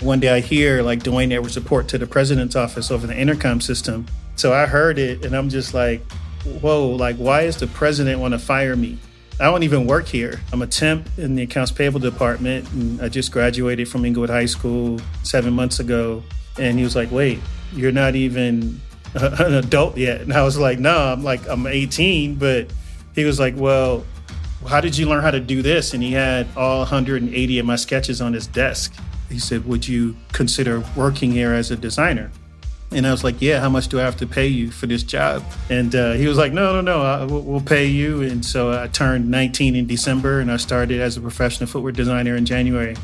One 0.00 0.20
day 0.20 0.28
I 0.28 0.40
hear 0.40 0.82
like 0.82 1.02
Dwayne 1.02 1.32
Edwards 1.32 1.56
report 1.56 1.88
to 1.88 1.98
the 1.98 2.06
president's 2.06 2.54
office 2.54 2.90
over 2.90 3.06
the 3.06 3.16
intercom 3.16 3.62
system. 3.62 4.06
So 4.36 4.52
I 4.52 4.66
heard 4.66 4.98
it 4.98 5.24
and 5.24 5.34
I'm 5.34 5.48
just 5.48 5.72
like, 5.72 6.02
whoa, 6.60 6.90
like, 6.90 7.16
why 7.16 7.42
is 7.42 7.56
the 7.56 7.66
president 7.66 8.20
want 8.20 8.32
to 8.32 8.38
fire 8.38 8.76
me? 8.76 8.98
I 9.40 9.44
don't 9.44 9.62
even 9.62 9.86
work 9.86 10.06
here. 10.06 10.40
I'm 10.52 10.62
a 10.62 10.66
temp 10.66 11.08
in 11.18 11.34
the 11.34 11.42
accounts 11.42 11.72
payable 11.72 12.00
department. 12.00 12.70
And 12.72 13.00
I 13.00 13.08
just 13.08 13.32
graduated 13.32 13.88
from 13.88 14.04
Inglewood 14.04 14.30
High 14.30 14.46
School 14.46 15.00
seven 15.22 15.54
months 15.54 15.80
ago. 15.80 16.22
And 16.58 16.78
he 16.78 16.84
was 16.84 16.94
like, 16.94 17.10
wait, 17.10 17.40
you're 17.72 17.92
not 17.92 18.14
even 18.14 18.80
an 19.14 19.54
adult 19.54 19.96
yet. 19.96 20.20
And 20.20 20.32
I 20.32 20.42
was 20.42 20.58
like, 20.58 20.78
no, 20.78 20.94
I'm 20.94 21.24
like, 21.24 21.46
I'm 21.48 21.66
18. 21.66 22.36
But 22.36 22.70
he 23.14 23.24
was 23.24 23.40
like, 23.40 23.54
well, 23.56 24.04
how 24.66 24.80
did 24.80 24.96
you 24.96 25.06
learn 25.06 25.22
how 25.22 25.30
to 25.30 25.40
do 25.40 25.62
this? 25.62 25.94
And 25.94 26.02
he 26.02 26.12
had 26.12 26.46
all 26.56 26.80
180 26.80 27.58
of 27.58 27.66
my 27.66 27.76
sketches 27.76 28.20
on 28.20 28.32
his 28.32 28.46
desk. 28.46 28.94
He 29.28 29.38
said, 29.38 29.66
would 29.66 29.86
you 29.86 30.16
consider 30.32 30.84
working 30.96 31.32
here 31.32 31.52
as 31.52 31.70
a 31.70 31.76
designer? 31.76 32.30
And 32.92 33.06
I 33.06 33.10
was 33.10 33.24
like, 33.24 33.42
yeah, 33.42 33.60
how 33.60 33.68
much 33.68 33.88
do 33.88 33.98
I 33.98 34.02
have 34.02 34.16
to 34.18 34.26
pay 34.26 34.46
you 34.46 34.70
for 34.70 34.86
this 34.86 35.02
job? 35.02 35.42
And 35.68 35.94
uh, 35.94 36.12
he 36.12 36.28
was 36.28 36.38
like, 36.38 36.52
no, 36.52 36.72
no, 36.72 36.80
no, 36.80 37.02
I, 37.02 37.24
we'll, 37.24 37.42
we'll 37.42 37.60
pay 37.60 37.86
you. 37.86 38.22
And 38.22 38.44
so 38.44 38.72
I 38.80 38.86
turned 38.86 39.28
19 39.28 39.74
in 39.74 39.86
December 39.86 40.38
and 40.38 40.52
I 40.52 40.56
started 40.56 41.00
as 41.00 41.16
a 41.16 41.20
professional 41.20 41.68
footwear 41.68 41.92
designer 41.92 42.36
in 42.36 42.46
January. 42.46 42.96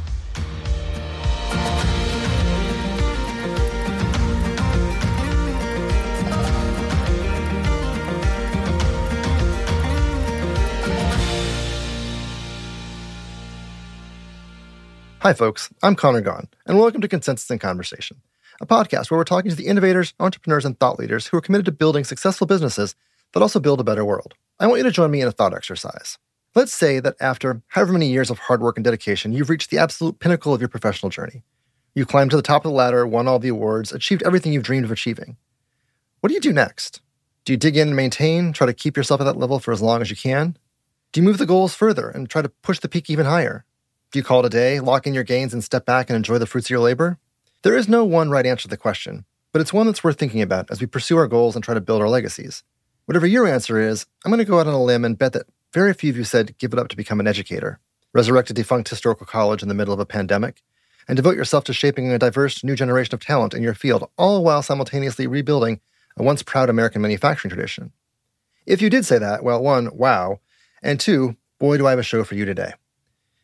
Hi, 15.22 15.32
folks. 15.32 15.72
I'm 15.84 15.94
Connor 15.94 16.20
Gaughan, 16.20 16.48
and 16.66 16.80
welcome 16.80 17.00
to 17.00 17.06
Consensus 17.06 17.48
in 17.48 17.60
Conversation, 17.60 18.20
a 18.60 18.66
podcast 18.66 19.08
where 19.08 19.18
we're 19.18 19.22
talking 19.22 19.52
to 19.52 19.56
the 19.56 19.68
innovators, 19.68 20.14
entrepreneurs, 20.18 20.64
and 20.64 20.76
thought 20.76 20.98
leaders 20.98 21.28
who 21.28 21.36
are 21.36 21.40
committed 21.40 21.66
to 21.66 21.70
building 21.70 22.02
successful 22.02 22.44
businesses 22.44 22.96
that 23.30 23.40
also 23.40 23.60
build 23.60 23.78
a 23.78 23.84
better 23.84 24.04
world. 24.04 24.34
I 24.58 24.66
want 24.66 24.78
you 24.78 24.82
to 24.82 24.90
join 24.90 25.12
me 25.12 25.20
in 25.20 25.28
a 25.28 25.30
thought 25.30 25.54
exercise. 25.54 26.18
Let's 26.56 26.72
say 26.72 26.98
that 26.98 27.14
after 27.20 27.62
however 27.68 27.92
many 27.92 28.08
years 28.08 28.30
of 28.30 28.40
hard 28.40 28.62
work 28.62 28.76
and 28.76 28.82
dedication, 28.82 29.32
you've 29.32 29.48
reached 29.48 29.70
the 29.70 29.78
absolute 29.78 30.18
pinnacle 30.18 30.52
of 30.52 30.60
your 30.60 30.66
professional 30.66 31.10
journey. 31.10 31.44
You 31.94 32.04
climbed 32.04 32.32
to 32.32 32.36
the 32.36 32.42
top 32.42 32.64
of 32.64 32.72
the 32.72 32.76
ladder, 32.76 33.06
won 33.06 33.28
all 33.28 33.38
the 33.38 33.46
awards, 33.46 33.92
achieved 33.92 34.24
everything 34.24 34.52
you've 34.52 34.64
dreamed 34.64 34.86
of 34.86 34.90
achieving. 34.90 35.36
What 36.18 36.30
do 36.30 36.34
you 36.34 36.40
do 36.40 36.52
next? 36.52 37.00
Do 37.44 37.52
you 37.52 37.56
dig 37.56 37.76
in 37.76 37.86
and 37.86 37.96
maintain, 37.96 38.52
try 38.52 38.66
to 38.66 38.74
keep 38.74 38.96
yourself 38.96 39.20
at 39.20 39.24
that 39.24 39.38
level 39.38 39.60
for 39.60 39.70
as 39.70 39.80
long 39.80 40.02
as 40.02 40.10
you 40.10 40.16
can? 40.16 40.56
Do 41.12 41.20
you 41.20 41.24
move 41.24 41.38
the 41.38 41.46
goals 41.46 41.76
further 41.76 42.10
and 42.10 42.28
try 42.28 42.42
to 42.42 42.48
push 42.48 42.80
the 42.80 42.88
peak 42.88 43.08
even 43.08 43.26
higher? 43.26 43.64
Do 44.12 44.18
you 44.18 44.22
call 44.22 44.40
it 44.40 44.46
a 44.46 44.50
day, 44.50 44.78
lock 44.78 45.06
in 45.06 45.14
your 45.14 45.24
gains, 45.24 45.54
and 45.54 45.64
step 45.64 45.86
back 45.86 46.10
and 46.10 46.16
enjoy 46.18 46.36
the 46.36 46.44
fruits 46.44 46.66
of 46.66 46.70
your 46.70 46.80
labor? 46.80 47.18
There 47.62 47.74
is 47.74 47.88
no 47.88 48.04
one 48.04 48.28
right 48.28 48.44
answer 48.44 48.64
to 48.64 48.68
the 48.68 48.76
question, 48.76 49.24
but 49.52 49.62
it's 49.62 49.72
one 49.72 49.86
that's 49.86 50.04
worth 50.04 50.18
thinking 50.18 50.42
about 50.42 50.70
as 50.70 50.82
we 50.82 50.86
pursue 50.86 51.16
our 51.16 51.26
goals 51.26 51.54
and 51.54 51.64
try 51.64 51.72
to 51.72 51.80
build 51.80 52.02
our 52.02 52.10
legacies. 52.10 52.62
Whatever 53.06 53.26
your 53.26 53.46
answer 53.46 53.80
is, 53.80 54.04
I'm 54.22 54.30
going 54.30 54.38
to 54.38 54.44
go 54.44 54.60
out 54.60 54.66
on 54.66 54.74
a 54.74 54.82
limb 54.82 55.06
and 55.06 55.16
bet 55.16 55.32
that 55.32 55.46
very 55.72 55.94
few 55.94 56.10
of 56.10 56.18
you 56.18 56.24
said 56.24 56.58
give 56.58 56.74
it 56.74 56.78
up 56.78 56.88
to 56.88 56.96
become 56.96 57.20
an 57.20 57.26
educator, 57.26 57.80
resurrect 58.12 58.50
a 58.50 58.52
defunct 58.52 58.90
historical 58.90 59.24
college 59.24 59.62
in 59.62 59.70
the 59.70 59.74
middle 59.74 59.94
of 59.94 60.00
a 60.00 60.04
pandemic, 60.04 60.62
and 61.08 61.16
devote 61.16 61.34
yourself 61.36 61.64
to 61.64 61.72
shaping 61.72 62.12
a 62.12 62.18
diverse 62.18 62.62
new 62.62 62.76
generation 62.76 63.14
of 63.14 63.20
talent 63.20 63.54
in 63.54 63.62
your 63.62 63.72
field, 63.72 64.10
all 64.18 64.44
while 64.44 64.60
simultaneously 64.60 65.26
rebuilding 65.26 65.80
a 66.18 66.22
once 66.22 66.42
proud 66.42 66.68
American 66.68 67.00
manufacturing 67.00 67.48
tradition. 67.48 67.92
If 68.66 68.82
you 68.82 68.90
did 68.90 69.06
say 69.06 69.16
that, 69.16 69.42
well, 69.42 69.62
one, 69.62 69.96
wow, 69.96 70.40
and 70.82 71.00
two, 71.00 71.36
boy, 71.58 71.78
do 71.78 71.86
I 71.86 71.90
have 71.90 71.98
a 71.98 72.02
show 72.02 72.24
for 72.24 72.34
you 72.34 72.44
today. 72.44 72.74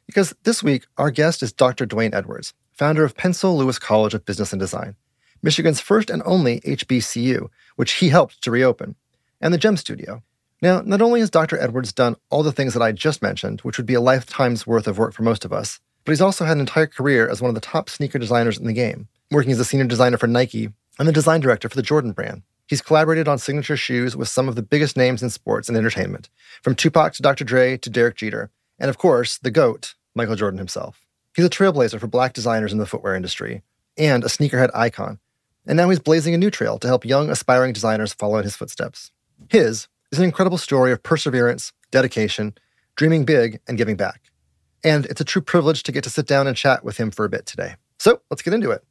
Because 0.09 0.35
this 0.45 0.63
week, 0.63 0.87
our 0.97 1.11
guest 1.11 1.43
is 1.43 1.53
Dr. 1.53 1.87
Dwayne 1.87 2.15
Edwards, 2.15 2.55
founder 2.73 3.05
of 3.05 3.15
Pensole 3.15 3.59
Lewis 3.59 3.79
College 3.79 4.15
of 4.15 4.25
Business 4.25 4.55
and 4.55 4.59
Design, 4.59 4.97
Michigan's 5.43 5.83
first 5.83 6.09
and 6.09 6.23
only 6.25 6.61
HBCU, 6.61 7.51
which 7.77 7.93
he 7.93 8.09
helped 8.09 8.41
to 8.43 8.51
reopen, 8.51 8.95
and 9.39 9.53
the 9.53 9.59
GEM 9.59 9.77
Studio. 9.77 10.23
Now, 10.63 10.81
not 10.81 11.03
only 11.03 11.21
has 11.21 11.29
Dr. 11.29 11.61
Edwards 11.61 11.93
done 11.93 12.17
all 12.31 12.43
the 12.43 12.53
things 12.53 12.73
that 12.73 12.83
I 12.83 12.91
just 12.91 13.21
mentioned, 13.21 13.61
which 13.61 13.77
would 13.77 13.87
be 13.87 13.93
a 13.93 14.01
lifetime's 14.01 14.67
worth 14.67 14.89
of 14.89 14.97
work 14.97 15.13
for 15.13 15.25
most 15.25 15.45
of 15.45 15.53
us, 15.53 15.79
but 16.05 16.13
he's 16.13 16.23
also 16.23 16.47
had 16.47 16.57
an 16.57 16.61
entire 16.61 16.87
career 16.87 17.29
as 17.29 17.43
one 17.43 17.51
of 17.51 17.55
the 17.55 17.61
top 17.61 17.91
sneaker 17.91 18.19
designers 18.19 18.57
in 18.57 18.67
the 18.67 18.73
game, 18.73 19.09
working 19.31 19.53
as 19.53 19.61
a 19.61 19.65
senior 19.65 19.85
designer 19.85 20.17
for 20.17 20.27
Nike 20.27 20.71
and 20.99 21.07
the 21.07 21.13
design 21.13 21.43
director 21.43 21.69
for 21.69 21.77
the 21.77 21.83
Jordan 21.83 22.13
brand. 22.13 22.43
He's 22.67 22.81
collaborated 22.81 23.29
on 23.29 23.39
signature 23.39 23.77
shoes 23.77 24.17
with 24.17 24.29
some 24.29 24.49
of 24.49 24.55
the 24.55 24.63
biggest 24.63 24.97
names 24.97 25.23
in 25.23 25.29
sports 25.29 25.69
and 25.69 25.77
entertainment, 25.77 26.31
from 26.63 26.75
Tupac 26.75 27.13
to 27.13 27.23
Dr. 27.23 27.45
Dre 27.45 27.77
to 27.77 27.91
Derek 27.91 28.17
Jeter, 28.17 28.51
and 28.79 28.89
of 28.89 28.97
course, 28.97 29.37
the 29.39 29.51
GOAT, 29.51 29.95
Michael 30.19 30.37
Jordan 30.37 30.59
himself. 30.59 31.07
He's 31.35 31.47
a 31.47 31.49
trailblazer 31.49 32.01
for 32.01 32.09
black 32.09 32.35
designers 32.35 32.73
in 32.73 32.79
the 32.79 32.87
footwear 32.87 33.15
industry 33.15 33.63
and 33.97 34.25
a 34.25 34.27
sneakerhead 34.27 34.71
icon. 34.75 35.21
And 35.65 35.77
now 35.77 35.89
he's 35.89 36.01
blazing 36.01 36.35
a 36.35 36.39
new 36.39 36.51
trail 36.51 36.79
to 36.81 36.89
help 36.89 37.05
young, 37.05 37.31
aspiring 37.31 37.73
designers 37.73 38.13
follow 38.13 38.37
in 38.39 38.45
his 38.45 38.57
footsteps. 38.57 39.13
His 39.49 39.87
is 40.11 40.19
an 40.19 40.25
incredible 40.25 40.59
story 40.59 40.91
of 40.91 41.03
perseverance, 41.03 41.73
dedication, 41.93 42.59
dreaming 42.97 43.25
big, 43.25 43.61
and 43.69 43.79
giving 43.79 43.97
back. 43.97 44.33
And 44.83 45.07
it's 45.07 45.21
a 45.21 45.25
true 45.25 45.41
privilege 45.41 45.85
to 45.85 45.93
get 45.93 46.03
to 46.05 46.11
sit 46.11 46.27
down 46.27 46.49
and 46.49 46.57
chat 46.57 46.85
with 46.85 46.97
him 46.97 47.13
for 47.13 47.25
a 47.25 47.29
bit 47.29 47.47
today. 47.47 47.77
So 47.99 48.21
let's 48.29 48.43
get 48.43 48.55
into 48.55 48.73
it. 48.73 48.85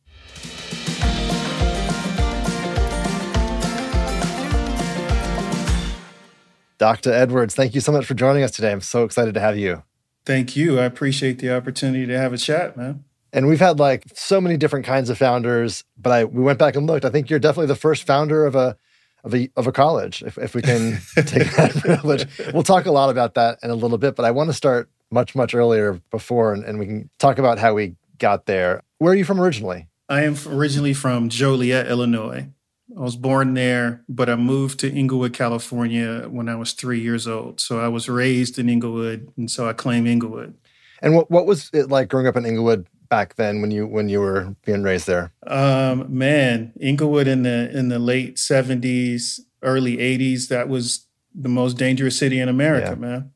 Dr. 6.77 7.11
Edwards, 7.11 7.53
thank 7.53 7.75
you 7.75 7.81
so 7.81 7.91
much 7.91 8.05
for 8.05 8.13
joining 8.13 8.43
us 8.43 8.51
today. 8.51 8.71
I'm 8.71 8.81
so 8.81 9.03
excited 9.03 9.33
to 9.33 9.39
have 9.41 9.57
you. 9.57 9.83
Thank 10.27 10.57
you. 10.57 10.77
I 10.77 10.83
appreciate 10.83 11.39
the 11.39 11.55
opportunity 11.55 12.05
to 12.05 12.17
have 12.17 12.33
a 12.33 12.38
chat, 12.38 12.75
man. 12.75 13.05
And 13.31 13.47
we've 13.47 13.61
had 13.61 13.79
like 13.79 14.03
so 14.13 14.41
many 14.41 14.57
different 14.57 14.85
kinds 14.85 15.09
of 15.09 15.17
founders, 15.17 15.85
but 15.97 16.11
I 16.11 16.25
we 16.25 16.43
went 16.43 16.59
back 16.59 16.75
and 16.75 16.85
looked. 16.85 17.05
I 17.05 17.09
think 17.09 17.29
you're 17.29 17.39
definitely 17.39 17.67
the 17.67 17.77
first 17.77 18.05
founder 18.05 18.45
of 18.45 18.53
a 18.53 18.75
of 19.23 19.33
a 19.33 19.49
of 19.55 19.67
a 19.67 19.71
college, 19.71 20.23
if, 20.23 20.37
if 20.37 20.53
we 20.53 20.61
can 20.61 20.99
take 21.16 21.55
that 21.55 21.73
privilege. 21.79 22.27
We'll 22.53 22.63
talk 22.63 22.87
a 22.87 22.91
lot 22.91 23.09
about 23.09 23.35
that 23.35 23.59
in 23.63 23.69
a 23.69 23.75
little 23.75 23.97
bit, 23.97 24.17
but 24.17 24.25
I 24.25 24.31
want 24.31 24.49
to 24.49 24.53
start 24.53 24.89
much, 25.11 25.33
much 25.33 25.55
earlier 25.55 26.01
before 26.11 26.53
and, 26.53 26.66
and 26.66 26.77
we 26.77 26.87
can 26.87 27.09
talk 27.19 27.39
about 27.39 27.57
how 27.57 27.73
we 27.73 27.95
got 28.17 28.47
there. 28.47 28.83
Where 28.97 29.13
are 29.13 29.16
you 29.16 29.23
from 29.23 29.39
originally? 29.39 29.87
I 30.09 30.23
am 30.23 30.35
originally 30.45 30.93
from 30.93 31.29
Joliet, 31.29 31.87
Illinois. 31.87 32.49
I 32.97 33.02
was 33.02 33.16
born 33.16 33.53
there, 33.53 34.03
but 34.09 34.28
I 34.28 34.35
moved 34.35 34.80
to 34.80 34.91
Inglewood, 34.91 35.34
California 35.34 36.28
when 36.30 36.50
I 36.50 36.56
was 36.56 36.74
three 36.74 37.00
years 37.00 37.28
old. 37.28 37.62
So 37.62 37.80
I 37.80 37.88
was 37.90 38.09
raised 38.09 38.58
in 38.58 38.69
Inglewood, 38.69 39.31
and 39.38 39.52
so 39.52 39.69
I 39.69 39.74
claim 39.74 40.08
Inglewood. 40.08 40.56
And 41.02 41.16
what 41.16 41.30
what 41.30 41.46
was 41.46 41.69
it 41.74 41.90
like 41.90 42.09
growing 42.09 42.25
up 42.25 42.35
in 42.35 42.46
Inglewood 42.46 42.88
back 43.08 43.35
then 43.35 43.62
when 43.62 43.69
you 43.69 43.85
when 43.85 44.09
you 44.09 44.19
were 44.19 44.56
being 44.66 44.81
raised 44.81 45.06
there? 45.06 45.31
Um, 45.46 46.06
man, 46.09 46.74
Inglewood 46.80 47.28
in 47.28 47.44
the 47.44 47.69
in 47.78 47.90
the 47.90 48.00
late 48.00 48.40
seventies, 48.40 49.41
early 49.62 50.00
eighties, 50.00 50.47
that 50.47 50.68
was 50.68 51.06
the 51.35 51.50
most 51.50 51.78
dangerous 51.78 52.18
city 52.18 52.40
in 52.40 52.50
America, 52.50 52.90
yeah. 52.90 52.96
man. 52.96 53.31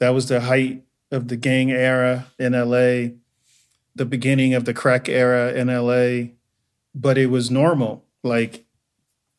That 0.00 0.10
was 0.10 0.28
the 0.28 0.40
height 0.40 0.82
of 1.12 1.28
the 1.28 1.36
gang 1.36 1.70
era 1.70 2.26
in 2.40 2.54
LA, 2.54 3.14
the 3.94 4.04
beginning 4.04 4.52
of 4.52 4.64
the 4.64 4.74
crack 4.74 5.08
era 5.08 5.52
in 5.52 5.68
LA, 5.68 6.32
but 6.92 7.16
it 7.16 7.26
was 7.26 7.52
normal. 7.52 8.04
Like 8.24 8.65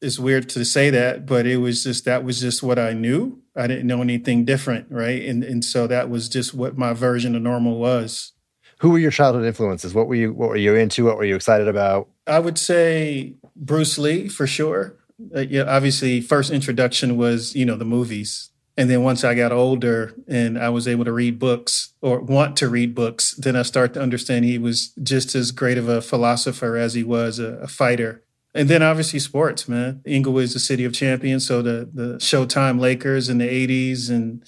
it's 0.02 0.20
weird 0.20 0.50
to 0.50 0.64
say 0.64 0.90
that, 0.90 1.26
but 1.26 1.46
it 1.46 1.58
was 1.58 1.84
just 1.84 2.06
that 2.06 2.24
was 2.24 2.40
just 2.40 2.62
what 2.62 2.78
I 2.78 2.94
knew. 2.94 3.42
I 3.56 3.68
didn't 3.68 3.88
know 3.88 4.02
anything 4.02 4.46
different, 4.46 4.88
right? 4.90 5.24
And 5.24 5.44
and 5.44 5.64
so 5.64 5.88
that 5.88 6.10
was 6.10 6.30
just 6.30 6.54
what 6.54 6.78
my 6.78 6.94
version 6.94 7.36
of 7.36 7.42
normal 7.42 7.78
was. 7.78 8.34
Who 8.80 8.92
were 8.92 9.00
your 9.00 9.12
childhood 9.12 9.46
influences? 9.46 9.94
What 9.94 10.08
were 10.08 10.16
you 10.16 10.34
what 10.34 10.50
were 10.50 10.56
you 10.56 10.76
into? 10.76 11.06
What 11.06 11.18
were 11.18 11.26
you 11.26 11.36
excited 11.36 11.68
about? 11.68 12.10
I 12.28 12.40
would 12.40 12.60
say 12.60 13.36
Bruce 13.56 13.98
Lee 13.98 14.30
for 14.30 14.46
sure. 14.46 14.98
Uh, 15.36 15.40
yeah, 15.40 15.64
obviously, 15.64 16.22
first 16.22 16.52
introduction 16.52 17.18
was 17.18 17.56
you 17.56 17.66
know 17.66 17.76
the 17.76 17.86
movies, 17.86 18.52
and 18.78 18.88
then 18.92 19.02
once 19.02 19.24
I 19.24 19.34
got 19.34 19.52
older 19.52 20.14
and 20.28 20.60
I 20.60 20.70
was 20.70 20.88
able 20.88 21.06
to 21.06 21.12
read 21.12 21.40
books 21.40 21.94
or 22.02 22.20
want 22.20 22.56
to 22.58 22.70
read 22.70 22.94
books, 22.94 23.34
then 23.34 23.56
I 23.56 23.64
start 23.64 23.96
to 23.96 24.02
understand 24.02 24.46
he 24.46 24.60
was 24.60 24.90
just 25.02 25.34
as 25.34 25.50
great 25.52 25.80
of 25.80 25.90
a 25.90 26.04
philosopher 26.04 26.78
as 26.78 26.94
he 26.94 27.04
was 27.04 27.40
a, 27.40 27.54
a 27.56 27.68
fighter 27.68 28.24
and 28.58 28.70
then 28.70 28.82
obviously 28.82 29.20
sports, 29.20 29.70
man. 29.70 30.02
Inglewood 30.04 30.44
is 30.44 30.54
the 30.54 30.60
city 30.60 30.84
of 30.84 30.94
champions, 30.94 31.46
so 31.46 31.62
the 31.62 31.90
the 31.94 32.18
Showtime 32.18 32.80
Lakers 32.80 33.30
in 33.30 33.38
the 33.38 33.48
'80s 33.48 34.10
and 34.10 34.44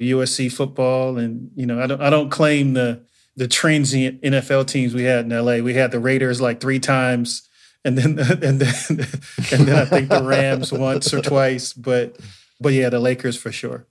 USC 0.00 0.50
football, 0.50 1.18
and 1.18 1.50
you 1.56 1.66
know, 1.66 1.82
I 1.82 1.86
don't 1.86 2.00
I 2.00 2.08
don't 2.08 2.30
claim 2.30 2.74
the 2.74 3.02
the 3.36 3.48
transient 3.48 4.22
NFL 4.22 4.66
teams 4.66 4.94
we 4.94 5.04
had 5.04 5.24
in 5.24 5.30
LA. 5.30 5.58
We 5.58 5.74
had 5.74 5.90
the 5.90 6.00
Raiders 6.00 6.40
like 6.40 6.60
three 6.60 6.78
times, 6.78 7.48
and 7.84 7.98
then 7.98 8.18
and 8.18 8.60
then 8.60 9.06
and 9.52 9.66
then 9.66 9.76
I 9.76 9.84
think 9.84 10.08
the 10.08 10.22
Rams 10.22 10.72
once 10.72 11.12
or 11.12 11.20
twice, 11.20 11.72
but 11.72 12.16
but 12.60 12.72
yeah, 12.72 12.88
the 12.90 13.00
Lakers 13.00 13.36
for 13.36 13.50
sure. 13.50 13.86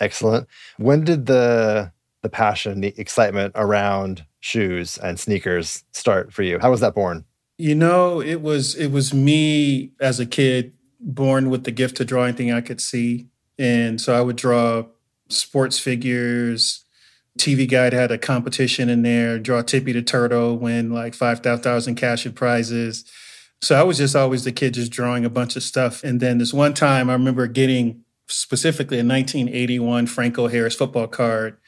Excellent. 0.00 0.46
When 0.76 1.04
did 1.04 1.26
the 1.26 1.92
the 2.22 2.28
passion, 2.28 2.80
the 2.80 2.94
excitement 2.96 3.52
around 3.56 4.24
shoes 4.40 4.96
and 4.98 5.18
sneakers 5.18 5.82
start 5.92 6.32
for 6.32 6.42
you? 6.42 6.58
How 6.60 6.70
was 6.70 6.80
that 6.80 6.94
born? 6.94 7.24
You 7.58 7.74
know, 7.74 8.20
it 8.20 8.40
was 8.40 8.76
it 8.76 8.92
was 8.92 9.12
me 9.12 9.92
as 10.00 10.20
a 10.20 10.26
kid 10.26 10.72
born 11.00 11.50
with 11.50 11.64
the 11.64 11.72
gift 11.72 11.96
to 11.96 12.04
draw 12.04 12.24
anything 12.24 12.52
I 12.52 12.60
could 12.60 12.80
see. 12.80 13.28
And 13.58 14.00
so 14.00 14.14
I 14.14 14.20
would 14.20 14.36
draw 14.36 14.84
sports 15.28 15.78
figures, 15.78 16.84
TV 17.38 17.68
Guide 17.68 17.92
had 17.92 18.10
a 18.10 18.18
competition 18.18 18.88
in 18.88 19.02
there, 19.02 19.38
draw 19.38 19.62
Tippy 19.62 19.92
the 19.92 20.02
Turtle, 20.02 20.56
win 20.56 20.92
like 20.92 21.14
5,000 21.14 21.94
cash 21.94 22.26
and 22.26 22.34
prizes. 22.34 23.04
So 23.60 23.78
I 23.78 23.82
was 23.82 23.98
just 23.98 24.14
always 24.14 24.44
the 24.44 24.52
kid 24.52 24.74
just 24.74 24.92
drawing 24.92 25.24
a 25.24 25.30
bunch 25.30 25.56
of 25.56 25.62
stuff. 25.62 26.04
And 26.04 26.20
then 26.20 26.38
this 26.38 26.52
one 26.54 26.74
time 26.74 27.10
I 27.10 27.14
remember 27.14 27.46
getting 27.46 28.04
specifically 28.28 28.98
a 28.98 29.04
1981 29.04 30.06
Franco 30.06 30.48
Harris 30.48 30.76
football 30.76 31.08
card. 31.08 31.58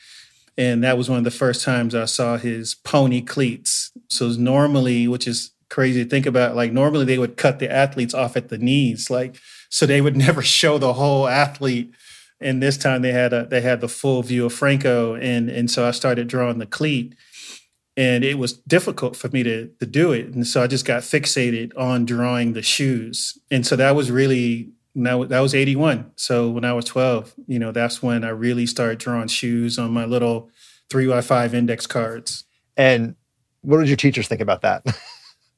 And 0.56 0.84
that 0.84 0.98
was 0.98 1.08
one 1.08 1.18
of 1.18 1.24
the 1.24 1.30
first 1.30 1.64
times 1.64 1.94
I 1.94 2.04
saw 2.04 2.36
his 2.36 2.74
pony 2.74 3.22
cleats. 3.22 3.92
So 4.08 4.28
normally, 4.28 5.08
which 5.08 5.26
is 5.26 5.52
crazy 5.70 6.04
to 6.04 6.10
think 6.10 6.26
about, 6.26 6.56
like 6.56 6.72
normally 6.72 7.04
they 7.04 7.18
would 7.18 7.36
cut 7.36 7.58
the 7.58 7.70
athletes 7.70 8.14
off 8.14 8.36
at 8.36 8.48
the 8.48 8.58
knees, 8.58 9.10
like 9.10 9.36
so 9.68 9.86
they 9.86 10.00
would 10.00 10.16
never 10.26 10.42
show 10.42 10.78
the 10.78 10.94
whole 10.94 11.26
athlete. 11.26 11.94
And 12.40 12.62
this 12.62 12.76
time 12.76 13.02
they 13.02 13.12
had 13.12 13.32
a 13.32 13.46
they 13.46 13.60
had 13.60 13.80
the 13.80 13.88
full 13.88 14.22
view 14.22 14.46
of 14.46 14.52
Franco, 14.52 15.14
and 15.14 15.48
and 15.50 15.70
so 15.70 15.86
I 15.86 15.90
started 15.90 16.28
drawing 16.28 16.58
the 16.58 16.66
cleat, 16.66 17.14
and 17.96 18.24
it 18.24 18.38
was 18.38 18.54
difficult 18.54 19.14
for 19.16 19.28
me 19.28 19.42
to 19.42 19.68
to 19.78 19.86
do 19.86 20.12
it, 20.12 20.34
and 20.34 20.46
so 20.46 20.62
I 20.62 20.66
just 20.66 20.86
got 20.86 21.02
fixated 21.02 21.72
on 21.76 22.06
drawing 22.06 22.54
the 22.54 22.62
shoes, 22.62 23.38
and 23.50 23.66
so 23.66 23.76
that 23.76 23.94
was 23.94 24.10
really 24.10 24.70
now 24.94 25.22
that 25.22 25.38
was 25.38 25.54
81 25.54 26.10
so 26.16 26.50
when 26.50 26.64
i 26.64 26.72
was 26.72 26.84
12 26.84 27.32
you 27.46 27.60
know 27.60 27.70
that's 27.70 28.02
when 28.02 28.24
i 28.24 28.28
really 28.28 28.66
started 28.66 28.98
drawing 28.98 29.28
shoes 29.28 29.78
on 29.78 29.92
my 29.92 30.04
little 30.04 30.50
3x5 30.90 31.54
index 31.54 31.86
cards. 31.86 32.44
And 32.76 33.14
what 33.62 33.78
did 33.78 33.88
your 33.88 33.96
teachers 33.96 34.28
think 34.28 34.40
about 34.40 34.62
that 34.62 34.84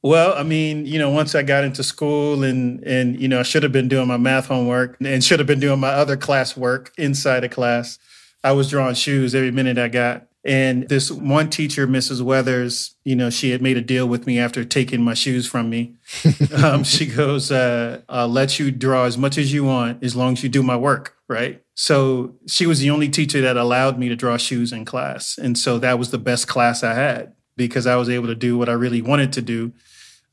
Well, 0.03 0.33
I 0.33 0.43
mean, 0.43 0.85
you 0.85 0.99
know, 0.99 1.09
once 1.09 1.33
I 1.33 1.43
got 1.43 1.63
into 1.63 1.81
school 1.81 2.43
and 2.43 2.83
and 2.83 3.19
you 3.19 3.29
know, 3.29 3.39
I 3.39 3.43
should 3.43 3.63
have 3.63 3.71
been 3.71 3.87
doing 3.87 4.07
my 4.07 4.17
math 4.17 4.47
homework 4.47 4.97
and 4.99 5.23
should 5.23 5.39
have 5.39 5.47
been 5.47 5.61
doing 5.61 5.79
my 5.79 5.91
other 5.91 6.17
class 6.17 6.57
work 6.57 6.91
inside 6.97 7.45
of 7.45 7.51
class. 7.51 7.97
I 8.43 8.51
was 8.51 8.69
drawing 8.69 8.95
shoes 8.95 9.33
every 9.33 9.51
minute 9.51 9.77
I 9.77 9.87
got. 9.87 10.27
And 10.45 10.89
this 10.89 11.09
one 11.09 11.49
teacher, 11.49 11.87
Mrs. 11.87 12.21
Weathers, 12.21 12.95
you 13.05 13.15
know, 13.15 13.29
she 13.29 13.51
had 13.51 13.61
made 13.61 13.77
a 13.77 13.81
deal 13.81 14.05
with 14.05 14.27
me 14.27 14.39
after 14.39 14.65
taking 14.65 15.01
my 15.01 15.13
shoes 15.13 15.47
from 15.47 15.69
me. 15.69 15.95
um, 16.61 16.83
she 16.83 17.05
goes, 17.05 17.49
uh, 17.49 18.01
"I'll 18.09 18.27
let 18.27 18.59
you 18.59 18.71
draw 18.71 19.05
as 19.05 19.17
much 19.17 19.37
as 19.37 19.53
you 19.53 19.63
want 19.63 20.03
as 20.03 20.17
long 20.17 20.33
as 20.33 20.43
you 20.43 20.49
do 20.49 20.61
my 20.61 20.75
work." 20.75 21.15
Right. 21.29 21.63
So 21.75 22.35
she 22.45 22.65
was 22.65 22.81
the 22.81 22.89
only 22.89 23.07
teacher 23.07 23.39
that 23.39 23.55
allowed 23.55 23.97
me 23.97 24.09
to 24.09 24.17
draw 24.17 24.35
shoes 24.35 24.73
in 24.73 24.83
class, 24.83 25.37
and 25.37 25.57
so 25.57 25.79
that 25.79 25.97
was 25.97 26.11
the 26.11 26.17
best 26.17 26.49
class 26.49 26.83
I 26.83 26.93
had 26.93 27.33
because 27.55 27.87
I 27.87 27.95
was 27.95 28.09
able 28.09 28.27
to 28.27 28.35
do 28.35 28.57
what 28.57 28.67
I 28.67 28.73
really 28.73 29.01
wanted 29.01 29.31
to 29.33 29.41
do 29.41 29.71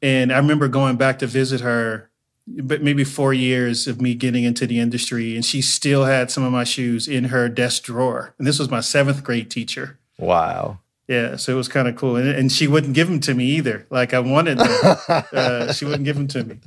and 0.03 0.33
I 0.33 0.39
remember 0.39 0.69
going 0.69 0.97
back 0.97 1.19
to 1.21 1.27
visit 1.27 1.61
her, 1.61 2.11
but 2.47 2.83
maybe 2.83 3.05
four 3.05 3.33
years 3.33 3.87
of 3.87 4.01
me 4.01 4.15
getting 4.15 4.45
into 4.45 4.67
the 4.67 4.81
industry, 4.81 5.35
and 5.35 5.45
she 5.45 5.61
still 5.63 6.05
had 6.05 6.31
some 6.31 6.43
of 6.43 6.53
my 6.53 6.65
shoes 6.65 7.07
in 7.07 7.25
her 7.25 7.49
desk 7.49 7.85
drawer. 7.85 8.35
And 8.39 8.47
this 8.47 8.59
was 8.59 8.71
my 8.71 8.81
seventh 8.81 9.23
grade 9.23 9.51
teacher. 9.51 9.99
Wow. 10.19 10.79
Yeah, 11.09 11.37
so 11.37 11.53
it 11.53 11.57
was 11.57 11.69
kind 11.69 11.89
of 11.89 11.97
cool, 11.97 12.15
and, 12.15 12.29
and, 12.29 12.53
she 12.53 12.69
wouldn't 12.69 12.95
give 12.95 13.09
them 13.09 13.19
to 13.21 13.35
me 13.35 13.45
either. 13.57 13.85
Like 13.91 14.15
I 14.15 14.21
wanted 14.21 14.59
them, 14.59 14.97
uh, 15.33 15.73
she 15.73 15.85
wouldn't 15.85 16.05
give 16.05 16.15
them 16.15 16.29
to 16.29 16.45
me. 16.45 16.59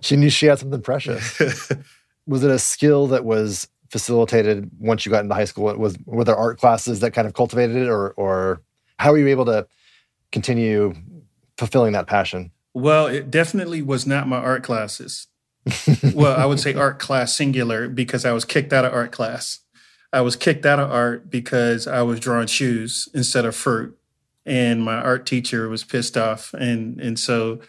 She 0.00 0.16
knew 0.16 0.30
she 0.30 0.46
had 0.46 0.58
something 0.58 0.80
precious. 0.80 1.38
was 2.26 2.42
it 2.42 2.50
a 2.50 2.58
skill 2.58 3.08
that 3.08 3.26
was 3.26 3.68
facilitated 3.90 4.70
once 4.78 5.04
you 5.04 5.12
got 5.12 5.24
into 5.24 5.34
high 5.34 5.44
school? 5.44 5.76
Was 5.76 5.98
were 6.06 6.24
there 6.24 6.36
art 6.36 6.58
classes 6.58 7.00
that 7.00 7.12
kind 7.12 7.28
of 7.28 7.34
cultivated 7.34 7.76
it, 7.76 7.88
or 7.88 8.12
or 8.12 8.62
how 8.98 9.12
were 9.12 9.18
you 9.18 9.28
able 9.28 9.44
to 9.44 9.66
continue 10.32 10.94
fulfilling 11.60 11.92
that 11.92 12.06
passion? 12.06 12.50
Well, 12.72 13.06
it 13.06 13.30
definitely 13.30 13.82
was 13.82 14.06
not 14.06 14.26
my 14.26 14.38
art 14.38 14.64
classes. 14.64 15.28
well, 16.14 16.34
I 16.36 16.46
would 16.46 16.58
say 16.58 16.72
art 16.74 16.98
class 16.98 17.36
singular 17.36 17.88
because 17.88 18.24
I 18.24 18.32
was 18.32 18.46
kicked 18.46 18.72
out 18.72 18.86
of 18.86 18.94
art 18.94 19.12
class. 19.12 19.60
I 20.10 20.22
was 20.22 20.36
kicked 20.36 20.64
out 20.64 20.80
of 20.80 20.90
art 20.90 21.30
because 21.30 21.86
I 21.86 22.00
was 22.02 22.18
drawing 22.18 22.46
shoes 22.46 23.08
instead 23.14 23.44
of 23.44 23.54
fruit. 23.54 23.96
And 24.46 24.82
my 24.82 24.94
art 24.94 25.26
teacher 25.26 25.68
was 25.68 25.84
pissed 25.84 26.16
off. 26.16 26.54
And, 26.54 26.98
and 26.98 27.18
so 27.18 27.60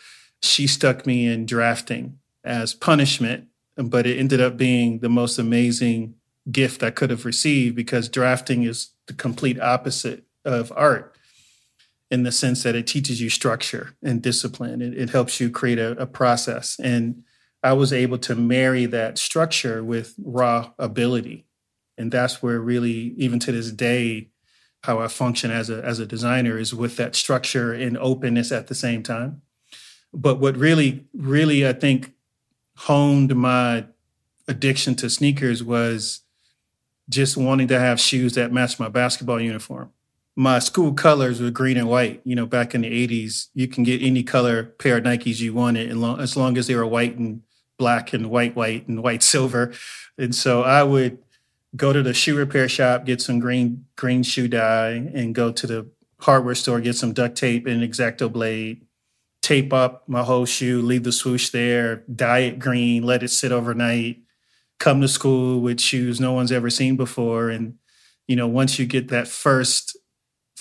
she 0.42 0.68
stuck 0.68 1.06
me 1.06 1.28
in 1.28 1.46
drafting 1.46 2.18
as 2.46 2.74
punishment. 2.74 3.48
But 3.76 4.08
it 4.08 4.18
ended 4.18 4.40
up 4.40 4.56
being 4.56 5.00
the 5.00 5.10
most 5.10 5.38
amazing 5.38 6.16
gift 6.50 6.82
I 6.82 6.92
could 6.92 7.10
have 7.10 7.26
received 7.26 7.76
because 7.76 8.08
drafting 8.08 8.64
is 8.64 8.92
the 9.08 9.14
complete 9.14 9.60
opposite 9.60 10.24
of 10.46 10.72
art 10.76 11.11
in 12.12 12.24
the 12.24 12.32
sense 12.32 12.64
that 12.64 12.76
it 12.76 12.86
teaches 12.86 13.22
you 13.22 13.30
structure 13.30 13.96
and 14.04 14.22
discipline. 14.22 14.82
It, 14.82 14.96
it 14.96 15.10
helps 15.12 15.40
you 15.40 15.50
create 15.50 15.80
a, 15.80 15.92
a, 15.92 16.06
process. 16.06 16.78
And 16.84 17.24
I 17.64 17.72
was 17.72 17.94
able 17.94 18.18
to 18.20 18.36
marry 18.36 18.86
that 18.88 19.18
structure 19.18 19.82
with 19.82 20.14
raw 20.22 20.74
ability. 20.78 21.46
And 21.98 22.12
that's 22.12 22.44
where 22.44 22.60
really, 22.60 23.14
even 23.18 23.40
to 23.40 23.54
this 23.54 23.72
day, 23.72 24.28
how 24.84 25.00
I 25.00 25.08
function 25.08 25.52
as 25.52 25.70
a, 25.70 25.84
as 25.86 26.00
a 26.00 26.06
designer 26.06 26.58
is 26.58 26.76
with 26.76 26.98
that 26.98 27.16
structure 27.16 27.72
and 27.72 27.98
openness 27.98 28.52
at 28.52 28.68
the 28.68 28.76
same 28.76 29.04
time. 29.04 29.42
But 30.14 30.40
what 30.40 30.58
really, 30.58 31.06
really, 31.14 31.66
I 31.66 31.72
think 31.72 32.14
honed 32.76 33.36
my 33.36 33.86
addiction 34.50 34.96
to 34.96 35.10
sneakers 35.10 35.64
was 35.64 36.22
just 37.08 37.38
wanting 37.38 37.70
to 37.70 37.80
have 37.80 38.02
shoes 38.02 38.34
that 38.36 38.52
match 38.52 38.80
my 38.80 38.90
basketball 38.90 39.40
uniform 39.40 39.92
my 40.42 40.58
school 40.58 40.92
colors 40.92 41.40
were 41.40 41.52
green 41.52 41.78
and 41.78 41.88
white. 41.88 42.20
You 42.24 42.36
know, 42.36 42.48
back 42.48 42.74
in 42.74 42.82
the 42.82 43.08
80s, 43.08 43.50
you 43.54 43.68
can 43.68 43.84
get 43.84 44.02
any 44.02 44.24
color 44.24 44.64
pair 44.64 44.98
of 44.98 45.04
Nikes 45.04 45.40
you 45.40 45.54
wanted 45.54 45.92
as 46.20 46.36
long 46.36 46.58
as 46.58 46.66
they 46.66 46.74
were 46.74 46.86
white 46.88 47.16
and 47.16 47.44
black 47.78 48.12
and 48.12 48.28
white, 48.28 48.56
white 48.56 48.88
and 48.88 49.04
white 49.04 49.22
silver. 49.34 49.72
And 50.18 50.34
so 50.34 50.64
I 50.64 50.82
would 50.82 51.20
go 51.76 51.94
to 51.94 52.02
the 52.02 52.16
shoe 52.16 52.36
repair 52.36 52.68
shop, 52.68 53.06
get 53.06 53.22
some 53.22 53.38
green 53.38 53.86
green 53.96 54.24
shoe 54.24 54.48
dye, 54.48 55.12
and 55.14 55.36
go 55.36 55.52
to 55.52 55.68
the 55.68 55.92
hardware 56.22 56.56
store, 56.56 56.82
get 56.82 56.96
some 56.96 57.14
duct 57.14 57.36
tape 57.36 57.68
and 57.68 57.76
an 57.76 57.88
X-Acto 57.88 58.32
blade, 58.32 58.82
tape 59.44 59.72
up 59.72 60.10
my 60.10 60.24
whole 60.24 60.46
shoe, 60.46 60.82
leave 60.82 61.04
the 61.04 61.12
swoosh 61.12 61.52
there, 61.52 61.98
dye 62.16 62.40
it 62.40 62.58
green, 62.58 63.04
let 63.04 63.22
it 63.22 63.30
sit 63.30 63.52
overnight, 63.52 64.18
come 64.80 65.02
to 65.02 65.08
school 65.08 65.62
with 65.62 65.80
shoes 65.80 66.20
no 66.20 66.34
one's 66.34 66.52
ever 66.52 66.72
seen 66.72 66.98
before. 66.98 67.52
And, 67.52 67.76
you 68.28 68.36
know, 68.36 68.48
once 68.48 68.80
you 68.80 68.88
get 68.88 69.10
that 69.10 69.28
first 69.28 69.96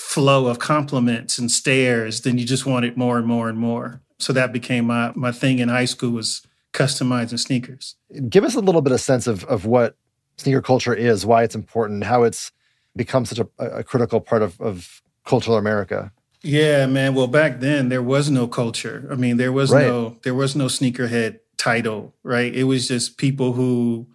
flow 0.00 0.46
of 0.46 0.58
compliments 0.58 1.38
and 1.38 1.50
stares, 1.50 2.22
then 2.22 2.38
you 2.38 2.44
just 2.44 2.66
wanted 2.66 2.96
more 2.96 3.18
and 3.18 3.26
more 3.26 3.48
and 3.48 3.58
more. 3.58 4.00
So 4.18 4.32
that 4.32 4.52
became 4.52 4.86
my 4.86 5.12
my 5.14 5.30
thing 5.30 5.58
in 5.58 5.68
high 5.68 5.84
school 5.84 6.10
was 6.10 6.46
customizing 6.72 7.38
sneakers. 7.38 7.96
Give 8.28 8.44
us 8.44 8.54
a 8.54 8.60
little 8.60 8.82
bit 8.82 8.92
of 8.92 9.00
sense 9.00 9.26
of 9.26 9.44
of 9.44 9.66
what 9.66 9.96
sneaker 10.36 10.62
culture 10.62 10.94
is, 10.94 11.26
why 11.26 11.42
it's 11.42 11.54
important, 11.54 12.04
how 12.04 12.22
it's 12.22 12.50
become 12.96 13.24
such 13.24 13.38
a, 13.38 13.48
a 13.58 13.84
critical 13.84 14.20
part 14.20 14.42
of, 14.42 14.60
of 14.60 15.02
cultural 15.24 15.56
America. 15.56 16.12
Yeah, 16.42 16.86
man. 16.86 17.14
Well, 17.14 17.28
back 17.28 17.60
then 17.60 17.90
there 17.90 18.02
was 18.02 18.30
no 18.30 18.48
culture. 18.48 19.06
I 19.12 19.14
mean, 19.14 19.36
there 19.36 19.52
was 19.52 19.70
right. 19.70 19.86
no 19.86 20.16
there 20.22 20.34
was 20.34 20.56
no 20.56 20.66
sneakerhead 20.66 21.40
title, 21.56 22.14
right? 22.22 22.52
It 22.54 22.64
was 22.64 22.88
just 22.88 23.18
people 23.18 23.52
who 23.52 24.08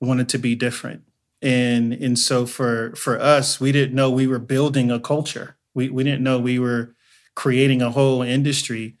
wanted 0.00 0.28
to 0.30 0.38
be 0.38 0.54
different 0.54 1.02
and 1.42 1.92
and 1.92 2.18
so 2.18 2.46
for 2.46 2.94
for 2.96 3.20
us 3.20 3.60
we 3.60 3.72
didn't 3.72 3.94
know 3.94 4.10
we 4.10 4.26
were 4.26 4.38
building 4.38 4.90
a 4.90 5.00
culture. 5.00 5.56
We 5.74 5.88
we 5.88 6.04
didn't 6.04 6.22
know 6.22 6.38
we 6.38 6.58
were 6.58 6.94
creating 7.34 7.82
a 7.82 7.90
whole 7.90 8.22
industry 8.22 8.96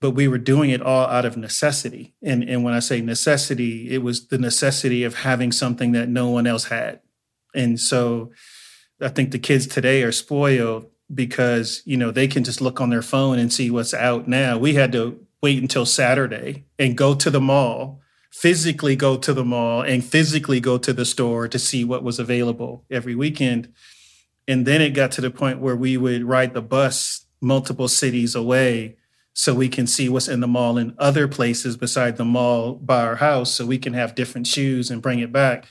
but 0.00 0.12
we 0.12 0.26
were 0.26 0.38
doing 0.38 0.70
it 0.70 0.80
all 0.80 1.06
out 1.06 1.26
of 1.26 1.36
necessity. 1.36 2.14
And 2.22 2.42
and 2.42 2.64
when 2.64 2.74
i 2.74 2.80
say 2.80 3.00
necessity 3.00 3.90
it 3.90 4.02
was 4.02 4.28
the 4.28 4.38
necessity 4.38 5.04
of 5.04 5.14
having 5.16 5.52
something 5.52 5.92
that 5.92 6.08
no 6.08 6.28
one 6.28 6.46
else 6.46 6.64
had. 6.64 7.00
And 7.54 7.80
so 7.80 8.32
i 9.00 9.08
think 9.08 9.30
the 9.30 9.38
kids 9.38 9.66
today 9.66 10.02
are 10.02 10.12
spoiled 10.12 10.86
because 11.12 11.82
you 11.84 11.96
know 11.96 12.10
they 12.10 12.28
can 12.28 12.44
just 12.44 12.60
look 12.60 12.80
on 12.80 12.90
their 12.90 13.02
phone 13.02 13.38
and 13.38 13.52
see 13.52 13.70
what's 13.70 13.94
out 13.94 14.28
now. 14.28 14.58
We 14.58 14.74
had 14.74 14.92
to 14.92 15.26
wait 15.42 15.62
until 15.62 15.86
saturday 15.86 16.66
and 16.78 16.98
go 16.98 17.14
to 17.14 17.30
the 17.30 17.40
mall 17.40 17.99
physically 18.30 18.96
go 18.96 19.16
to 19.16 19.34
the 19.34 19.44
mall 19.44 19.82
and 19.82 20.04
physically 20.04 20.60
go 20.60 20.78
to 20.78 20.92
the 20.92 21.04
store 21.04 21.48
to 21.48 21.58
see 21.58 21.84
what 21.84 22.02
was 22.02 22.18
available 22.18 22.84
every 22.90 23.14
weekend. 23.14 23.72
And 24.46 24.66
then 24.66 24.80
it 24.80 24.90
got 24.90 25.12
to 25.12 25.20
the 25.20 25.30
point 25.30 25.60
where 25.60 25.76
we 25.76 25.96
would 25.96 26.24
ride 26.24 26.54
the 26.54 26.62
bus 26.62 27.26
multiple 27.40 27.88
cities 27.88 28.34
away 28.34 28.96
so 29.32 29.54
we 29.54 29.68
can 29.68 29.86
see 29.86 30.08
what's 30.08 30.28
in 30.28 30.40
the 30.40 30.48
mall 30.48 30.76
in 30.76 30.94
other 30.98 31.28
places 31.28 31.76
beside 31.76 32.16
the 32.16 32.24
mall 32.24 32.74
by 32.74 33.02
our 33.02 33.16
house 33.16 33.52
so 33.52 33.64
we 33.64 33.78
can 33.78 33.94
have 33.94 34.14
different 34.14 34.46
shoes 34.46 34.90
and 34.90 35.02
bring 35.02 35.20
it 35.20 35.32
back. 35.32 35.66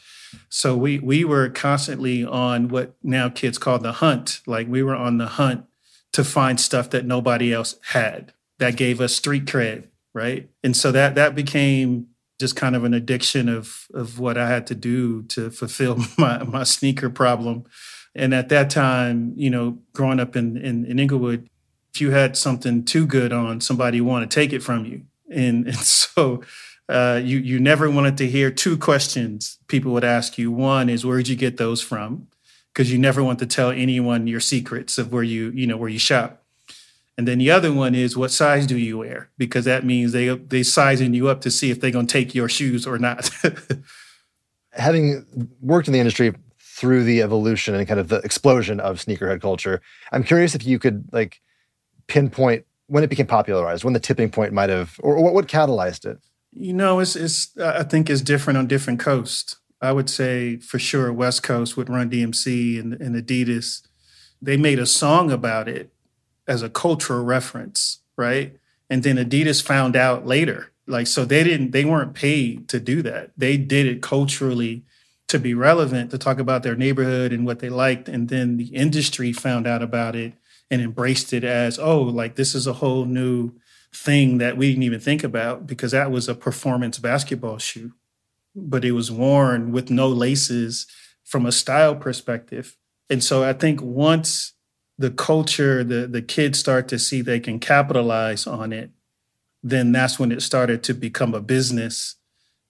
So 0.49 0.77
we 0.77 0.99
we 0.99 1.25
were 1.25 1.49
constantly 1.49 2.23
on 2.23 2.69
what 2.69 2.95
now 3.03 3.29
kids 3.29 3.57
call 3.57 3.79
the 3.79 3.93
hunt. 3.93 4.41
Like 4.45 4.67
we 4.67 4.83
were 4.83 4.95
on 4.95 5.17
the 5.17 5.27
hunt 5.27 5.65
to 6.13 6.23
find 6.23 6.59
stuff 6.59 6.89
that 6.91 7.05
nobody 7.05 7.53
else 7.53 7.75
had 7.89 8.33
that 8.59 8.75
gave 8.75 9.01
us 9.01 9.15
street 9.15 9.45
cred, 9.45 9.87
right? 10.13 10.49
And 10.63 10.75
so 10.75 10.91
that 10.91 11.15
that 11.15 11.35
became 11.35 12.07
just 12.39 12.55
kind 12.55 12.75
of 12.75 12.83
an 12.83 12.93
addiction 12.93 13.49
of 13.49 13.87
of 13.93 14.19
what 14.19 14.37
I 14.37 14.47
had 14.47 14.65
to 14.67 14.75
do 14.75 15.23
to 15.23 15.51
fulfill 15.51 15.99
my 16.17 16.43
my 16.43 16.63
sneaker 16.63 17.09
problem. 17.09 17.65
And 18.15 18.33
at 18.33 18.49
that 18.49 18.69
time, 18.69 19.33
you 19.35 19.49
know, 19.49 19.79
growing 19.93 20.19
up 20.19 20.35
in 20.35 20.57
in, 20.57 20.85
in 20.85 20.99
Inglewood, 20.99 21.49
if 21.93 22.01
you 22.01 22.11
had 22.11 22.37
something 22.37 22.83
too 22.83 23.05
good 23.05 23.31
on, 23.33 23.61
somebody 23.61 24.01
want 24.01 24.29
to 24.29 24.33
take 24.33 24.53
it 24.53 24.63
from 24.63 24.85
you, 24.85 25.03
and 25.29 25.67
and 25.67 25.77
so. 25.77 26.41
Uh, 26.87 27.21
you 27.23 27.37
you 27.37 27.59
never 27.59 27.87
wanted 27.87 28.17
to 28.17 28.25
hear 28.25 28.49
two 28.49 28.75
questions 28.75 29.59
people 29.67 29.91
would 29.91 30.03
ask 30.03 30.39
you. 30.39 30.51
One 30.51 30.89
is 30.89 31.05
where'd 31.05 31.27
you 31.27 31.35
get 31.35 31.57
those 31.57 31.83
from, 31.83 32.29
because 32.73 32.91
you 32.91 32.97
never 32.97 33.23
want 33.23 33.37
to 33.37 33.45
tell 33.45 33.69
anyone 33.69 34.25
your 34.25 34.39
secrets 34.39 34.97
of 34.97 35.13
where 35.13 35.21
you, 35.21 35.51
you 35.51 35.67
know, 35.67 35.77
where 35.77 35.87
you 35.87 35.99
shop. 35.99 36.43
And 37.19 37.27
then 37.27 37.39
the 37.39 37.51
other 37.51 37.73
one 37.73 37.95
is 37.95 38.15
what 38.15 38.31
size 38.31 38.65
do 38.65 38.77
you 38.77 38.99
wear? 38.99 39.29
Because 39.37 39.65
that 39.65 39.83
means 39.83 40.13
they 40.13 40.29
they 40.29 40.63
sizing 40.63 41.13
you 41.13 41.27
up 41.27 41.41
to 41.41 41.51
see 41.51 41.69
if 41.69 41.81
they're 41.81 41.91
gonna 41.91 42.07
take 42.07 42.33
your 42.33 42.47
shoes 42.47 42.87
or 42.87 42.97
not. 42.97 43.29
Having 44.71 45.49
worked 45.59 45.89
in 45.89 45.91
the 45.91 45.99
industry 45.99 46.33
through 46.61 47.03
the 47.03 47.21
evolution 47.21 47.75
and 47.75 47.85
kind 47.85 47.99
of 47.99 48.07
the 48.07 48.19
explosion 48.19 48.79
of 48.79 48.99
sneakerhead 48.99 49.41
culture, 49.41 49.81
I'm 50.13 50.23
curious 50.23 50.55
if 50.55 50.65
you 50.65 50.79
could 50.79 51.09
like 51.11 51.41
pinpoint 52.07 52.63
when 52.87 53.03
it 53.03 53.09
became 53.09 53.27
popularized, 53.27 53.83
when 53.83 53.93
the 53.93 53.99
tipping 53.99 54.29
point 54.29 54.53
might 54.53 54.69
have, 54.69 54.97
or 55.03 55.21
what, 55.21 55.33
what 55.33 55.47
catalyzed 55.49 56.05
it. 56.05 56.19
You 56.53 56.71
know, 56.71 56.99
it's 56.99 57.17
it's 57.17 57.57
I 57.57 57.83
think 57.83 58.09
it's 58.09 58.21
different 58.21 58.57
on 58.59 58.67
different 58.67 59.01
coasts. 59.01 59.57
I 59.81 59.91
would 59.91 60.09
say 60.09 60.55
for 60.55 60.79
sure 60.79 61.11
West 61.11 61.43
Coast 61.43 61.75
with 61.75 61.89
Run 61.89 62.09
DMC 62.09 62.79
and, 62.79 62.93
and 62.93 63.13
Adidas, 63.13 63.81
they 64.41 64.55
made 64.55 64.79
a 64.79 64.85
song 64.85 65.33
about 65.33 65.67
it 65.67 65.91
as 66.49 66.63
a 66.63 66.69
cultural 66.69 67.23
reference, 67.23 67.99
right? 68.17 68.57
And 68.89 69.03
then 69.03 69.17
Adidas 69.17 69.61
found 69.61 69.95
out 69.95 70.25
later. 70.25 70.71
Like 70.87 71.05
so 71.05 71.23
they 71.23 71.43
didn't 71.43 71.71
they 71.71 71.85
weren't 71.85 72.15
paid 72.15 72.67
to 72.69 72.79
do 72.79 73.03
that. 73.03 73.31
They 73.37 73.55
did 73.55 73.85
it 73.85 74.01
culturally 74.01 74.83
to 75.27 75.37
be 75.37 75.53
relevant, 75.53 76.09
to 76.09 76.17
talk 76.17 76.39
about 76.39 76.63
their 76.63 76.75
neighborhood 76.75 77.31
and 77.31 77.45
what 77.45 77.59
they 77.59 77.69
liked. 77.69 78.09
And 78.09 78.29
then 78.29 78.57
the 78.57 78.75
industry 78.75 79.31
found 79.31 79.67
out 79.67 79.83
about 79.83 80.15
it 80.15 80.33
and 80.71 80.81
embraced 80.81 81.33
it 81.33 81.43
as, 81.43 81.77
oh, 81.77 82.01
like 82.01 82.35
this 82.35 82.55
is 82.55 82.65
a 82.65 82.73
whole 82.73 83.05
new 83.05 83.51
thing 83.93 84.39
that 84.39 84.57
we 84.57 84.69
didn't 84.69 84.83
even 84.83 84.99
think 84.99 85.23
about 85.23 85.67
because 85.67 85.91
that 85.91 86.09
was 86.09 86.27
a 86.27 86.33
performance 86.33 86.97
basketball 86.97 87.59
shoe. 87.59 87.93
But 88.55 88.83
it 88.83 88.93
was 88.93 89.11
worn 89.11 89.71
with 89.71 89.91
no 89.91 90.07
laces 90.07 90.87
from 91.23 91.45
a 91.45 91.51
style 91.51 91.95
perspective. 91.95 92.75
And 93.07 93.23
so 93.23 93.43
I 93.43 93.53
think 93.53 93.81
once 93.83 94.53
the 94.99 95.09
culture, 95.09 95.81
the 95.83 96.05
the 96.05 96.21
kids 96.21 96.59
start 96.59 96.89
to 96.89 96.99
see 96.99 97.21
they 97.21 97.39
can 97.39 97.57
capitalize 97.57 98.45
on 98.45 98.73
it, 98.73 98.91
then 99.63 99.93
that's 99.93 100.19
when 100.19 100.31
it 100.31 100.41
started 100.41 100.83
to 100.83 100.93
become 100.93 101.33
a 101.33 101.39
business. 101.39 102.17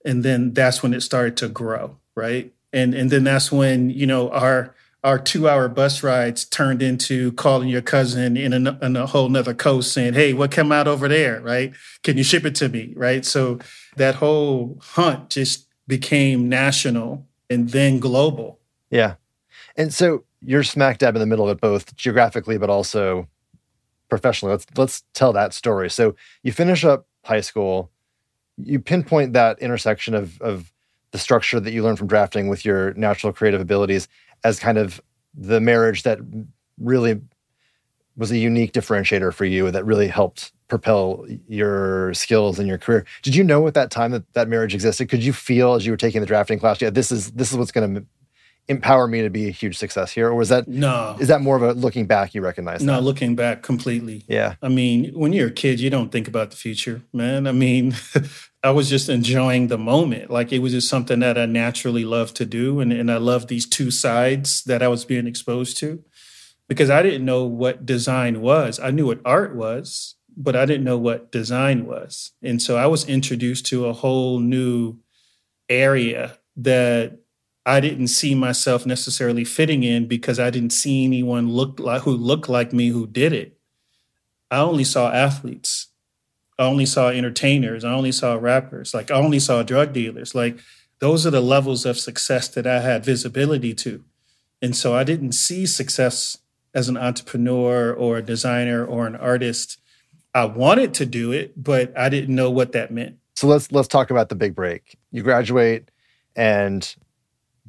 And 0.06 0.24
then 0.24 0.54
that's 0.54 0.82
when 0.82 0.94
it 0.94 1.02
started 1.02 1.36
to 1.38 1.50
grow, 1.50 1.98
right? 2.16 2.54
And 2.72 2.94
and 2.94 3.10
then 3.10 3.24
that's 3.24 3.52
when, 3.52 3.90
you 3.90 4.06
know, 4.06 4.30
our 4.30 4.76
our 5.04 5.18
two 5.18 5.50
hour 5.50 5.68
bus 5.68 6.04
rides 6.04 6.46
turned 6.46 6.84
into 6.84 7.32
calling 7.32 7.68
your 7.68 7.82
cousin 7.82 8.38
in 8.38 8.68
a, 8.68 8.78
in 8.80 8.96
a 8.96 9.08
whole 9.08 9.30
nother 9.30 9.56
coast 9.56 9.92
saying, 9.92 10.14
Hey, 10.14 10.34
what 10.34 10.52
came 10.52 10.72
out 10.72 10.88
over 10.88 11.08
there? 11.08 11.42
Right. 11.42 11.74
Can 12.04 12.16
you 12.16 12.24
ship 12.24 12.46
it 12.46 12.54
to 12.56 12.70
me? 12.70 12.94
Right. 12.96 13.26
So 13.26 13.58
that 13.96 14.16
whole 14.16 14.78
hunt 14.82 15.32
just 15.32 15.66
became 15.88 16.48
national 16.48 17.26
and 17.50 17.70
then 17.70 18.00
global. 18.00 18.60
Yeah. 18.92 19.16
And 19.76 19.92
so 19.92 20.26
you're 20.42 20.64
smack 20.64 20.98
dab 20.98 21.16
in 21.16 21.20
the 21.20 21.26
middle 21.26 21.48
of 21.48 21.58
it, 21.58 21.62
both 21.62 21.96
geographically 21.96 22.58
but 22.58 22.70
also 22.70 23.28
professionally. 24.10 24.54
Let's 24.54 24.66
let's 24.76 25.04
tell 25.14 25.34
that 25.34 25.54
story. 25.54 25.90
So 25.90 26.16
you 26.44 26.52
finish 26.52 26.84
up 26.84 27.06
high 27.24 27.42
school, 27.42 27.92
you 28.58 28.80
pinpoint 28.80 29.34
that 29.34 29.60
intersection 29.60 30.14
of 30.16 30.42
of 30.42 30.72
the 31.12 31.18
structure 31.18 31.60
that 31.60 31.72
you 31.72 31.84
learned 31.84 31.98
from 31.98 32.08
drafting 32.08 32.48
with 32.48 32.66
your 32.66 32.94
natural 32.94 33.34
creative 33.34 33.62
abilities 33.62 34.08
as 34.44 34.60
kind 34.60 34.78
of 34.78 35.02
the 35.34 35.60
marriage 35.60 36.04
that 36.04 36.20
really 36.80 37.20
was 38.16 38.32
a 38.32 38.38
unique 38.38 38.74
differentiator 38.74 39.34
for 39.34 39.46
you 39.46 39.72
that 39.72 39.86
really 39.86 40.08
helped 40.08 40.52
propel 40.68 41.26
your 41.48 42.14
skills 42.14 42.60
and 42.60 42.68
your 42.68 42.78
career. 42.78 43.06
Did 43.24 43.34
you 43.34 43.44
know 43.44 43.66
at 43.68 43.74
that 43.74 43.92
time 43.92 44.12
that 44.12 44.32
that 44.34 44.48
marriage 44.48 44.74
existed? 44.74 45.10
Could 45.10 45.24
you 45.24 45.34
feel 45.34 45.74
as 45.74 45.86
you 45.86 45.92
were 45.92 45.98
taking 45.98 46.22
the 46.22 46.28
drafting 46.28 46.60
class, 46.60 46.82
yeah, 46.82 46.90
this 46.90 47.12
is 47.12 47.32
this 47.32 47.52
is 47.52 47.58
what's 47.58 47.72
going 47.72 47.96
to 47.96 48.06
empower 48.70 49.08
me 49.08 49.24
to 49.24 49.30
be 49.30 49.48
a 49.48 49.52
huge 49.52 49.78
success 49.78 50.12
here? 50.12 50.28
Or 50.30 50.36
was 50.36 50.50
that 50.50 50.68
no. 50.68 51.18
is 51.20 51.28
that 51.28 51.42
more 51.42 51.56
of 51.56 51.64
a 51.64 51.74
looking 51.74 52.06
back 52.06 52.34
you 52.34 52.42
recognize 52.42 52.84
no 52.84 52.94
that? 52.94 53.02
looking 53.02 53.36
back 53.36 53.64
completely. 53.64 54.24
Yeah. 54.28 54.56
I 54.62 54.70
mean 54.70 55.12
when 55.14 55.34
you're 55.34 55.48
a 55.48 55.52
kid 55.52 55.80
you 55.80 55.90
don't 55.90 56.12
think 56.12 56.28
about 56.28 56.52
the 56.52 56.56
future 56.56 57.02
man. 57.12 57.48
I 57.48 57.52
mean 57.52 57.96
i 58.64 58.72
was 58.72 58.90
just 58.90 59.10
enjoying 59.10 59.68
the 59.68 59.78
moment. 59.78 60.30
Like 60.30 60.54
it 60.54 60.60
was 60.60 60.72
just 60.72 60.88
something 60.88 61.20
that 61.20 61.38
i 61.38 61.46
naturally 61.48 62.06
loved 62.06 62.36
to 62.38 62.46
do 62.46 62.80
and, 62.80 62.94
and 62.94 63.12
i 63.12 63.18
loved 63.18 63.50
these 63.50 63.68
two 63.68 63.92
sides 63.92 64.64
that 64.64 64.84
i 64.84 64.88
was 64.88 65.04
being 65.04 65.28
exposed 65.28 65.78
to. 65.78 66.04
Because 66.68 66.92
i 66.92 67.02
didn't 67.02 67.26
know 67.26 67.46
what 67.46 67.86
design 67.86 68.40
was. 68.40 68.80
I 68.80 68.92
knew 68.92 69.08
what 69.08 69.22
art 69.26 69.56
was 69.56 70.16
but 70.38 70.56
i 70.56 70.66
didn't 70.66 70.86
know 70.86 70.98
what 70.98 71.32
design 71.32 71.88
was. 71.88 72.32
And 72.44 72.62
so 72.62 72.78
i 72.78 72.86
was 72.86 73.10
introduced 73.10 73.66
to 73.68 73.88
a 73.88 73.94
whole 73.94 74.40
new 74.40 75.00
area 75.68 76.38
that 76.58 77.19
I 77.70 77.80
didn't 77.82 78.08
see 78.08 78.34
myself 78.34 78.88
necessarily 78.88 79.46
fitting 79.46 79.84
in 79.84 80.08
because 80.08 80.40
I 80.40 80.50
didn't 80.50 80.72
see 80.72 81.06
anyone 81.06 81.52
look 81.52 81.80
like 81.80 82.02
who 82.02 82.14
looked 82.16 82.50
like 82.50 82.74
me 82.74 82.88
who 82.88 83.06
did 83.06 83.32
it. 83.32 83.60
I 84.50 84.58
only 84.58 84.84
saw 84.84 85.12
athletes. 85.12 85.90
I 86.58 86.64
only 86.64 86.88
saw 86.88 87.10
entertainers. 87.10 87.84
I 87.84 87.94
only 87.94 88.12
saw 88.12 88.34
rappers. 88.34 88.96
Like 88.96 89.12
I 89.12 89.14
only 89.14 89.40
saw 89.40 89.62
drug 89.62 89.94
dealers. 89.94 90.34
Like 90.34 90.58
those 90.98 91.28
are 91.28 91.30
the 91.30 91.42
levels 91.42 91.86
of 91.86 92.00
success 92.00 92.48
that 92.48 92.66
I 92.66 92.80
had 92.80 93.06
visibility 93.06 93.76
to. 93.76 94.04
And 94.64 94.76
so 94.76 94.96
I 94.96 95.04
didn't 95.04 95.34
see 95.34 95.68
success 95.68 96.40
as 96.74 96.90
an 96.90 96.98
entrepreneur 96.98 97.94
or 97.94 98.18
a 98.18 98.24
designer 98.24 98.84
or 98.84 99.06
an 99.06 99.16
artist. 99.16 99.78
I 100.34 100.46
wanted 100.46 100.96
to 100.96 101.06
do 101.06 101.32
it, 101.32 101.54
but 101.56 101.96
I 101.96 102.10
didn't 102.10 102.34
know 102.34 102.50
what 102.50 102.72
that 102.72 102.90
meant. 102.90 103.18
So 103.36 103.46
let's 103.46 103.72
let's 103.72 103.88
talk 103.88 104.10
about 104.10 104.30
the 104.30 104.36
big 104.36 104.56
break. 104.56 104.98
You 105.12 105.22
graduate 105.22 105.92
and 106.36 106.96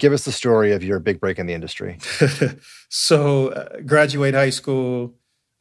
give 0.00 0.12
us 0.12 0.24
the 0.24 0.32
story 0.32 0.72
of 0.72 0.82
your 0.82 0.98
big 0.98 1.20
break 1.20 1.38
in 1.38 1.46
the 1.46 1.54
industry. 1.54 1.98
so, 2.88 3.48
uh, 3.48 3.80
graduate 3.80 4.34
high 4.34 4.50
school, 4.50 5.14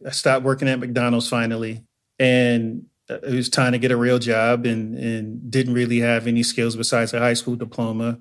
I 0.06 0.12
stopped 0.12 0.44
working 0.44 0.68
at 0.68 0.80
McDonald's 0.80 1.30
finally, 1.30 1.84
and 2.18 2.86
uh, 3.10 3.20
it 3.22 3.36
was 3.36 3.50
time 3.50 3.74
to 3.74 3.78
get 3.78 3.92
a 3.92 3.98
real 3.98 4.18
job, 4.18 4.66
and 4.66 4.98
and 4.98 5.52
didn't 5.52 5.74
really 5.74 6.00
have 6.00 6.26
any 6.26 6.42
skills 6.42 6.76
besides 6.76 7.14
a 7.14 7.20
high 7.20 7.34
school 7.34 7.56
diploma. 7.56 8.20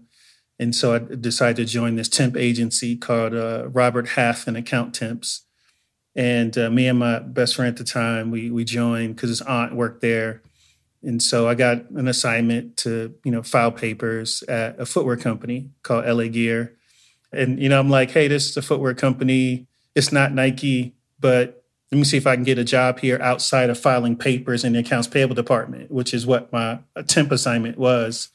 And 0.58 0.74
so 0.74 0.94
I 0.94 0.98
decided 0.98 1.56
to 1.56 1.72
join 1.72 1.94
this 1.94 2.08
temp 2.08 2.36
agency 2.36 2.96
called 2.96 3.32
uh, 3.32 3.68
Robert 3.68 4.08
Half 4.08 4.48
and 4.48 4.56
Accountemps. 4.56 5.42
And 6.16 6.58
uh, 6.58 6.68
me 6.68 6.88
and 6.88 6.98
my 6.98 7.20
best 7.20 7.54
friend 7.54 7.68
at 7.68 7.76
the 7.76 7.84
time, 7.84 8.32
we 8.32 8.50
we 8.50 8.64
joined 8.64 9.14
because 9.14 9.30
his 9.30 9.42
aunt 9.42 9.74
worked 9.74 10.00
there 10.00 10.42
and 11.02 11.22
so 11.22 11.48
I 11.48 11.54
got 11.54 11.90
an 11.90 12.08
assignment 12.08 12.76
to, 12.78 13.14
you 13.24 13.30
know, 13.30 13.42
file 13.42 13.70
papers 13.70 14.42
at 14.44 14.78
a 14.80 14.86
footwear 14.86 15.16
company 15.16 15.70
called 15.82 16.06
LA 16.06 16.28
Gear. 16.28 16.76
And, 17.32 17.60
you 17.60 17.68
know, 17.68 17.78
I'm 17.78 17.90
like, 17.90 18.10
hey, 18.10 18.26
this 18.26 18.48
is 18.48 18.56
a 18.56 18.62
footwear 18.62 18.94
company. 18.94 19.66
It's 19.94 20.12
not 20.12 20.32
Nike, 20.32 20.94
but 21.20 21.64
let 21.92 21.98
me 21.98 22.04
see 22.04 22.16
if 22.16 22.26
I 22.26 22.34
can 22.34 22.44
get 22.44 22.58
a 22.58 22.64
job 22.64 22.98
here 22.98 23.18
outside 23.22 23.70
of 23.70 23.78
filing 23.78 24.16
papers 24.16 24.64
in 24.64 24.72
the 24.72 24.80
accounts 24.80 25.08
payable 25.08 25.34
department, 25.34 25.90
which 25.90 26.12
is 26.12 26.26
what 26.26 26.52
my 26.52 26.80
temp 27.06 27.32
assignment 27.32 27.78
was. 27.78 28.28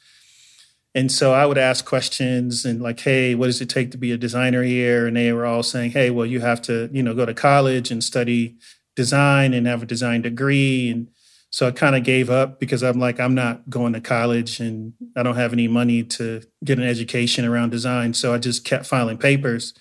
And 0.94 1.10
so 1.10 1.32
I 1.32 1.44
would 1.44 1.58
ask 1.58 1.84
questions 1.84 2.64
and 2.64 2.80
like, 2.80 3.00
hey, 3.00 3.34
what 3.34 3.46
does 3.46 3.60
it 3.60 3.68
take 3.68 3.90
to 3.90 3.98
be 3.98 4.12
a 4.12 4.16
designer 4.16 4.62
here? 4.62 5.06
And 5.06 5.16
they 5.16 5.32
were 5.32 5.44
all 5.44 5.62
saying, 5.62 5.90
hey, 5.90 6.10
well, 6.10 6.26
you 6.26 6.40
have 6.40 6.62
to, 6.62 6.88
you 6.92 7.02
know, 7.02 7.14
go 7.14 7.26
to 7.26 7.34
college 7.34 7.90
and 7.90 8.02
study 8.02 8.56
design 8.94 9.54
and 9.54 9.66
have 9.66 9.82
a 9.82 9.86
design 9.86 10.22
degree. 10.22 10.90
And 10.90 11.08
so 11.54 11.68
I 11.68 11.70
kind 11.70 11.94
of 11.94 12.02
gave 12.02 12.30
up 12.30 12.58
because 12.58 12.82
I'm 12.82 12.98
like, 12.98 13.20
I'm 13.20 13.36
not 13.36 13.70
going 13.70 13.92
to 13.92 14.00
college 14.00 14.58
and 14.58 14.92
I 15.14 15.22
don't 15.22 15.36
have 15.36 15.52
any 15.52 15.68
money 15.68 16.02
to 16.02 16.42
get 16.64 16.78
an 16.80 16.84
education 16.84 17.44
around 17.44 17.70
design. 17.70 18.12
So 18.12 18.34
I 18.34 18.38
just 18.38 18.64
kept 18.64 18.86
filing 18.86 19.18
papers. 19.18 19.72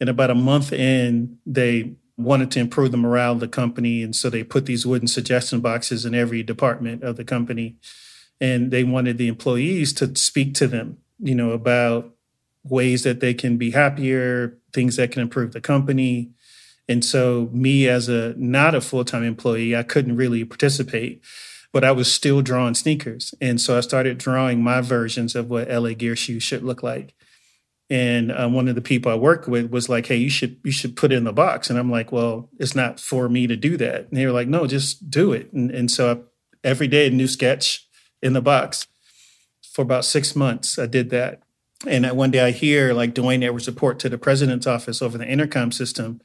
And 0.00 0.10
about 0.10 0.30
a 0.30 0.34
month 0.34 0.72
in, 0.72 1.38
they 1.46 1.94
wanted 2.16 2.50
to 2.50 2.58
improve 2.58 2.90
the 2.90 2.96
morale 2.96 3.34
of 3.34 3.38
the 3.38 3.46
company. 3.46 4.02
And 4.02 4.16
so 4.16 4.28
they 4.28 4.42
put 4.42 4.66
these 4.66 4.84
wooden 4.84 5.06
suggestion 5.06 5.60
boxes 5.60 6.04
in 6.04 6.16
every 6.16 6.42
department 6.42 7.04
of 7.04 7.16
the 7.16 7.24
company. 7.24 7.76
And 8.40 8.72
they 8.72 8.82
wanted 8.82 9.18
the 9.18 9.28
employees 9.28 9.92
to 9.92 10.16
speak 10.16 10.54
to 10.54 10.66
them, 10.66 10.98
you 11.20 11.36
know, 11.36 11.52
about 11.52 12.12
ways 12.64 13.04
that 13.04 13.20
they 13.20 13.34
can 13.34 13.56
be 13.56 13.70
happier, 13.70 14.58
things 14.72 14.96
that 14.96 15.12
can 15.12 15.22
improve 15.22 15.52
the 15.52 15.60
company, 15.60 16.32
and 16.88 17.04
so, 17.04 17.50
me 17.52 17.86
as 17.86 18.08
a 18.08 18.34
not 18.38 18.74
a 18.74 18.80
full 18.80 19.04
time 19.04 19.22
employee, 19.22 19.76
I 19.76 19.82
couldn't 19.82 20.16
really 20.16 20.44
participate, 20.44 21.22
but 21.70 21.84
I 21.84 21.92
was 21.92 22.12
still 22.12 22.40
drawing 22.40 22.74
sneakers. 22.74 23.34
And 23.40 23.60
so, 23.60 23.76
I 23.76 23.80
started 23.80 24.16
drawing 24.16 24.62
my 24.62 24.80
versions 24.80 25.34
of 25.34 25.50
what 25.50 25.68
LA 25.68 25.90
Gear 25.90 26.16
shoes 26.16 26.42
should 26.42 26.64
look 26.64 26.82
like. 26.82 27.14
And 27.90 28.32
um, 28.32 28.52
one 28.54 28.68
of 28.68 28.74
the 28.74 28.80
people 28.80 29.12
I 29.12 29.16
worked 29.16 29.48
with 29.48 29.70
was 29.70 29.90
like, 29.90 30.06
"Hey, 30.06 30.16
you 30.16 30.30
should 30.30 30.58
you 30.64 30.72
should 30.72 30.96
put 30.96 31.12
it 31.12 31.16
in 31.16 31.24
the 31.24 31.32
box." 31.32 31.68
And 31.68 31.78
I'm 31.78 31.90
like, 31.90 32.10
"Well, 32.10 32.48
it's 32.58 32.74
not 32.74 32.98
for 32.98 33.28
me 33.28 33.46
to 33.46 33.56
do 33.56 33.76
that." 33.76 34.08
And 34.08 34.16
they 34.16 34.24
were 34.24 34.32
like, 34.32 34.48
"No, 34.48 34.66
just 34.66 35.10
do 35.10 35.32
it." 35.32 35.52
And, 35.52 35.70
and 35.70 35.90
so, 35.90 36.10
I, 36.10 36.68
every 36.68 36.88
day, 36.88 37.06
a 37.06 37.10
new 37.10 37.28
sketch 37.28 37.86
in 38.22 38.32
the 38.32 38.42
box. 38.42 38.86
For 39.72 39.82
about 39.82 40.04
six 40.06 40.34
months, 40.34 40.78
I 40.78 40.86
did 40.86 41.10
that. 41.10 41.42
And 41.86 42.10
one 42.12 42.30
day, 42.30 42.40
I 42.40 42.50
hear 42.50 42.94
like 42.94 43.14
Dwayne 43.14 43.44
Edwards 43.44 43.68
report 43.68 43.98
to 44.00 44.08
the 44.08 44.18
president's 44.18 44.66
office 44.66 45.00
over 45.00 45.18
the 45.18 45.28
intercom 45.28 45.70
system 45.70 46.20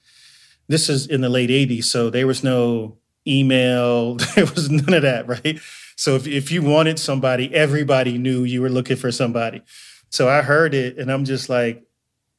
this 0.67 0.89
is 0.89 1.07
in 1.07 1.21
the 1.21 1.29
late 1.29 1.49
80s 1.49 1.85
so 1.85 2.09
there 2.09 2.27
was 2.27 2.43
no 2.43 2.97
email 3.27 4.15
there 4.35 4.45
was 4.45 4.69
none 4.69 4.93
of 4.93 5.01
that 5.03 5.27
right 5.27 5.59
so 5.95 6.15
if, 6.15 6.27
if 6.27 6.51
you 6.51 6.61
wanted 6.61 6.99
somebody 6.99 7.53
everybody 7.53 8.17
knew 8.17 8.43
you 8.43 8.61
were 8.61 8.69
looking 8.69 8.97
for 8.97 9.11
somebody 9.11 9.61
so 10.09 10.29
i 10.29 10.41
heard 10.41 10.73
it 10.73 10.97
and 10.97 11.11
i'm 11.11 11.25
just 11.25 11.49
like 11.49 11.83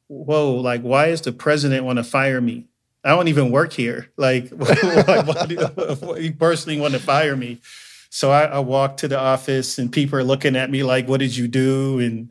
whoa, 0.08 0.54
like, 0.54 0.82
why 0.82 1.06
is 1.06 1.20
the 1.22 1.32
president 1.32 1.84
want 1.84 1.98
to 1.98 2.04
fire 2.04 2.40
me? 2.40 2.66
I 3.02 3.10
don't 3.10 3.28
even 3.28 3.50
work 3.50 3.72
here. 3.72 4.10
Like, 4.16 4.48
why 4.50 5.46
do 5.46 6.22
you 6.22 6.32
personally 6.32 6.80
want 6.80 6.94
to 6.94 7.00
fire 7.00 7.36
me? 7.36 7.60
So 8.10 8.30
I, 8.30 8.44
I 8.44 8.58
walk 8.60 8.98
to 8.98 9.08
the 9.08 9.18
office 9.18 9.78
and 9.78 9.92
people 9.92 10.18
are 10.18 10.24
looking 10.24 10.56
at 10.56 10.70
me 10.70 10.82
like, 10.82 11.08
what 11.08 11.20
did 11.20 11.36
you 11.36 11.48
do? 11.48 11.98
And 11.98 12.30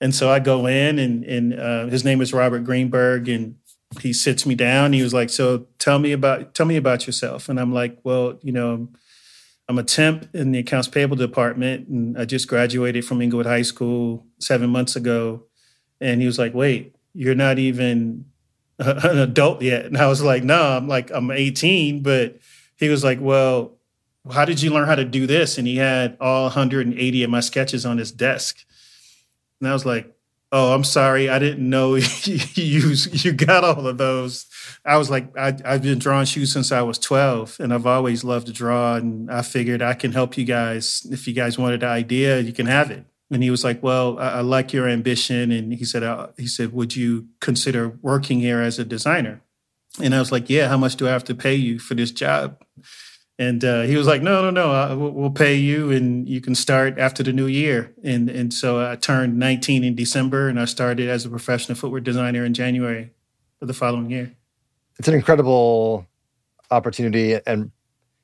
and 0.00 0.12
so 0.14 0.28
I 0.30 0.40
go 0.40 0.66
in 0.66 0.98
and 0.98 1.24
and 1.24 1.58
uh, 1.58 1.86
his 1.86 2.04
name 2.04 2.20
is 2.20 2.32
Robert 2.32 2.64
Greenberg 2.64 3.28
and 3.28 3.56
he 4.00 4.12
sits 4.12 4.46
me 4.46 4.54
down. 4.54 4.92
He 4.92 5.02
was 5.02 5.14
like, 5.14 5.30
"So 5.30 5.66
tell 5.78 5.98
me 5.98 6.12
about 6.12 6.54
tell 6.54 6.66
me 6.66 6.76
about 6.76 7.06
yourself." 7.06 7.48
And 7.48 7.58
I'm 7.60 7.72
like, 7.72 7.98
"Well, 8.04 8.38
you 8.42 8.52
know, 8.52 8.88
I'm 9.68 9.78
a 9.78 9.82
temp 9.82 10.34
in 10.34 10.52
the 10.52 10.60
accounts 10.60 10.88
payable 10.88 11.16
department, 11.16 11.88
and 11.88 12.18
I 12.18 12.24
just 12.24 12.48
graduated 12.48 13.04
from 13.04 13.20
Inglewood 13.22 13.46
High 13.46 13.62
School 13.62 14.26
seven 14.38 14.70
months 14.70 14.96
ago." 14.96 15.44
And 16.00 16.20
he 16.20 16.26
was 16.26 16.38
like, 16.38 16.54
"Wait, 16.54 16.94
you're 17.14 17.34
not 17.34 17.58
even 17.58 18.26
an 18.78 19.18
adult 19.18 19.62
yet?" 19.62 19.86
And 19.86 19.98
I 19.98 20.06
was 20.06 20.22
like, 20.22 20.44
"No, 20.44 20.60
I'm 20.60 20.88
like 20.88 21.10
I'm 21.12 21.30
18." 21.30 22.02
But 22.02 22.38
he 22.76 22.88
was 22.88 23.04
like, 23.04 23.18
"Well, 23.20 23.78
how 24.32 24.44
did 24.44 24.62
you 24.62 24.70
learn 24.70 24.88
how 24.88 24.96
to 24.96 25.04
do 25.04 25.26
this?" 25.26 25.58
And 25.58 25.66
he 25.66 25.76
had 25.76 26.16
all 26.20 26.44
180 26.44 27.22
of 27.22 27.30
my 27.30 27.40
sketches 27.40 27.86
on 27.86 27.98
his 27.98 28.12
desk, 28.12 28.64
and 29.60 29.68
I 29.68 29.72
was 29.72 29.86
like, 29.86 30.12
oh, 30.52 30.74
I'm 30.74 30.84
sorry, 30.84 31.30
I 31.30 31.38
didn't 31.38 31.68
know 31.68 31.94
you 32.24 32.94
you 33.10 33.32
got 33.32 33.64
all 33.64 33.86
of 33.86 33.98
those. 33.98 34.46
I 34.84 34.98
was 34.98 35.10
like, 35.10 35.36
I, 35.36 35.56
have 35.64 35.82
been 35.82 35.98
drawing 35.98 36.26
shoes 36.26 36.52
since 36.52 36.70
I 36.70 36.82
was 36.82 36.98
12, 36.98 37.56
and 37.58 37.72
I've 37.72 37.86
always 37.86 38.22
loved 38.22 38.46
to 38.48 38.52
draw. 38.52 38.96
And 38.96 39.30
I 39.30 39.42
figured 39.42 39.82
I 39.82 39.94
can 39.94 40.12
help 40.12 40.36
you 40.36 40.44
guys. 40.44 41.06
If 41.10 41.26
you 41.26 41.32
guys 41.32 41.58
wanted 41.58 41.80
the 41.80 41.86
idea, 41.86 42.40
you 42.40 42.52
can 42.52 42.66
have 42.66 42.90
it. 42.90 43.04
And 43.30 43.42
he 43.42 43.50
was 43.50 43.64
like, 43.64 43.82
well, 43.82 44.18
I, 44.18 44.28
I 44.28 44.40
like 44.42 44.74
your 44.74 44.88
ambition. 44.88 45.50
And 45.50 45.72
he 45.72 45.86
said, 45.86 46.02
uh, 46.02 46.28
he 46.36 46.46
said, 46.46 46.72
would 46.72 46.94
you 46.94 47.28
consider 47.40 47.98
working 48.02 48.40
here 48.40 48.60
as 48.60 48.78
a 48.78 48.84
designer? 48.84 49.40
And 50.02 50.14
I 50.14 50.18
was 50.18 50.30
like, 50.30 50.50
yeah. 50.50 50.68
How 50.68 50.76
much 50.76 50.96
do 50.96 51.08
I 51.08 51.12
have 51.12 51.24
to 51.24 51.34
pay 51.34 51.54
you 51.54 51.78
for 51.78 51.94
this 51.94 52.10
job? 52.10 52.62
And 53.38 53.64
uh, 53.64 53.82
he 53.82 53.96
was 53.96 54.06
like, 54.06 54.22
"No, 54.22 54.42
no, 54.42 54.50
no. 54.50 54.72
I, 54.72 54.94
we'll 54.94 55.30
pay 55.30 55.54
you, 55.54 55.90
and 55.90 56.28
you 56.28 56.40
can 56.40 56.54
start 56.54 56.98
after 56.98 57.22
the 57.22 57.32
new 57.32 57.46
year." 57.46 57.92
And 58.04 58.28
and 58.28 58.52
so 58.52 58.84
I 58.90 58.96
turned 58.96 59.38
19 59.38 59.84
in 59.84 59.94
December, 59.94 60.48
and 60.48 60.60
I 60.60 60.66
started 60.66 61.08
as 61.08 61.24
a 61.24 61.30
professional 61.30 61.76
footwear 61.76 62.00
designer 62.00 62.44
in 62.44 62.54
January 62.54 63.10
of 63.60 63.68
the 63.68 63.74
following 63.74 64.10
year. 64.10 64.34
It's 64.98 65.08
an 65.08 65.14
incredible 65.14 66.06
opportunity, 66.70 67.38
and 67.46 67.70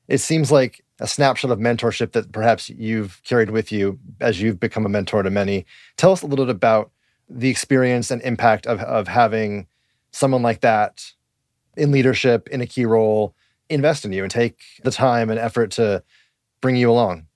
it 0.07 0.19
seems 0.19 0.51
like 0.51 0.83
a 0.99 1.07
snapshot 1.07 1.51
of 1.51 1.59
mentorship 1.59 2.11
that 2.11 2.31
perhaps 2.31 2.69
you've 2.69 3.21
carried 3.23 3.51
with 3.51 3.71
you 3.71 3.97
as 4.19 4.41
you've 4.41 4.59
become 4.59 4.85
a 4.85 4.89
mentor 4.89 5.23
to 5.23 5.29
many. 5.29 5.65
Tell 5.97 6.11
us 6.11 6.21
a 6.21 6.27
little 6.27 6.45
bit 6.45 6.55
about 6.55 6.91
the 7.29 7.49
experience 7.49 8.11
and 8.11 8.21
impact 8.21 8.67
of 8.67 8.79
of 8.81 9.07
having 9.07 9.67
someone 10.11 10.41
like 10.41 10.61
that 10.61 11.13
in 11.77 11.91
leadership 11.91 12.47
in 12.49 12.61
a 12.61 12.65
key 12.65 12.85
role 12.85 13.33
invest 13.69 14.05
in 14.05 14.11
you 14.11 14.23
and 14.23 14.31
take 14.31 14.59
the 14.83 14.91
time 14.91 15.29
and 15.29 15.39
effort 15.39 15.71
to 15.71 16.03
bring 16.61 16.75
you 16.75 16.89
along. 16.89 17.27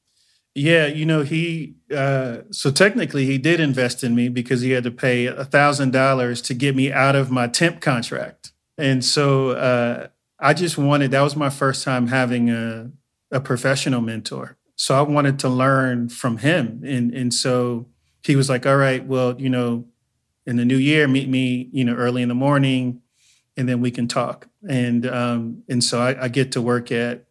Yeah, 0.56 0.86
you 0.86 1.06
know, 1.06 1.24
he 1.24 1.76
uh, 1.96 2.40
so 2.52 2.70
technically 2.70 3.26
he 3.26 3.40
did 3.40 3.60
invest 3.60 4.04
in 4.04 4.14
me 4.14 4.30
because 4.30 4.62
he 4.62 4.72
had 4.72 4.84
to 4.84 4.92
pay 4.92 5.26
a 5.26 5.46
thousand 5.46 5.92
dollars 5.92 6.42
to 6.44 6.54
get 6.54 6.76
me 6.76 6.92
out 6.92 7.16
of 7.16 7.32
my 7.32 7.48
temp 7.48 7.82
contract, 7.82 8.52
and 8.78 9.04
so 9.04 9.52
uh, 9.52 10.08
I 10.40 10.54
just 10.54 10.78
wanted 10.78 11.10
that 11.12 11.22
was 11.22 11.36
my 11.36 11.50
first 11.50 11.84
time 11.84 12.08
having 12.08 12.52
a 12.52 12.92
a 13.32 13.40
professional 13.40 14.02
mentor, 14.02 14.58
so 14.76 14.96
I 14.96 15.02
wanted 15.02 15.40
to 15.40 15.50
learn 15.50 16.10
from 16.10 16.38
him, 16.38 16.84
and 16.86 17.12
and 17.16 17.34
so 17.34 17.88
he 18.24 18.36
was 18.36 18.48
like, 18.48 18.68
"All 18.68 18.78
right, 18.78 19.04
well, 19.04 19.40
you 19.42 19.50
know, 19.50 19.86
in 20.46 20.58
the 20.58 20.66
new 20.66 20.78
year, 20.78 21.08
meet 21.08 21.30
me, 21.30 21.70
you 21.72 21.84
know, 21.84 21.96
early 21.96 22.22
in 22.22 22.30
the 22.30 22.36
morning, 22.36 23.02
and 23.58 23.68
then 23.68 23.82
we 23.82 23.90
can 23.90 24.08
talk." 24.08 24.48
And 24.68 25.06
um, 25.06 25.64
and 25.68 25.84
so 25.84 26.00
I, 26.00 26.26
I, 26.26 26.28
get 26.28 26.52
to 26.54 26.62
work 26.62 26.92
at 26.92 27.26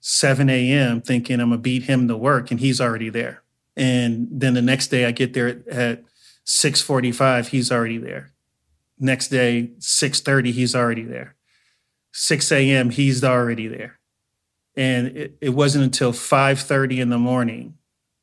7 0.00 0.48
a.m. 0.50 1.00
thinking 1.00 1.40
I'm 1.40 1.50
gonna 1.50 1.60
beat 1.60 1.84
him 1.84 2.08
to 2.08 2.16
work, 2.16 2.50
and 2.50 2.60
he's 2.60 2.80
already 2.80 3.10
there. 3.10 3.42
And 3.76 4.28
then 4.30 4.54
the 4.54 4.62
next 4.62 4.88
day 4.88 5.04
I 5.04 5.12
get 5.12 5.34
there 5.34 5.62
at 5.70 6.02
6:45, 6.44 7.48
he's 7.48 7.70
already 7.70 7.98
there. 7.98 8.32
Next 8.98 9.28
day 9.28 9.70
6:30, 9.78 10.52
he's 10.52 10.74
already 10.74 11.04
there. 11.04 11.36
6 12.12 12.52
a.m. 12.52 12.90
he's 12.90 13.24
already 13.24 13.66
there. 13.66 13.98
And 14.76 15.08
it, 15.08 15.36
it 15.40 15.50
wasn't 15.50 15.84
until 15.84 16.12
5:30 16.12 16.98
in 17.00 17.08
the 17.10 17.18
morning 17.18 17.74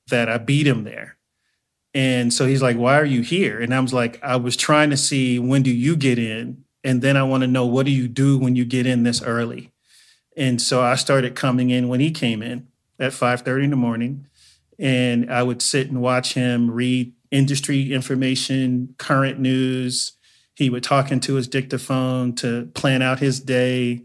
that 0.09 0.29
I 0.29 0.37
beat 0.37 0.67
him 0.67 0.83
there. 0.83 1.17
And 1.93 2.33
so 2.33 2.45
he's 2.45 2.61
like, 2.61 2.77
"Why 2.77 2.97
are 2.99 3.05
you 3.05 3.21
here?" 3.21 3.59
And 3.59 3.73
I 3.73 3.79
was 3.79 3.93
like, 3.93 4.21
"I 4.23 4.35
was 4.35 4.55
trying 4.55 4.89
to 4.91 4.97
see 4.97 5.39
when 5.39 5.61
do 5.61 5.71
you 5.71 5.95
get 5.95 6.19
in 6.19 6.63
and 6.83 7.01
then 7.01 7.17
I 7.17 7.23
want 7.23 7.41
to 7.41 7.47
know 7.47 7.65
what 7.65 7.85
do 7.85 7.91
you 7.91 8.07
do 8.07 8.37
when 8.37 8.55
you 8.55 8.65
get 8.65 8.85
in 8.85 9.03
this 9.03 9.21
early? 9.21 9.71
And 10.37 10.61
so 10.61 10.81
I 10.81 10.95
started 10.95 11.35
coming 11.35 11.69
in 11.69 11.87
when 11.87 11.99
he 11.99 12.11
came 12.11 12.41
in 12.41 12.67
at 12.99 13.11
5:30 13.11 13.65
in 13.65 13.69
the 13.71 13.75
morning 13.75 14.27
and 14.79 15.31
I 15.31 15.43
would 15.43 15.61
sit 15.61 15.89
and 15.89 16.01
watch 16.01 16.33
him 16.33 16.71
read 16.71 17.13
industry 17.29 17.93
information, 17.93 18.95
current 18.97 19.39
news. 19.39 20.13
He 20.55 20.69
would 20.69 20.83
talk 20.83 21.11
into 21.11 21.35
his 21.35 21.47
dictaphone 21.47 22.33
to 22.35 22.67
plan 22.73 23.01
out 23.01 23.19
his 23.19 23.39
day 23.39 24.03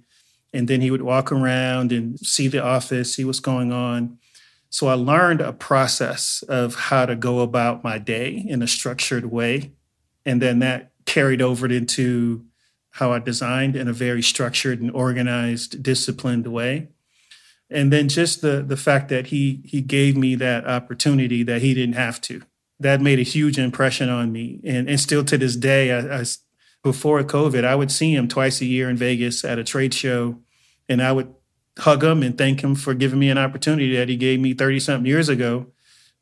and 0.53 0.69
then 0.69 0.81
he 0.81 0.91
would 0.91 1.03
walk 1.03 1.31
around 1.31 1.93
and 1.93 2.19
see 2.21 2.49
the 2.49 2.63
office, 2.63 3.15
see 3.15 3.25
what's 3.25 3.41
going 3.41 3.73
on. 3.73 4.19
So 4.71 4.89
I 4.89 4.95
learned 4.95 5.41
a 5.41 5.53
process 5.53 6.43
of 6.49 6.75
how 6.75 7.07
to 7.07 7.15
go 7.15 7.41
about 7.41 7.85
my 7.85 7.99
day 7.99 8.45
in 8.47 8.63
a 8.63 8.69
structured 8.69 9.27
way. 9.27 9.73
And 10.25 10.43
then 10.43 10.59
that 10.61 10.93
carried 11.05 11.41
over 11.41 11.67
into 11.67 12.45
how 12.97 13.13
I 13.13 13.19
designed 13.19 13.77
in 13.77 13.89
a 13.89 13.93
very 13.93 14.23
structured 14.23 14.81
and 14.81 14.91
organized, 14.91 15.83
disciplined 15.83 16.47
way. 16.47 16.89
And 17.69 17.93
then 17.93 18.09
just 18.09 18.41
the 18.41 18.63
the 18.63 18.77
fact 18.77 19.09
that 19.11 19.29
he 19.29 19.61
he 19.65 19.81
gave 19.81 20.17
me 20.17 20.35
that 20.37 20.67
opportunity 20.67 21.43
that 21.43 21.63
he 21.63 21.75
didn't 21.75 21.97
have 21.97 22.21
to. 22.23 22.43
That 22.79 23.01
made 23.01 23.19
a 23.19 23.23
huge 23.23 23.59
impression 23.59 24.09
on 24.09 24.33
me. 24.33 24.61
And 24.65 24.89
and 24.89 25.01
still 25.01 25.25
to 25.25 25.37
this 25.37 25.57
day, 25.57 25.93
I, 25.93 26.21
I 26.21 26.25
before 26.83 27.23
COVID, 27.23 27.65
I 27.65 27.75
would 27.75 27.91
see 27.91 28.15
him 28.15 28.29
twice 28.29 28.61
a 28.61 28.65
year 28.65 28.89
in 28.89 28.97
Vegas 28.97 29.45
at 29.45 29.59
a 29.59 29.65
trade 29.65 29.93
show, 29.93 30.39
and 30.89 31.03
I 31.03 31.13
would 31.13 31.35
hug 31.79 32.03
him 32.03 32.23
and 32.23 32.39
thank 32.39 32.63
him 32.63 32.75
for 32.75 32.95
giving 32.95 33.19
me 33.19 33.29
an 33.29 33.39
opportunity 33.39 33.97
that 33.97 34.09
he 34.09 34.17
gave 34.17 34.41
me 34.41 34.55
30 34.55 34.81
something 34.81 35.07
years 35.07 35.29
ago 35.29 35.67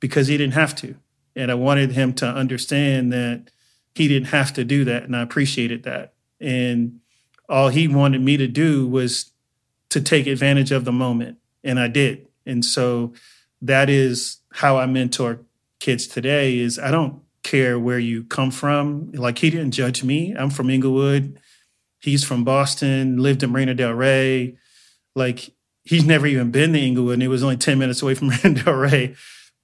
because 0.01 0.27
he 0.27 0.37
didn't 0.37 0.55
have 0.55 0.75
to. 0.77 0.97
And 1.37 1.51
I 1.51 1.55
wanted 1.55 1.93
him 1.93 2.15
to 2.15 2.27
understand 2.27 3.13
that 3.13 3.51
he 3.95 4.09
didn't 4.09 4.29
have 4.29 4.53
to 4.55 4.65
do 4.65 4.85
that. 4.85 5.05
And 5.05 5.15
I 5.15 5.23
appreciated 5.23 5.85
that. 5.85 6.14
And 6.45 7.01
all 7.49 7.69
he 7.69 7.89
wanted 7.89 8.21
me 8.21 8.37
to 8.37 8.47
do 8.47 8.87
was 8.87 9.33
to 9.91 10.01
take 10.01 10.27
advantage 10.27 10.73
of 10.73 10.85
the 10.85 10.93
moment. 10.93 11.39
And 11.63 11.79
I 11.79 11.89
did. 11.89 12.27
And 12.47 12.65
so 12.65 13.15
that 13.63 13.89
is 13.89 14.39
how 14.53 14.77
I 14.77 14.87
mentor 14.87 15.41
kids 15.81 16.07
today 16.07 16.59
is 16.59 16.79
I 16.79 16.91
don't 16.91 17.23
care 17.43 17.79
where 17.79 17.99
you 17.99 18.25
come 18.25 18.51
from. 18.51 19.13
Like 19.13 19.39
he 19.39 19.51
didn't 19.51 19.73
judge 19.73 20.05
me. 20.05 20.35
I'm 20.37 20.51
from 20.51 20.71
Inglewood. 20.71 21.39
He's 22.01 22.25
from 22.25 22.45
Boston, 22.45 23.19
lived 23.19 23.43
in 23.43 23.51
Marina 23.51 23.75
Del 23.75 23.93
Rey. 23.93 24.57
Like 25.15 25.51
he's 25.85 26.05
never 26.05 26.27
even 26.27 26.51
been 26.51 26.73
to 26.73 26.79
Inglewood 26.79 27.15
and 27.15 27.23
it 27.23 27.29
was 27.29 27.43
only 27.43 27.57
10 27.57 27.79
minutes 27.79 28.03
away 28.03 28.15
from 28.15 28.29
Marina 28.45 28.63
Del 28.63 28.75
Rey. 28.75 29.15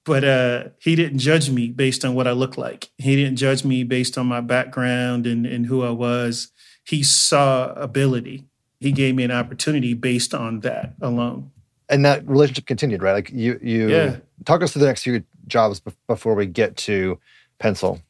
But 0.03 0.23
uh, 0.23 0.63
he 0.79 0.95
didn't 0.95 1.19
judge 1.19 1.51
me 1.51 1.69
based 1.69 2.03
on 2.03 2.15
what 2.15 2.27
I 2.27 2.31
look 2.31 2.57
like. 2.57 2.89
He 2.97 3.15
didn't 3.15 3.35
judge 3.35 3.63
me 3.63 3.83
based 3.83 4.17
on 4.17 4.25
my 4.25 4.41
background 4.41 5.27
and, 5.27 5.45
and 5.45 5.67
who 5.67 5.83
I 5.83 5.91
was 5.91 6.51
he 6.85 7.03
saw 7.03 7.73
ability. 7.73 8.45
He 8.79 8.91
gave 8.91 9.15
me 9.15 9.23
an 9.23 9.31
opportunity 9.31 9.93
based 9.93 10.33
on 10.33 10.61
that 10.61 10.95
alone. 11.01 11.51
And 11.89 12.05
that 12.05 12.27
relationship 12.27 12.65
continued, 12.65 13.03
right? 13.03 13.13
Like 13.13 13.29
you, 13.31 13.59
you 13.61 13.89
yeah. 13.89 14.17
talk 14.45 14.61
us 14.63 14.73
through 14.73 14.81
the 14.81 14.87
next 14.87 15.03
few 15.03 15.23
jobs 15.47 15.81
before 16.07 16.35
we 16.35 16.45
get 16.45 16.77
to 16.77 17.19
Pensole. 17.59 18.01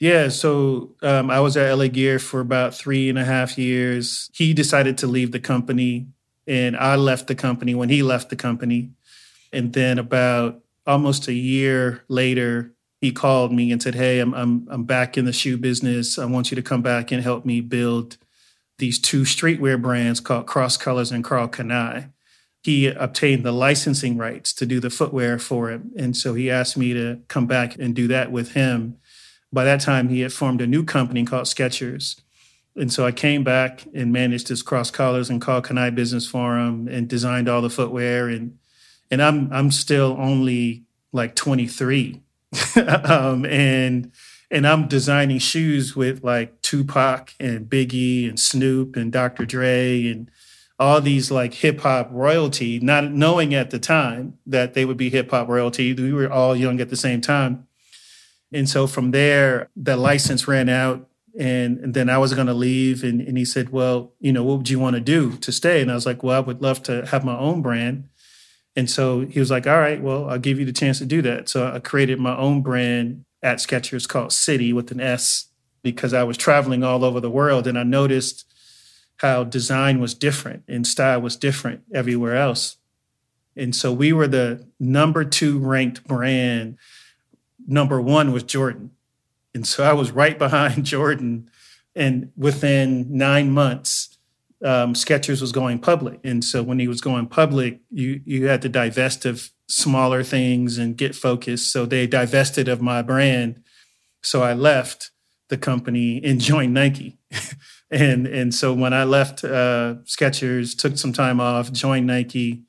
Yeah, 0.00 0.28
so 0.28 0.94
um, 1.02 1.28
I 1.30 1.40
was 1.40 1.56
at 1.56 1.76
LA 1.76 1.88
Gear 1.88 2.18
for 2.18 2.40
about 2.40 2.74
three 2.74 3.08
and 3.08 3.18
a 3.18 3.24
half 3.24 3.58
years. 3.58 4.30
He 4.32 4.54
decided 4.54 4.96
to 4.98 5.08
leave 5.08 5.32
the 5.32 5.40
company, 5.40 6.06
and 6.46 6.76
I 6.76 6.94
left 6.94 7.26
the 7.26 7.34
company 7.34 7.74
when 7.74 7.88
he 7.88 8.02
left 8.02 8.30
the 8.30 8.36
company. 8.36 8.90
And 9.52 9.72
then 9.72 9.98
about 9.98 10.60
almost 10.86 11.26
a 11.26 11.32
year 11.32 12.04
later, 12.06 12.72
he 13.00 13.12
called 13.12 13.52
me 13.52 13.70
and 13.70 13.82
said, 13.82 13.94
"Hey, 13.94 14.18
I'm 14.20 14.34
I'm 14.34 14.66
I'm 14.70 14.84
back 14.84 15.16
in 15.16 15.24
the 15.24 15.32
shoe 15.32 15.56
business. 15.56 16.18
I 16.18 16.24
want 16.24 16.50
you 16.50 16.56
to 16.56 16.62
come 16.62 16.82
back 16.82 17.12
and 17.12 17.22
help 17.22 17.44
me 17.44 17.60
build 17.60 18.16
these 18.78 18.98
two 18.98 19.22
streetwear 19.22 19.80
brands 19.80 20.20
called 20.20 20.46
Cross 20.46 20.78
Colors 20.78 21.12
and 21.12 21.24
Karl 21.24 21.48
Kani." 21.48 22.10
He 22.62 22.86
obtained 22.86 23.44
the 23.44 23.52
licensing 23.52 24.16
rights 24.18 24.52
to 24.54 24.66
do 24.66 24.80
the 24.80 24.90
footwear 24.90 25.38
for 25.38 25.70
him, 25.70 25.92
and 25.96 26.16
so 26.16 26.34
he 26.34 26.50
asked 26.50 26.76
me 26.76 26.92
to 26.92 27.20
come 27.28 27.46
back 27.46 27.76
and 27.78 27.94
do 27.94 28.08
that 28.08 28.32
with 28.32 28.52
him. 28.52 28.96
By 29.52 29.64
that 29.64 29.80
time, 29.80 30.08
he 30.08 30.20
had 30.20 30.32
formed 30.32 30.60
a 30.60 30.66
new 30.66 30.84
company 30.84 31.24
called 31.24 31.46
Skechers. 31.46 32.20
And 32.76 32.92
so 32.92 33.04
I 33.04 33.12
came 33.12 33.42
back 33.42 33.84
and 33.94 34.12
managed 34.12 34.48
his 34.48 34.62
cross 34.62 34.90
colors 34.90 35.30
and 35.30 35.40
Karl 35.40 35.62
Kani 35.62 35.94
business 35.94 36.26
for 36.28 36.58
him 36.58 36.86
and 36.88 37.08
designed 37.08 37.48
all 37.48 37.60
the 37.60 37.70
footwear 37.70 38.28
and 38.28 38.58
and 39.10 39.22
I'm 39.22 39.52
I'm 39.52 39.70
still 39.70 40.16
only 40.18 40.84
like 41.12 41.34
23 41.34 42.22
um, 43.04 43.44
and 43.46 44.12
and 44.50 44.66
I'm 44.66 44.88
designing 44.88 45.38
shoes 45.38 45.94
with 45.94 46.24
like 46.24 46.62
Tupac 46.62 47.34
and 47.38 47.68
Biggie 47.68 48.28
and 48.28 48.40
Snoop 48.40 48.96
and 48.96 49.12
Dr. 49.12 49.44
Dre 49.44 50.06
and 50.06 50.30
all 50.78 51.00
these 51.00 51.30
like 51.30 51.54
hip 51.54 51.80
hop 51.80 52.08
royalty, 52.12 52.78
not 52.78 53.12
knowing 53.12 53.52
at 53.52 53.70
the 53.70 53.78
time 53.78 54.38
that 54.46 54.74
they 54.74 54.84
would 54.84 54.96
be 54.96 55.10
hip 55.10 55.30
hop 55.30 55.48
royalty. 55.48 55.92
We 55.92 56.12
were 56.12 56.30
all 56.30 56.56
young 56.56 56.80
at 56.80 56.88
the 56.88 56.96
same 56.96 57.20
time. 57.20 57.66
And 58.52 58.68
so 58.68 58.86
from 58.86 59.10
there, 59.10 59.68
the 59.76 59.96
license 59.96 60.48
ran 60.48 60.68
out 60.68 61.06
and, 61.38 61.78
and 61.78 61.94
then 61.94 62.08
I 62.08 62.18
was 62.18 62.32
going 62.32 62.46
to 62.46 62.54
leave. 62.54 63.04
And, 63.04 63.20
and 63.20 63.36
he 63.36 63.44
said, 63.44 63.70
well, 63.70 64.12
you 64.20 64.32
know, 64.32 64.42
what 64.42 64.58
would 64.58 64.70
you 64.70 64.78
want 64.78 64.94
to 64.94 65.00
do 65.00 65.36
to 65.38 65.52
stay? 65.52 65.82
And 65.82 65.90
I 65.90 65.94
was 65.94 66.06
like, 66.06 66.22
well, 66.22 66.36
I 66.36 66.40
would 66.40 66.62
love 66.62 66.82
to 66.84 67.04
have 67.06 67.24
my 67.24 67.36
own 67.36 67.60
brand. 67.60 68.08
And 68.76 68.88
so 68.88 69.20
he 69.20 69.40
was 69.40 69.50
like, 69.50 69.66
all 69.66 69.78
right, 69.78 70.00
well, 70.00 70.28
I'll 70.28 70.38
give 70.38 70.58
you 70.58 70.64
the 70.64 70.72
chance 70.72 70.98
to 70.98 71.06
do 71.06 71.20
that. 71.22 71.48
So 71.48 71.70
I 71.72 71.80
created 71.80 72.20
my 72.20 72.36
own 72.36 72.62
brand 72.62 73.24
at 73.42 73.58
Skechers 73.58 74.08
called 74.08 74.32
City 74.32 74.72
with 74.72 74.90
an 74.90 75.00
S 75.00 75.48
because 75.82 76.12
I 76.12 76.22
was 76.24 76.36
traveling 76.36 76.84
all 76.84 77.04
over 77.04 77.20
the 77.20 77.30
world 77.30 77.66
and 77.66 77.78
I 77.78 77.82
noticed 77.82 78.44
how 79.18 79.44
design 79.44 80.00
was 80.00 80.14
different 80.14 80.62
and 80.68 80.86
style 80.86 81.20
was 81.20 81.36
different 81.36 81.82
everywhere 81.92 82.36
else. 82.36 82.76
And 83.56 83.74
so 83.74 83.92
we 83.92 84.12
were 84.12 84.28
the 84.28 84.66
number 84.78 85.24
two 85.24 85.58
ranked 85.58 86.06
brand. 86.06 86.78
Number 87.66 88.00
one 88.00 88.32
was 88.32 88.44
Jordan. 88.44 88.92
And 89.54 89.66
so 89.66 89.82
I 89.82 89.92
was 89.92 90.12
right 90.12 90.38
behind 90.46 90.84
Jordan. 90.84 91.50
And 91.96 92.30
within 92.36 93.16
nine 93.16 93.50
months, 93.50 94.17
um, 94.64 94.94
Skechers 94.94 95.40
was 95.40 95.52
going 95.52 95.78
public. 95.78 96.20
And 96.24 96.44
so 96.44 96.62
when 96.62 96.78
he 96.78 96.88
was 96.88 97.00
going 97.00 97.26
public, 97.26 97.80
you 97.90 98.20
you 98.24 98.46
had 98.46 98.62
to 98.62 98.68
divest 98.68 99.24
of 99.24 99.50
smaller 99.68 100.22
things 100.22 100.78
and 100.78 100.96
get 100.96 101.14
focused. 101.14 101.72
So 101.72 101.86
they 101.86 102.06
divested 102.06 102.68
of 102.68 102.80
my 102.80 103.02
brand. 103.02 103.62
So 104.22 104.42
I 104.42 104.54
left 104.54 105.10
the 105.48 105.58
company 105.58 106.20
and 106.24 106.40
joined 106.50 106.74
Nike. 106.74 107.18
and 107.90 108.26
and 108.26 108.54
so 108.54 108.74
when 108.74 108.92
I 108.92 109.04
left 109.04 109.44
uh, 109.44 109.96
Skechers, 110.04 110.76
took 110.76 110.98
some 110.98 111.12
time 111.12 111.40
off, 111.40 111.72
joined 111.72 112.06
Nike, 112.06 112.64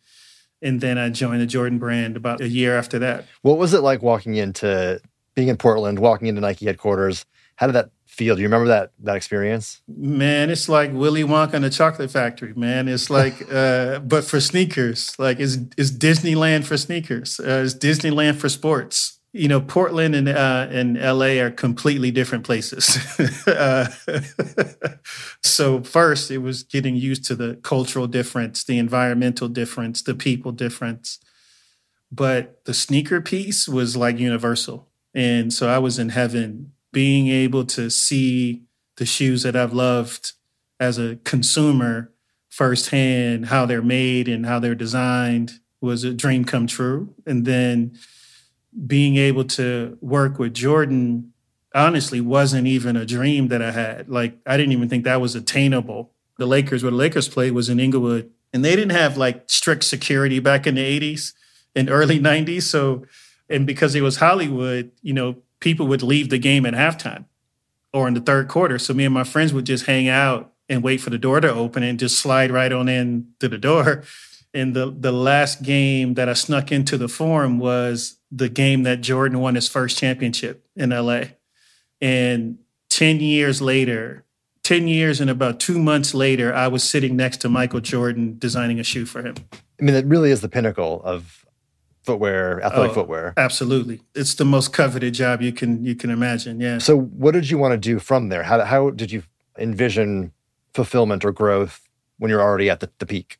and 0.62 0.82
then 0.82 0.98
I 0.98 1.10
joined 1.10 1.42
the 1.42 1.48
Jordan 1.48 1.80
brand 1.80 2.18
about 2.18 2.42
a 2.42 2.48
year 2.48 2.78
after 2.78 3.00
that. 3.00 3.26
What 3.42 3.58
was 3.58 3.74
it 3.74 3.82
like 3.82 4.02
walking 4.02 4.36
into 4.36 5.02
being 5.40 5.48
in 5.48 5.58
Portland, 5.58 6.00
walking 6.00 6.28
into 6.28 6.42
Nike 6.42 6.66
headquarters? 6.66 7.26
How 7.56 7.68
did 7.68 7.74
that 7.74 7.92
feel? 8.06 8.36
Do 8.36 8.42
you 8.42 8.48
remember 8.48 8.68
that 8.68 8.92
that 9.00 9.16
experience? 9.16 9.82
Man, 9.88 10.50
it's 10.50 10.68
like 10.68 10.92
Willy 10.92 11.24
Wonka 11.24 11.54
and 11.54 11.64
the 11.64 11.70
Chocolate 11.70 12.12
Factory. 12.12 12.54
Man, 12.54 12.90
it's 12.90 13.10
like, 13.20 13.52
uh, 13.52 14.00
but 14.00 14.26
for 14.26 14.42
sneakers, 14.42 15.18
like 15.18 15.40
it's 15.40 15.58
it's 15.78 15.92
Disneyland 15.92 16.66
for 16.66 16.78
sneakers. 16.78 17.40
Uh, 17.40 17.64
it's 17.66 17.74
Disneyland 17.74 18.36
for 18.36 18.50
sports. 18.50 19.20
You 19.32 19.48
know, 19.48 19.62
Portland 19.62 20.16
and 20.16 20.28
uh, 20.28 20.68
and 20.70 21.00
LA 21.00 21.40
are 21.40 21.52
completely 21.52 22.12
different 22.12 22.44
places. 22.44 22.98
uh, 23.48 23.88
so 25.44 25.84
first, 25.84 26.32
it 26.32 26.40
was 26.40 26.64
getting 26.64 26.96
used 26.96 27.24
to 27.26 27.36
the 27.36 27.56
cultural 27.64 28.08
difference, 28.08 28.64
the 28.64 28.80
environmental 28.80 29.48
difference, 29.48 30.02
the 30.02 30.16
people 30.16 30.52
difference. 30.52 31.20
But 32.12 32.66
the 32.66 32.74
sneaker 32.74 33.22
piece 33.22 33.68
was 33.68 33.96
like 33.96 34.18
universal, 34.18 34.89
and 35.20 35.52
so 35.52 35.68
I 35.68 35.80
was 35.80 36.00
in 36.00 36.10
heaven 36.10 36.72
being 36.94 37.28
able 37.28 37.66
to 37.66 37.90
see 37.90 38.64
the 38.96 39.06
shoes 39.06 39.44
that 39.44 39.54
I've 39.54 39.74
loved 39.74 40.32
as 40.80 40.98
a 40.98 41.18
consumer 41.26 42.14
firsthand, 42.48 43.48
how 43.48 43.66
they're 43.66 43.82
made 43.82 44.30
and 44.30 44.46
how 44.46 44.60
they're 44.60 44.76
designed 44.76 45.60
was 45.82 46.06
a 46.06 46.14
dream 46.14 46.46
come 46.46 46.68
true. 46.68 47.14
And 47.26 47.46
then 47.46 47.98
being 48.88 49.18
able 49.18 49.44
to 49.44 49.98
work 50.00 50.40
with 50.40 50.54
Jordan 50.54 51.34
honestly 51.76 52.22
wasn't 52.22 52.68
even 52.68 52.96
a 52.96 53.06
dream 53.06 53.50
that 53.50 53.62
I 53.62 53.72
had. 53.72 54.08
Like 54.08 54.38
I 54.46 54.56
didn't 54.56 54.72
even 54.72 54.88
think 54.88 55.04
that 55.04 55.20
was 55.20 55.36
attainable. 55.36 56.14
The 56.38 56.46
Lakers, 56.46 56.82
where 56.82 56.92
the 56.92 56.98
Lakers 56.98 57.28
played, 57.28 57.52
was 57.52 57.68
in 57.68 57.82
Inglewood, 57.82 58.32
and 58.54 58.64
they 58.64 58.78
didn't 58.78 58.96
have 58.96 59.18
like 59.18 59.50
strict 59.50 59.84
security 59.84 60.40
back 60.40 60.66
in 60.66 60.76
the 60.76 61.00
80s 61.00 61.34
and 61.76 61.90
early 61.90 62.22
90s. 62.22 62.64
So, 62.64 63.06
and 63.50 63.66
because 63.66 63.96
it 63.96 64.02
was 64.02 64.18
Hollywood, 64.18 64.92
you 65.02 65.14
know, 65.14 65.38
people 65.60 65.88
would 65.88 66.04
leave 66.04 66.30
the 66.30 66.38
game 66.38 66.66
at 66.66 66.74
halftime 66.74 67.26
or 67.94 68.08
in 68.08 68.14
the 68.14 68.22
third 68.22 68.48
quarter. 68.48 68.78
So 68.80 68.94
me 68.94 69.06
and 69.06 69.14
my 69.14 69.24
friends 69.24 69.54
would 69.54 69.66
just 69.66 69.86
hang 69.86 70.08
out 70.08 70.54
and 70.68 70.84
wait 70.84 71.02
for 71.02 71.10
the 71.10 71.18
door 71.18 71.42
to 71.42 71.52
open 71.52 71.84
and 71.84 72.00
just 72.00 72.20
slide 72.20 72.52
right 72.52 72.72
on 72.72 72.88
in 72.88 73.28
to 73.40 73.50
the 73.50 73.58
door. 73.58 74.04
And 74.54 74.76
the 74.76 74.92
the 74.98 75.12
last 75.12 75.62
game 75.62 76.16
that 76.16 76.28
I 76.28 76.34
snuck 76.34 76.72
into 76.72 76.98
the 76.98 77.08
forum 77.08 77.60
was 77.60 78.18
the 78.32 78.50
game 78.50 78.84
that 78.84 79.02
Jordan 79.02 79.40
won 79.40 79.56
his 79.56 79.68
first 79.68 79.98
championship 79.98 80.66
in 80.76 80.90
LA. 80.90 81.22
And 82.02 82.60
10 82.90 83.20
years 83.20 83.62
later, 83.62 84.26
10 84.64 84.88
years 84.88 85.22
and 85.22 85.30
about 85.30 85.60
two 85.60 85.80
months 85.80 86.14
later, 86.14 86.54
I 86.54 86.68
was 86.68 86.84
sitting 86.84 87.16
next 87.16 87.38
to 87.38 87.50
Michael 87.50 87.80
Jordan 87.80 88.38
designing 88.38 88.80
a 88.80 88.84
shoe 88.84 89.06
for 89.06 89.22
him. 89.22 89.36
I 89.80 89.84
mean, 89.84 89.94
that 89.94 90.06
really 90.06 90.32
is 90.32 90.42
the 90.42 90.50
pinnacle 90.50 91.02
of 91.04 91.46
footwear, 92.04 92.64
athletic 92.64 92.92
oh, 92.92 92.96
footwear. 92.96 93.34
Absolutely, 93.38 94.02
it's 94.16 94.36
the 94.36 94.46
most 94.46 94.74
coveted 94.74 95.14
job 95.14 95.42
you 95.42 95.52
can 95.52 95.84
you 95.84 95.96
can 95.96 96.10
imagine. 96.10 96.60
Yeah. 96.60 96.78
So, 96.80 96.98
what 96.98 97.32
did 97.32 97.50
you 97.50 97.58
want 97.58 97.74
to 97.74 97.78
do 97.78 98.00
from 98.00 98.30
there? 98.30 98.44
How 98.44 98.64
how 98.64 98.90
did 98.92 99.12
you 99.12 99.24
envision 99.58 100.32
fulfillment 100.74 101.26
or 101.26 101.32
growth 101.32 101.88
when 102.18 102.30
you're 102.30 102.42
already 102.42 102.70
at 102.70 102.80
the, 102.80 102.90
the 103.00 103.06
peak? 103.06 103.40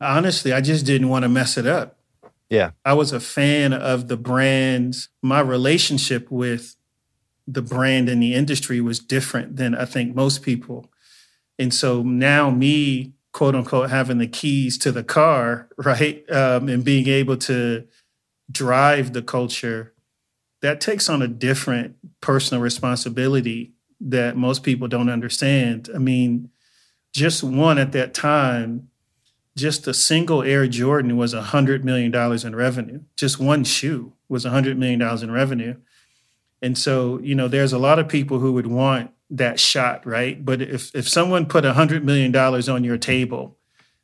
Honestly, 0.00 0.52
I 0.52 0.60
just 0.60 0.86
didn't 0.86 1.08
want 1.08 1.24
to 1.24 1.28
mess 1.28 1.58
it 1.58 1.66
up. 1.66 1.98
Yeah. 2.48 2.72
I 2.84 2.94
was 2.94 3.12
a 3.12 3.20
fan 3.20 3.72
of 3.72 4.08
the 4.08 4.16
brands. 4.16 5.08
My 5.22 5.40
relationship 5.40 6.30
with 6.30 6.74
the 7.46 7.62
brand 7.62 8.08
and 8.08 8.22
the 8.22 8.34
industry 8.34 8.80
was 8.80 8.98
different 8.98 9.56
than 9.56 9.74
I 9.74 9.84
think 9.84 10.14
most 10.14 10.42
people. 10.42 10.90
And 11.58 11.72
so 11.72 12.02
now 12.02 12.50
me, 12.50 13.12
quote 13.32 13.54
unquote, 13.54 13.90
having 13.90 14.18
the 14.18 14.26
keys 14.26 14.78
to 14.78 14.90
the 14.90 15.04
car, 15.04 15.68
right? 15.76 16.28
Um, 16.30 16.68
and 16.68 16.84
being 16.84 17.08
able 17.08 17.36
to 17.38 17.86
drive 18.50 19.12
the 19.12 19.22
culture, 19.22 19.94
that 20.62 20.80
takes 20.80 21.08
on 21.08 21.22
a 21.22 21.28
different 21.28 21.96
personal 22.20 22.62
responsibility 22.62 23.72
that 24.00 24.36
most 24.36 24.62
people 24.62 24.88
don't 24.88 25.10
understand. 25.10 25.88
I 25.94 25.98
mean, 25.98 26.50
just 27.12 27.42
one 27.42 27.78
at 27.78 27.92
that 27.92 28.14
time, 28.14 28.88
just 29.56 29.86
a 29.86 29.94
single 29.94 30.42
Air 30.42 30.66
Jordan 30.66 31.16
was 31.16 31.34
a 31.34 31.42
$100 31.42 31.82
million 31.82 32.14
in 32.14 32.56
revenue. 32.56 33.00
Just 33.16 33.38
one 33.38 33.64
shoe 33.64 34.12
was 34.28 34.46
a 34.46 34.50
$100 34.50 34.76
million 34.76 35.02
in 35.02 35.30
revenue. 35.30 35.76
And 36.62 36.76
so, 36.76 37.18
you 37.20 37.34
know, 37.34 37.48
there's 37.48 37.72
a 37.72 37.78
lot 37.78 37.98
of 37.98 38.08
people 38.08 38.38
who 38.38 38.52
would 38.52 38.66
want 38.66 39.10
that 39.30 39.58
shot, 39.58 40.06
right? 40.06 40.42
But 40.44 40.62
if, 40.62 40.94
if 40.94 41.08
someone 41.08 41.46
put 41.46 41.64
a 41.64 41.72
$100 41.72 42.02
million 42.04 42.34
on 42.36 42.84
your 42.84 42.98
table 42.98 43.56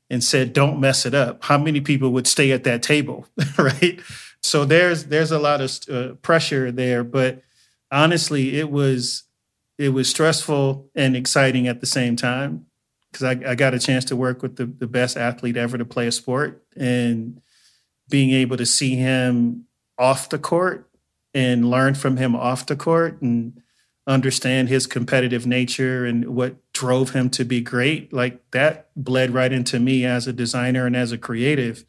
and 0.08 0.22
said, 0.22 0.52
don't 0.52 0.80
mess 0.80 1.04
it 1.04 1.14
up, 1.14 1.44
how 1.44 1.58
many 1.58 1.80
people 1.80 2.10
would 2.10 2.26
stay 2.26 2.52
at 2.52 2.64
that 2.64 2.82
table, 2.82 3.26
right? 3.58 4.00
So 4.46 4.64
there's 4.64 5.06
there's 5.06 5.32
a 5.32 5.40
lot 5.40 5.60
of 5.60 5.78
uh, 5.90 6.14
pressure 6.22 6.70
there, 6.70 7.02
but 7.02 7.42
honestly, 7.90 8.58
it 8.58 8.70
was 8.70 9.24
it 9.76 9.88
was 9.88 10.08
stressful 10.08 10.88
and 10.94 11.16
exciting 11.16 11.66
at 11.66 11.80
the 11.80 11.86
same 11.86 12.14
time 12.14 12.66
because 13.10 13.24
I, 13.24 13.50
I, 13.50 13.54
got 13.54 13.74
a 13.74 13.78
chance 13.78 14.06
to 14.06 14.16
work 14.16 14.42
with 14.42 14.56
the, 14.56 14.64
the 14.64 14.86
best 14.86 15.16
athlete 15.16 15.56
ever 15.56 15.76
to 15.76 15.84
play 15.84 16.06
a 16.06 16.12
sport 16.12 16.64
and 16.76 17.42
being 18.08 18.30
able 18.30 18.56
to 18.56 18.64
see 18.64 18.94
him 18.94 19.66
off 19.98 20.30
the 20.30 20.38
court 20.38 20.88
and 21.34 21.68
learn 21.68 21.94
from 21.94 22.16
him 22.16 22.34
off 22.34 22.64
the 22.66 22.76
court 22.76 23.20
and 23.20 23.60
understand 24.06 24.68
his 24.68 24.86
competitive 24.86 25.46
nature 25.46 26.06
and 26.06 26.24
what 26.34 26.56
drove 26.72 27.10
him 27.10 27.28
to 27.30 27.44
be 27.44 27.60
great 27.60 28.12
like 28.12 28.40
that 28.52 28.88
bled 28.94 29.34
right 29.34 29.52
into 29.52 29.80
me 29.80 30.06
as 30.06 30.26
a 30.26 30.32
designer 30.32 30.86
and 30.86 30.94
as 30.94 31.10
a 31.10 31.18
creative 31.18 31.84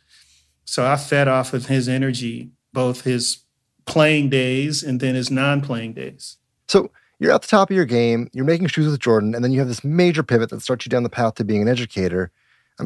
so 0.67 0.85
I 0.85 0.97
fed 0.97 1.27
off 1.27 1.53
of 1.53 1.67
his 1.67 1.87
energy, 1.87 2.51
both 2.73 3.01
his 3.01 3.39
playing 3.85 4.29
days 4.29 4.83
and 4.83 4.99
then 4.99 5.15
his 5.15 5.31
non 5.31 5.61
playing 5.61 5.93
days. 5.93 6.37
So 6.67 6.91
you're 7.19 7.31
at 7.31 7.41
the 7.41 7.47
top 7.47 7.71
of 7.71 7.75
your 7.75 7.85
game, 7.85 8.29
you're 8.33 8.45
making 8.45 8.67
shoes 8.67 8.85
with 8.85 8.99
Jordan, 8.99 9.33
and 9.33 9.43
then 9.43 9.51
you 9.51 9.59
have 9.59 9.69
this 9.69 9.83
major 9.83 10.23
pivot 10.23 10.49
that 10.49 10.61
starts 10.61 10.85
you 10.85 10.89
down 10.89 11.03
the 11.03 11.09
path 11.09 11.35
to 11.35 11.45
being 11.45 11.61
an 11.61 11.69
educator. 11.69 12.31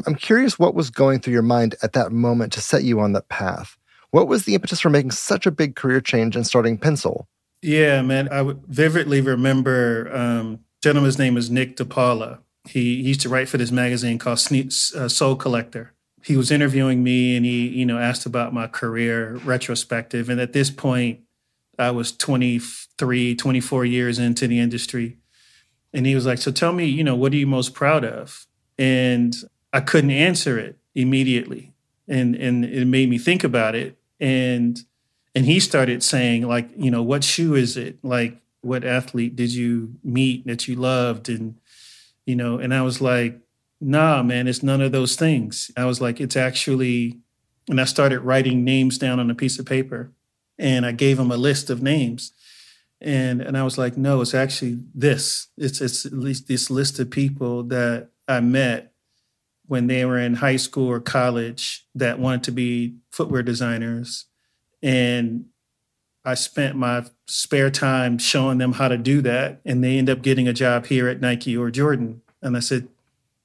I'm, 0.06 0.14
curious 0.14 0.58
what 0.58 0.74
was 0.74 0.88
going 0.88 1.20
through 1.20 1.34
your 1.34 1.42
mind 1.42 1.74
at 1.82 1.92
that 1.92 2.12
moment 2.12 2.54
to 2.54 2.62
set 2.62 2.82
you 2.82 2.98
on 3.00 3.12
that 3.12 3.28
path. 3.28 3.76
What 4.10 4.26
was 4.26 4.46
the 4.46 4.54
impetus 4.54 4.80
for 4.80 4.88
making 4.88 5.10
such 5.10 5.44
a 5.44 5.50
big 5.50 5.76
career 5.76 6.00
change 6.00 6.34
and 6.34 6.46
starting 6.46 6.78
Pensole? 6.78 7.26
Yeah, 7.60 8.00
man, 8.00 8.30
I 8.32 8.54
vividly 8.68 9.20
remember 9.20 10.10
um, 10.14 10.60
gentleman's 10.82 11.18
name 11.18 11.36
is 11.36 11.50
Nick 11.50 11.76
DePaula. 11.76 12.38
He, 12.66 13.02
he 13.02 13.08
used 13.08 13.20
to 13.22 13.28
write 13.28 13.50
for 13.50 13.58
this 13.58 13.70
magazine 13.70 14.18
called 14.18 14.38
Sne- 14.38 14.96
uh, 14.96 15.10
Sole 15.10 15.36
Collector 15.36 15.92
he 16.24 16.36
was 16.36 16.50
interviewing 16.50 17.02
me 17.02 17.36
and 17.36 17.44
he, 17.44 17.68
you 17.68 17.86
know, 17.86 17.98
asked 17.98 18.26
about 18.26 18.52
my 18.52 18.66
career 18.66 19.36
retrospective. 19.44 20.28
And 20.28 20.40
at 20.40 20.52
this 20.52 20.70
point, 20.70 21.20
I 21.78 21.90
was 21.90 22.12
23, 22.12 23.34
24 23.34 23.84
years 23.84 24.18
into 24.18 24.46
the 24.46 24.60
industry. 24.60 25.18
And 25.92 26.06
he 26.06 26.14
was 26.14 26.26
like, 26.26 26.38
So 26.38 26.50
tell 26.50 26.72
me, 26.72 26.86
you 26.86 27.04
know, 27.04 27.16
what 27.16 27.32
are 27.32 27.36
you 27.36 27.46
most 27.46 27.74
proud 27.74 28.04
of? 28.04 28.46
And 28.78 29.34
I 29.72 29.80
couldn't 29.80 30.10
answer 30.10 30.58
it 30.58 30.78
immediately. 30.94 31.72
And 32.08 32.34
and 32.34 32.64
it 32.64 32.86
made 32.86 33.08
me 33.08 33.18
think 33.18 33.44
about 33.44 33.74
it. 33.74 33.98
And 34.20 34.82
and 35.34 35.46
he 35.46 35.60
started 35.60 36.02
saying, 36.02 36.46
like, 36.46 36.70
you 36.76 36.90
know, 36.90 37.02
what 37.02 37.24
shoe 37.24 37.54
is 37.54 37.76
it? 37.76 37.98
Like, 38.04 38.38
what 38.60 38.84
athlete 38.84 39.34
did 39.34 39.52
you 39.52 39.94
meet 40.04 40.46
that 40.46 40.68
you 40.68 40.76
loved? 40.76 41.28
And, 41.28 41.56
you 42.26 42.36
know, 42.36 42.58
and 42.58 42.74
I 42.74 42.82
was 42.82 43.00
like, 43.00 43.40
nah, 43.82 44.22
man, 44.22 44.46
it's 44.46 44.62
none 44.62 44.80
of 44.80 44.92
those 44.92 45.16
things. 45.16 45.70
I 45.76 45.84
was 45.84 46.00
like, 46.00 46.20
it's 46.20 46.36
actually, 46.36 47.18
and 47.68 47.80
I 47.80 47.84
started 47.84 48.20
writing 48.20 48.64
names 48.64 48.96
down 48.96 49.18
on 49.20 49.30
a 49.30 49.34
piece 49.34 49.58
of 49.58 49.66
paper 49.66 50.12
and 50.58 50.86
I 50.86 50.92
gave 50.92 51.18
him 51.18 51.30
a 51.30 51.36
list 51.36 51.68
of 51.68 51.82
names. 51.82 52.32
And, 53.00 53.40
and 53.40 53.58
I 53.58 53.64
was 53.64 53.78
like, 53.78 53.96
no, 53.96 54.20
it's 54.20 54.34
actually 54.34 54.78
this. 54.94 55.48
It's, 55.56 55.80
it's 55.80 56.06
at 56.06 56.12
least 56.12 56.46
this 56.46 56.70
list 56.70 57.00
of 57.00 57.10
people 57.10 57.64
that 57.64 58.10
I 58.28 58.40
met 58.40 58.92
when 59.66 59.88
they 59.88 60.04
were 60.04 60.18
in 60.18 60.34
high 60.34 60.56
school 60.56 60.88
or 60.88 61.00
college 61.00 61.86
that 61.94 62.20
wanted 62.20 62.44
to 62.44 62.52
be 62.52 62.96
footwear 63.10 63.42
designers. 63.42 64.26
And 64.82 65.46
I 66.24 66.34
spent 66.34 66.76
my 66.76 67.06
spare 67.26 67.70
time 67.70 68.18
showing 68.18 68.58
them 68.58 68.74
how 68.74 68.86
to 68.86 68.96
do 68.96 69.20
that. 69.22 69.60
And 69.64 69.82
they 69.82 69.98
end 69.98 70.08
up 70.08 70.22
getting 70.22 70.46
a 70.46 70.52
job 70.52 70.86
here 70.86 71.08
at 71.08 71.20
Nike 71.20 71.56
or 71.56 71.70
Jordan. 71.70 72.22
And 72.40 72.56
I 72.56 72.60
said, 72.60 72.88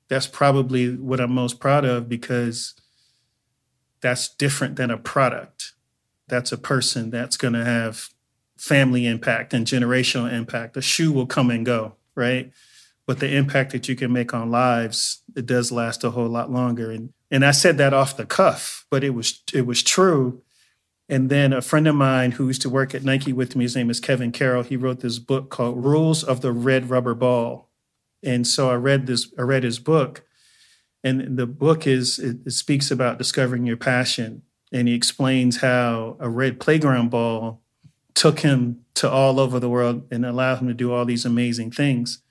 that's 0.10 0.28
probably 0.28 0.96
what 0.96 1.20
I'm 1.20 1.32
most 1.32 1.60
proud 1.60 1.86
of 1.86 2.08
because 2.08 2.74
that's 4.02 4.30
different 4.30 4.76
than 4.76 4.92
a 4.92 4.98
product. 4.98 5.74
That's 6.28 6.52
a 6.52 6.58
person 6.58 7.10
that's 7.10 7.38
going 7.38 7.54
to 7.54 7.66
have 7.66 8.10
family 8.58 9.06
impact 9.06 9.54
and 9.54 9.66
generational 9.66 10.32
impact. 10.32 10.78
A 10.78 10.82
shoe 10.82 11.12
will 11.12 11.26
come 11.26 11.50
and 11.50 11.66
go, 11.66 11.96
right? 12.16 12.52
But 13.06 13.20
the 13.20 13.34
impact 13.36 13.72
that 13.72 13.88
you 13.88 13.96
can 13.96 14.12
make 14.12 14.34
on 14.34 14.52
lives, 14.52 15.22
it 15.36 15.46
does 15.46 15.72
last 15.72 16.04
a 16.04 16.12
whole 16.12 16.28
lot 16.28 16.52
longer. 16.52 16.92
And 16.92 17.14
and 17.30 17.46
I 17.46 17.52
said 17.52 17.78
that 17.78 17.94
off 17.94 18.18
the 18.18 18.26
cuff, 18.26 18.86
but 18.90 19.04
it 19.04 19.12
was 19.12 19.42
it 19.54 19.66
was 19.66 19.84
true. 19.84 20.42
And 21.10 21.30
then 21.30 21.54
a 21.54 21.62
friend 21.62 21.88
of 21.88 21.96
mine 21.96 22.32
who 22.32 22.48
used 22.48 22.62
to 22.64 22.70
work 22.70 22.94
at 22.94 23.04
Nike 23.04 23.32
with 23.32 23.56
me, 23.56 23.64
his 23.64 23.78
name 23.78 23.90
is 23.90 24.02
Kevin 24.02 24.34
Carroll. 24.34 24.64
He 24.64 24.76
wrote 24.76 25.00
this 25.00 25.20
book 25.20 25.50
called 25.50 25.84
Rules 25.84 26.22
of 26.22 26.42
the 26.42 26.52
Red 26.52 26.90
Rubber 26.90 27.16
Ball 27.16 27.67
and 28.28 28.46
so 28.46 28.70
I 28.70 28.76
read 28.76 29.08
this. 29.08 29.34
I 29.40 29.44
read 29.44 29.64
his 29.64 29.80
book, 29.80 30.26
and 31.04 31.38
the 31.38 31.48
book 31.48 31.88
is 31.88 32.20
it, 32.20 32.40
it 32.46 32.52
speaks 32.52 32.92
about 32.92 33.18
discovering 33.18 33.66
your 33.66 33.78
passion, 33.78 34.42
and 34.72 34.88
he 34.88 34.94
explains 34.94 35.58
how 35.58 36.18
a 36.20 36.30
red 36.30 36.60
playground 36.60 37.10
ball 37.10 37.62
took 38.14 38.42
him 38.42 38.82
to 38.96 39.10
all 39.10 39.40
over 39.40 39.60
the 39.60 39.70
world 39.70 40.06
and 40.12 40.26
allowed 40.26 40.58
him 40.58 40.68
to 40.68 40.74
do 40.74 40.92
all 40.92 41.06
these 41.06 41.26
amazing 41.26 41.72
things. 41.72 42.22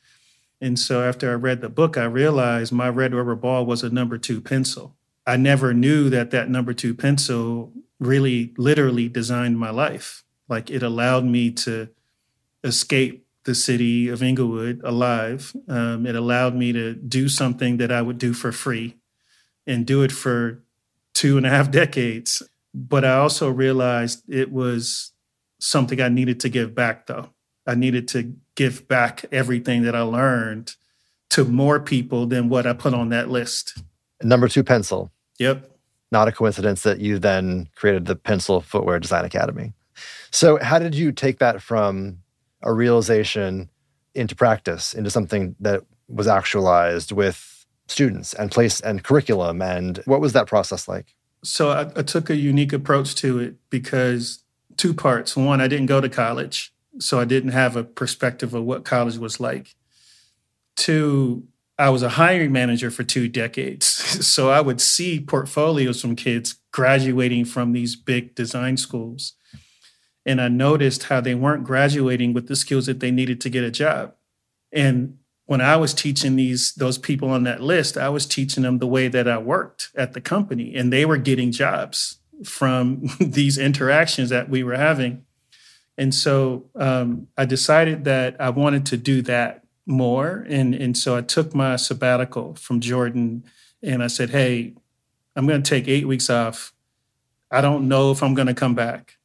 And 0.60 0.78
so 0.78 1.02
after 1.02 1.30
I 1.30 1.34
read 1.34 1.60
the 1.60 1.68
book, 1.68 1.96
I 1.96 2.04
realized 2.04 2.72
my 2.72 2.88
red 2.88 3.14
rubber 3.14 3.36
ball 3.36 3.64
was 3.64 3.82
a 3.82 3.90
number 3.90 4.18
two 4.18 4.40
pencil. 4.40 4.96
I 5.26 5.36
never 5.36 5.72
knew 5.72 6.10
that 6.10 6.30
that 6.32 6.50
number 6.50 6.74
two 6.74 6.94
pencil 6.94 7.72
really 7.98 8.52
literally 8.58 9.08
designed 9.08 9.58
my 9.58 9.70
life. 9.70 10.24
Like 10.48 10.70
it 10.70 10.82
allowed 10.82 11.24
me 11.24 11.50
to 11.52 11.88
escape 12.64 13.25
the 13.46 13.54
city 13.54 14.08
of 14.08 14.22
Inglewood 14.22 14.80
alive. 14.84 15.56
Um, 15.68 16.04
it 16.04 16.16
allowed 16.16 16.54
me 16.54 16.72
to 16.72 16.94
do 16.94 17.28
something 17.28 17.76
that 17.78 17.92
I 17.92 18.02
would 18.02 18.18
do 18.18 18.34
for 18.34 18.52
free 18.52 18.96
and 19.66 19.86
do 19.86 20.02
it 20.02 20.12
for 20.12 20.62
two 21.14 21.36
and 21.36 21.46
a 21.46 21.48
half 21.48 21.70
decades. 21.70 22.42
But 22.74 23.04
I 23.04 23.14
also 23.14 23.48
realized 23.48 24.22
it 24.28 24.52
was 24.52 25.12
something 25.60 26.00
I 26.00 26.08
needed 26.08 26.40
to 26.40 26.48
give 26.48 26.74
back, 26.74 27.06
though. 27.06 27.30
I 27.66 27.76
needed 27.76 28.08
to 28.08 28.34
give 28.56 28.86
back 28.88 29.24
everything 29.30 29.82
that 29.84 29.94
I 29.94 30.02
learned 30.02 30.74
to 31.30 31.44
more 31.44 31.80
people 31.80 32.26
than 32.26 32.48
what 32.48 32.66
I 32.66 32.72
put 32.72 32.94
on 32.94 33.10
that 33.10 33.30
list. 33.30 33.80
Number 34.22 34.48
two 34.48 34.64
pencil. 34.64 35.12
Yep. 35.38 35.70
Not 36.10 36.28
a 36.28 36.32
coincidence 36.32 36.82
that 36.82 36.98
you 37.00 37.18
then 37.18 37.68
created 37.76 38.06
the 38.06 38.16
Pensole 38.16 38.62
Footwear 38.62 38.98
Design 38.98 39.24
Academy. 39.24 39.72
So, 40.30 40.58
how 40.62 40.78
did 40.78 40.94
you 40.94 41.12
take 41.12 41.38
that 41.38 41.62
from 41.62 42.18
a 42.66 42.72
realization 42.72 43.70
into 44.14 44.34
practice, 44.34 44.92
into 44.92 45.10
something 45.10 45.54
that 45.60 45.82
was 46.08 46.26
actualized 46.26 47.12
with 47.12 47.64
students 47.88 48.34
and 48.34 48.50
place 48.50 48.80
and 48.80 49.04
curriculum. 49.04 49.62
And 49.62 49.98
what 50.04 50.20
was 50.20 50.32
that 50.32 50.46
process 50.46 50.88
like? 50.88 51.14
So 51.44 51.70
I, 51.70 51.82
I 51.96 52.02
took 52.02 52.28
a 52.28 52.36
unique 52.36 52.72
approach 52.72 53.14
to 53.16 53.38
it 53.38 53.54
because 53.70 54.42
two 54.76 54.92
parts. 54.92 55.36
One, 55.36 55.60
I 55.60 55.68
didn't 55.68 55.86
go 55.86 56.00
to 56.00 56.08
college, 56.08 56.72
so 56.98 57.20
I 57.20 57.24
didn't 57.24 57.52
have 57.52 57.76
a 57.76 57.84
perspective 57.84 58.52
of 58.52 58.64
what 58.64 58.84
college 58.84 59.18
was 59.18 59.38
like. 59.38 59.74
Two, 60.74 61.46
I 61.78 61.90
was 61.90 62.02
a 62.02 62.10
hiring 62.10 62.52
manager 62.52 62.90
for 62.90 63.04
two 63.04 63.28
decades. 63.28 64.02
So 64.16 64.48
I 64.48 64.62
would 64.62 64.80
see 64.80 65.20
portfolios 65.20 66.00
from 66.00 66.16
kids 66.16 66.56
graduating 66.72 67.44
from 67.44 67.72
these 67.72 67.96
big 67.96 68.34
design 68.34 68.78
schools 68.78 69.34
and 70.26 70.40
I 70.40 70.48
noticed 70.48 71.04
how 71.04 71.20
they 71.20 71.36
weren't 71.36 71.64
graduating 71.64 72.34
with 72.34 72.48
the 72.48 72.56
skills 72.56 72.86
that 72.86 72.98
they 72.98 73.12
needed 73.12 73.40
to 73.42 73.48
get 73.48 73.62
a 73.62 73.70
job. 73.70 74.12
And 74.72 75.18
when 75.46 75.60
I 75.60 75.76
was 75.76 75.94
teaching 75.94 76.34
these 76.34 76.74
those 76.74 76.98
people 76.98 77.30
on 77.30 77.44
that 77.44 77.62
list, 77.62 77.96
I 77.96 78.08
was 78.08 78.26
teaching 78.26 78.64
them 78.64 78.78
the 78.78 78.86
way 78.88 79.06
that 79.06 79.28
I 79.28 79.38
worked 79.38 79.90
at 79.94 80.12
the 80.12 80.20
company, 80.20 80.74
and 80.74 80.92
they 80.92 81.06
were 81.06 81.16
getting 81.16 81.52
jobs 81.52 82.18
from 82.44 83.08
these 83.20 83.56
interactions 83.56 84.30
that 84.30 84.50
we 84.50 84.64
were 84.64 84.76
having. 84.76 85.24
And 85.96 86.14
so 86.14 86.66
um, 86.74 87.28
I 87.38 87.46
decided 87.46 88.04
that 88.04 88.36
I 88.38 88.50
wanted 88.50 88.84
to 88.86 88.96
do 88.96 89.22
that 89.22 89.64
more, 89.86 90.44
and 90.48 90.74
and 90.74 90.98
so 90.98 91.16
I 91.16 91.20
took 91.20 91.54
my 91.54 91.76
sabbatical 91.76 92.56
from 92.56 92.80
Jordan, 92.80 93.44
and 93.80 94.02
I 94.02 94.08
said, 94.08 94.30
"Hey, 94.30 94.74
I'm 95.36 95.46
going 95.46 95.62
to 95.62 95.70
take 95.70 95.86
eight 95.86 96.08
weeks 96.08 96.28
off. 96.28 96.72
I 97.52 97.60
don't 97.60 97.86
know 97.86 98.10
if 98.10 98.24
I'm 98.24 98.34
going 98.34 98.48
to 98.48 98.54
come 98.54 98.74
back." 98.74 99.16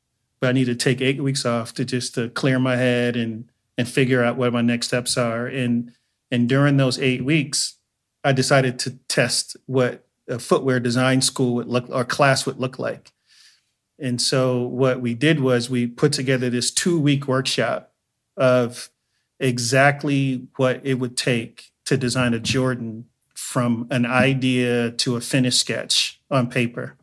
But 0.41 0.49
I 0.49 0.53
need 0.53 0.65
to 0.65 0.75
take 0.75 0.99
eight 0.99 1.21
weeks 1.23 1.45
off 1.45 1.73
to 1.75 1.85
just 1.85 2.15
to 2.15 2.29
clear 2.29 2.59
my 2.59 2.75
head 2.75 3.15
and 3.15 3.49
and 3.77 3.87
figure 3.87 4.23
out 4.23 4.35
what 4.35 4.51
my 4.51 4.61
next 4.61 4.87
steps 4.87 5.17
are. 5.17 5.47
And 5.47 5.93
and 6.29 6.49
during 6.49 6.77
those 6.77 6.99
eight 6.99 7.23
weeks, 7.23 7.75
I 8.23 8.33
decided 8.33 8.79
to 8.79 8.97
test 9.07 9.55
what 9.67 10.05
a 10.27 10.39
footwear 10.39 10.79
design 10.79 11.21
school 11.21 11.55
would 11.55 11.67
look 11.67 11.89
or 11.89 12.03
class 12.03 12.45
would 12.45 12.59
look 12.59 12.79
like. 12.79 13.11
And 13.99 14.19
so 14.19 14.63
what 14.63 14.99
we 14.99 15.13
did 15.13 15.39
was 15.39 15.69
we 15.69 15.85
put 15.85 16.11
together 16.11 16.49
this 16.49 16.71
two 16.71 16.99
week 16.99 17.27
workshop 17.27 17.93
of 18.35 18.89
exactly 19.39 20.47
what 20.55 20.81
it 20.83 20.95
would 20.95 21.15
take 21.15 21.71
to 21.85 21.97
design 21.97 22.33
a 22.33 22.39
Jordan 22.39 23.05
from 23.35 23.87
an 23.91 24.05
idea 24.05 24.91
to 24.91 25.15
a 25.15 25.21
finished 25.21 25.59
sketch 25.59 26.19
on 26.31 26.49
paper. 26.49 26.95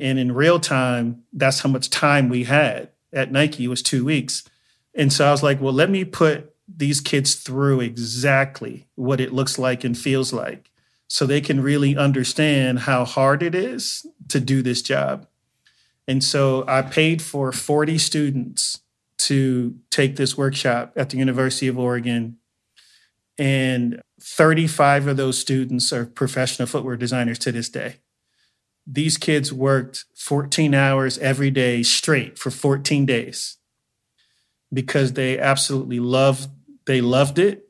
And 0.00 0.18
in 0.18 0.32
real 0.32 0.58
time, 0.58 1.22
that's 1.32 1.60
how 1.60 1.68
much 1.68 1.90
time 1.90 2.28
we 2.28 2.44
had 2.44 2.90
at 3.12 3.30
Nike 3.30 3.68
was 3.68 3.82
two 3.82 4.04
weeks. 4.04 4.44
And 4.94 5.12
so 5.12 5.26
I 5.26 5.30
was 5.30 5.42
like, 5.42 5.60
well, 5.60 5.72
let 5.72 5.90
me 5.90 6.04
put 6.04 6.54
these 6.66 7.00
kids 7.00 7.34
through 7.34 7.80
exactly 7.80 8.86
what 8.94 9.20
it 9.20 9.32
looks 9.32 9.58
like 9.58 9.84
and 9.84 9.96
feels 9.96 10.32
like 10.32 10.70
so 11.08 11.26
they 11.26 11.40
can 11.40 11.60
really 11.60 11.96
understand 11.96 12.80
how 12.80 13.04
hard 13.04 13.42
it 13.42 13.54
is 13.54 14.06
to 14.28 14.38
do 14.38 14.62
this 14.62 14.80
job. 14.80 15.26
And 16.06 16.22
so 16.22 16.64
I 16.68 16.82
paid 16.82 17.20
for 17.20 17.52
40 17.52 17.98
students 17.98 18.80
to 19.18 19.76
take 19.90 20.16
this 20.16 20.36
workshop 20.36 20.92
at 20.96 21.10
the 21.10 21.18
University 21.18 21.66
of 21.68 21.78
Oregon. 21.78 22.38
And 23.38 24.00
35 24.20 25.08
of 25.08 25.16
those 25.16 25.38
students 25.38 25.92
are 25.92 26.06
professional 26.06 26.66
footwear 26.66 26.96
designers 26.96 27.38
to 27.40 27.52
this 27.52 27.68
day 27.68 27.96
these 28.86 29.16
kids 29.16 29.52
worked 29.52 30.04
14 30.16 30.74
hours 30.74 31.18
every 31.18 31.50
day 31.50 31.82
straight 31.82 32.38
for 32.38 32.50
14 32.50 33.06
days 33.06 33.58
because 34.72 35.12
they 35.12 35.38
absolutely 35.38 36.00
loved 36.00 36.48
they 36.86 37.00
loved 37.00 37.38
it. 37.38 37.68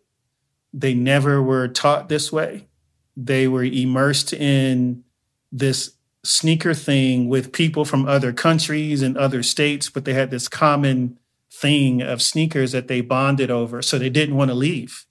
They 0.73 0.95
never 0.95 1.43
were 1.43 1.69
taught 1.69 2.09
this 2.09 2.33
way. 2.33 2.69
They 3.17 3.49
were 3.49 3.65
immersed 3.65 4.33
in 4.33 5.05
this 5.53 5.93
sneaker 6.23 6.75
thing 6.75 7.29
with 7.29 7.53
people 7.53 7.85
from 7.85 8.07
other 8.07 8.33
countries 8.33 9.03
and 9.03 9.17
other 9.17 9.43
states 9.43 9.89
but 9.89 10.05
they 10.05 10.13
had 10.13 10.31
this 10.31 10.49
common 10.49 11.19
thing 11.51 12.03
of 12.03 12.21
sneakers 12.21 12.73
that 12.73 12.89
they 12.89 13.01
bonded 13.01 13.51
over 13.51 13.83
so 13.83 13.99
they 13.99 14.11
didn't 14.11 14.37
want 14.37 14.51
to 14.51 14.55
leave. 14.55 15.07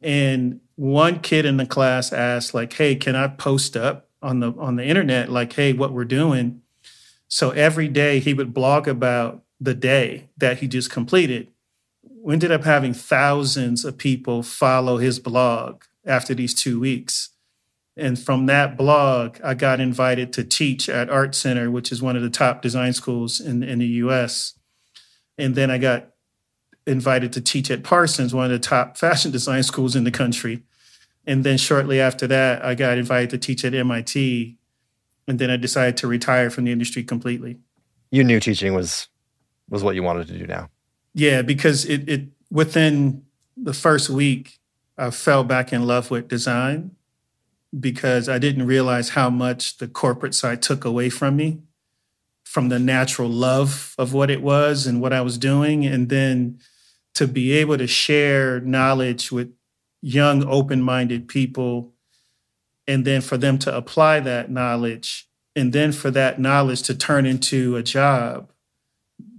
And 0.00 0.60
one 0.76 1.20
kid 1.20 1.46
in 1.46 1.56
the 1.56 1.66
class 1.66 2.12
asked 2.12 2.54
like 2.54 2.72
hey 2.74 2.94
can 2.94 3.16
i 3.16 3.28
post 3.28 3.76
up 3.76 4.09
on 4.22 4.40
the 4.40 4.52
on 4.58 4.76
the 4.76 4.84
internet 4.84 5.30
like 5.30 5.52
hey 5.54 5.72
what 5.72 5.92
we're 5.92 6.04
doing. 6.04 6.62
So 7.28 7.50
every 7.50 7.88
day 7.88 8.18
he 8.18 8.34
would 8.34 8.52
blog 8.52 8.88
about 8.88 9.42
the 9.60 9.74
day 9.74 10.28
that 10.36 10.58
he 10.58 10.68
just 10.68 10.90
completed. 10.90 11.48
We 12.02 12.34
ended 12.34 12.50
up 12.50 12.64
having 12.64 12.92
thousands 12.92 13.84
of 13.84 13.98
people 13.98 14.42
follow 14.42 14.98
his 14.98 15.18
blog 15.18 15.84
after 16.04 16.34
these 16.34 16.54
two 16.54 16.80
weeks. 16.80 17.30
And 17.96 18.18
from 18.18 18.46
that 18.46 18.78
blog 18.78 19.38
i 19.44 19.52
got 19.52 19.80
invited 19.80 20.32
to 20.34 20.44
teach 20.44 20.88
at 20.88 21.10
art 21.10 21.34
center 21.34 21.70
which 21.70 21.92
is 21.92 22.00
one 22.00 22.16
of 22.16 22.22
the 22.22 22.30
top 22.30 22.62
design 22.62 22.92
schools 22.92 23.40
in, 23.40 23.62
in 23.62 23.80
the 23.80 23.86
us 23.86 24.54
and 25.36 25.54
then 25.54 25.70
i 25.70 25.76
got 25.76 26.10
invited 26.86 27.32
to 27.32 27.40
teach 27.40 27.70
at 27.70 27.82
parsons 27.82 28.32
one 28.32 28.46
of 28.46 28.50
the 28.50 28.58
top 28.58 28.96
fashion 29.04 29.30
design 29.30 29.62
schools 29.62 29.96
in 29.96 30.04
the 30.04 30.10
country 30.10 30.62
and 31.26 31.44
then 31.44 31.58
shortly 31.58 32.00
after 32.00 32.26
that, 32.26 32.64
I 32.64 32.74
got 32.74 32.98
invited 32.98 33.30
to 33.30 33.38
teach 33.38 33.64
at 33.64 33.74
MIT. 33.74 34.56
And 35.28 35.38
then 35.38 35.50
I 35.50 35.56
decided 35.56 35.96
to 35.98 36.08
retire 36.08 36.50
from 36.50 36.64
the 36.64 36.72
industry 36.72 37.04
completely. 37.04 37.58
You 38.10 38.24
knew 38.24 38.40
teaching 38.40 38.74
was 38.74 39.08
was 39.68 39.84
what 39.84 39.94
you 39.94 40.02
wanted 40.02 40.26
to 40.28 40.38
do 40.38 40.46
now. 40.46 40.68
Yeah, 41.14 41.42
because 41.42 41.84
it, 41.84 42.08
it 42.08 42.28
within 42.50 43.24
the 43.56 43.72
first 43.72 44.10
week, 44.10 44.58
I 44.98 45.10
fell 45.10 45.44
back 45.44 45.72
in 45.72 45.86
love 45.86 46.10
with 46.10 46.28
design 46.28 46.96
because 47.78 48.28
I 48.28 48.38
didn't 48.38 48.66
realize 48.66 49.10
how 49.10 49.30
much 49.30 49.78
the 49.78 49.86
corporate 49.86 50.34
side 50.34 50.60
took 50.62 50.84
away 50.84 51.08
from 51.08 51.36
me, 51.36 51.60
from 52.42 52.68
the 52.68 52.80
natural 52.80 53.28
love 53.28 53.94
of 53.96 54.12
what 54.12 54.30
it 54.30 54.42
was 54.42 54.86
and 54.86 55.00
what 55.00 55.12
I 55.12 55.20
was 55.20 55.38
doing. 55.38 55.86
And 55.86 56.08
then 56.08 56.58
to 57.14 57.28
be 57.28 57.52
able 57.52 57.78
to 57.78 57.86
share 57.86 58.60
knowledge 58.60 59.30
with 59.30 59.52
young, 60.02 60.46
open 60.46 60.82
minded 60.82 61.28
people, 61.28 61.92
and 62.86 63.04
then 63.04 63.20
for 63.20 63.36
them 63.36 63.58
to 63.58 63.76
apply 63.76 64.20
that 64.20 64.50
knowledge, 64.50 65.28
and 65.54 65.72
then 65.72 65.92
for 65.92 66.10
that 66.10 66.40
knowledge 66.40 66.82
to 66.82 66.94
turn 66.94 67.26
into 67.26 67.76
a 67.76 67.82
job, 67.82 68.50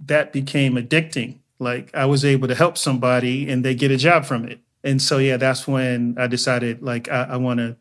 that 0.04 0.32
became 0.32 0.74
addicting. 0.74 1.38
Like 1.58 1.94
I 1.94 2.06
was 2.06 2.24
able 2.24 2.48
to 2.48 2.54
help 2.54 2.76
somebody 2.76 3.48
and 3.48 3.64
they 3.64 3.74
get 3.74 3.90
a 3.90 3.96
job 3.96 4.24
from 4.24 4.44
it. 4.46 4.60
And 4.82 5.00
so, 5.00 5.18
yeah, 5.18 5.36
that's 5.36 5.68
when 5.68 6.16
I 6.18 6.26
decided 6.26 6.82
like 6.82 7.08
I 7.08 7.36
want 7.36 7.60
to 7.60 7.76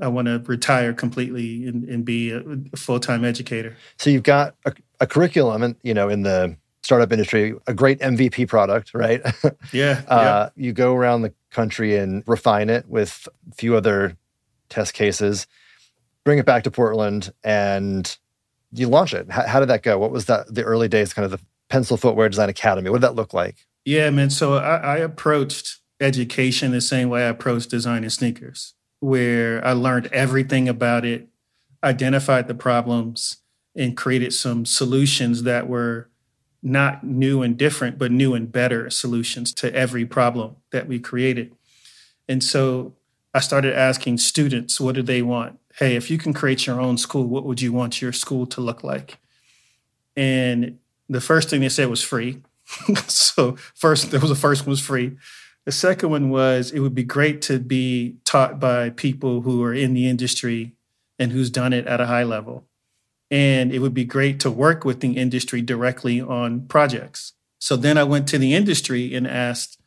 I 0.00 0.08
want 0.08 0.26
to 0.26 0.38
retire 0.46 0.92
completely 0.94 1.66
and, 1.66 1.84
and 1.84 2.04
be 2.04 2.30
a, 2.30 2.42
full 2.76 2.98
time 2.98 3.24
educator. 3.24 3.76
So 3.98 4.10
you've 4.10 4.22
got 4.22 4.54
a, 4.64 4.72
a 5.00 5.06
curriculum, 5.06 5.62
and 5.62 5.76
you 5.82 5.92
know, 5.92 6.08
in 6.08 6.22
the 6.22 6.56
startup 6.82 7.12
industry, 7.12 7.54
a 7.66 7.74
great 7.74 8.00
MVP 8.00 8.48
product, 8.48 8.92
right? 8.94 9.22
Yeah. 9.72 10.02
uh, 10.08 10.20
yeah. 10.20 10.48
You 10.56 10.72
go 10.72 10.94
around 10.94 11.22
the 11.22 11.32
country 11.50 11.96
and 11.96 12.22
refine 12.26 12.68
it 12.68 12.88
with 12.88 13.28
a 13.50 13.54
few 13.54 13.76
other 13.76 14.16
test 14.68 14.94
cases, 14.94 15.46
bring 16.24 16.38
it 16.38 16.46
back 16.46 16.64
to 16.64 16.70
Portland, 16.70 17.32
and 17.44 18.16
you 18.72 18.88
launch 18.88 19.14
it. 19.14 19.30
How, 19.30 19.46
how 19.46 19.60
did 19.60 19.68
that 19.68 19.82
go? 19.82 19.98
What 19.98 20.10
was 20.10 20.26
that? 20.26 20.52
The 20.52 20.62
early 20.62 20.88
days, 20.88 21.12
kind 21.14 21.24
of 21.24 21.30
the 21.30 21.40
Pensole 21.70 21.98
Footwear 21.98 22.28
Design 22.28 22.48
Academy. 22.48 22.90
What 22.90 23.00
did 23.00 23.08
that 23.08 23.14
look 23.14 23.32
like? 23.32 23.66
Yeah, 23.84 24.10
man. 24.10 24.30
So 24.30 24.54
I, 24.54 24.76
I 24.76 24.96
approached 24.98 25.78
education 26.00 26.72
the 26.72 26.80
same 26.80 27.08
way 27.08 27.24
I 27.24 27.28
approached 27.28 27.70
designing 27.70 28.10
sneakers, 28.10 28.74
where 29.00 29.64
I 29.64 29.72
learned 29.72 30.08
everything 30.12 30.68
about 30.68 31.04
it, 31.04 31.28
identified 31.82 32.48
the 32.48 32.54
problems, 32.54 33.38
and 33.74 33.96
created 33.96 34.34
some 34.34 34.66
solutions 34.66 35.44
that 35.44 35.68
were 35.68 36.10
not 36.62 37.04
new 37.04 37.42
and 37.42 37.56
different, 37.56 37.98
but 37.98 38.12
new 38.12 38.34
and 38.34 38.50
better 38.50 38.88
solutions 38.88 39.52
to 39.54 39.74
every 39.74 40.06
problem 40.06 40.56
that 40.70 40.86
we 40.86 40.98
created. 40.98 41.54
And 42.28 42.42
so 42.42 42.94
I 43.34 43.40
started 43.40 43.76
asking 43.76 44.18
students, 44.18 44.80
what 44.80 44.94
do 44.94 45.02
they 45.02 45.22
want? 45.22 45.58
Hey, 45.76 45.96
if 45.96 46.10
you 46.10 46.18
can 46.18 46.32
create 46.32 46.66
your 46.66 46.80
own 46.80 46.98
school, 46.98 47.26
what 47.26 47.44
would 47.44 47.60
you 47.60 47.72
want 47.72 48.00
your 48.00 48.12
school 48.12 48.46
to 48.46 48.60
look 48.60 48.84
like? 48.84 49.18
And 50.16 50.78
the 51.08 51.20
first 51.20 51.50
thing 51.50 51.62
they 51.62 51.68
said 51.68 51.88
was 51.88 52.02
free. 52.02 52.42
so 53.06 53.56
first, 53.74 54.10
there 54.10 54.20
was 54.20 54.30
the 54.30 54.36
first 54.36 54.62
one 54.62 54.70
was 54.70 54.80
free. 54.80 55.16
The 55.64 55.72
second 55.72 56.10
one 56.10 56.30
was 56.30 56.70
it 56.70 56.80
would 56.80 56.94
be 56.94 57.04
great 57.04 57.40
to 57.42 57.58
be 57.58 58.16
taught 58.24 58.60
by 58.60 58.90
people 58.90 59.42
who 59.42 59.62
are 59.62 59.74
in 59.74 59.94
the 59.94 60.08
industry 60.08 60.74
and 61.18 61.32
who's 61.32 61.50
done 61.50 61.72
it 61.72 61.86
at 61.86 62.00
a 62.00 62.06
high 62.06 62.24
level. 62.24 62.66
And 63.32 63.72
it 63.72 63.78
would 63.78 63.94
be 63.94 64.04
great 64.04 64.38
to 64.40 64.50
work 64.50 64.84
with 64.84 65.00
the 65.00 65.16
industry 65.16 65.62
directly 65.62 66.20
on 66.20 66.66
projects. 66.66 67.32
So 67.58 67.76
then 67.76 67.96
I 67.96 68.04
went 68.04 68.28
to 68.28 68.38
the 68.38 68.52
industry 68.52 69.14
and 69.14 69.26
asked, 69.26 69.80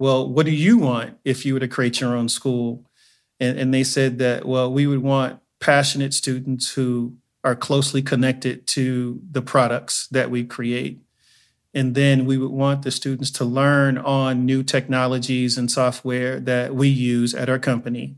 well, 0.00 0.28
what 0.28 0.46
do 0.46 0.52
you 0.52 0.78
want 0.78 1.16
if 1.24 1.46
you 1.46 1.54
were 1.54 1.60
to 1.60 1.68
create 1.68 2.00
your 2.00 2.16
own 2.16 2.28
school? 2.28 2.84
And, 3.38 3.56
and 3.56 3.72
they 3.72 3.84
said 3.84 4.18
that, 4.18 4.46
well, 4.46 4.72
we 4.72 4.88
would 4.88 5.02
want 5.02 5.38
passionate 5.60 6.12
students 6.12 6.72
who 6.72 7.14
are 7.44 7.54
closely 7.54 8.02
connected 8.02 8.66
to 8.66 9.20
the 9.30 9.42
products 9.42 10.08
that 10.08 10.28
we 10.28 10.42
create. 10.44 11.00
And 11.72 11.94
then 11.94 12.26
we 12.26 12.36
would 12.36 12.50
want 12.50 12.82
the 12.82 12.90
students 12.90 13.30
to 13.32 13.44
learn 13.44 13.96
on 13.96 14.44
new 14.44 14.64
technologies 14.64 15.56
and 15.56 15.70
software 15.70 16.40
that 16.40 16.74
we 16.74 16.88
use 16.88 17.32
at 17.32 17.48
our 17.48 17.60
company. 17.60 18.16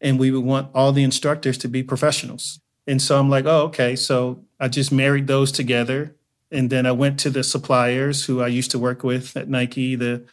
And 0.00 0.20
we 0.20 0.30
would 0.30 0.44
want 0.44 0.70
all 0.72 0.92
the 0.92 1.02
instructors 1.02 1.58
to 1.58 1.68
be 1.68 1.82
professionals. 1.82 2.60
And 2.90 3.00
so 3.00 3.20
I'm 3.20 3.30
like, 3.30 3.44
oh, 3.44 3.66
okay. 3.66 3.94
So 3.94 4.42
I 4.58 4.66
just 4.66 4.90
married 4.90 5.28
those 5.28 5.52
together. 5.52 6.16
And 6.50 6.70
then 6.70 6.86
I 6.86 6.90
went 6.90 7.20
to 7.20 7.30
the 7.30 7.44
suppliers 7.44 8.24
who 8.24 8.42
I 8.42 8.48
used 8.48 8.72
to 8.72 8.80
work 8.80 9.04
with 9.04 9.36
at 9.36 9.48
Nike, 9.48 9.94
the 9.94 10.24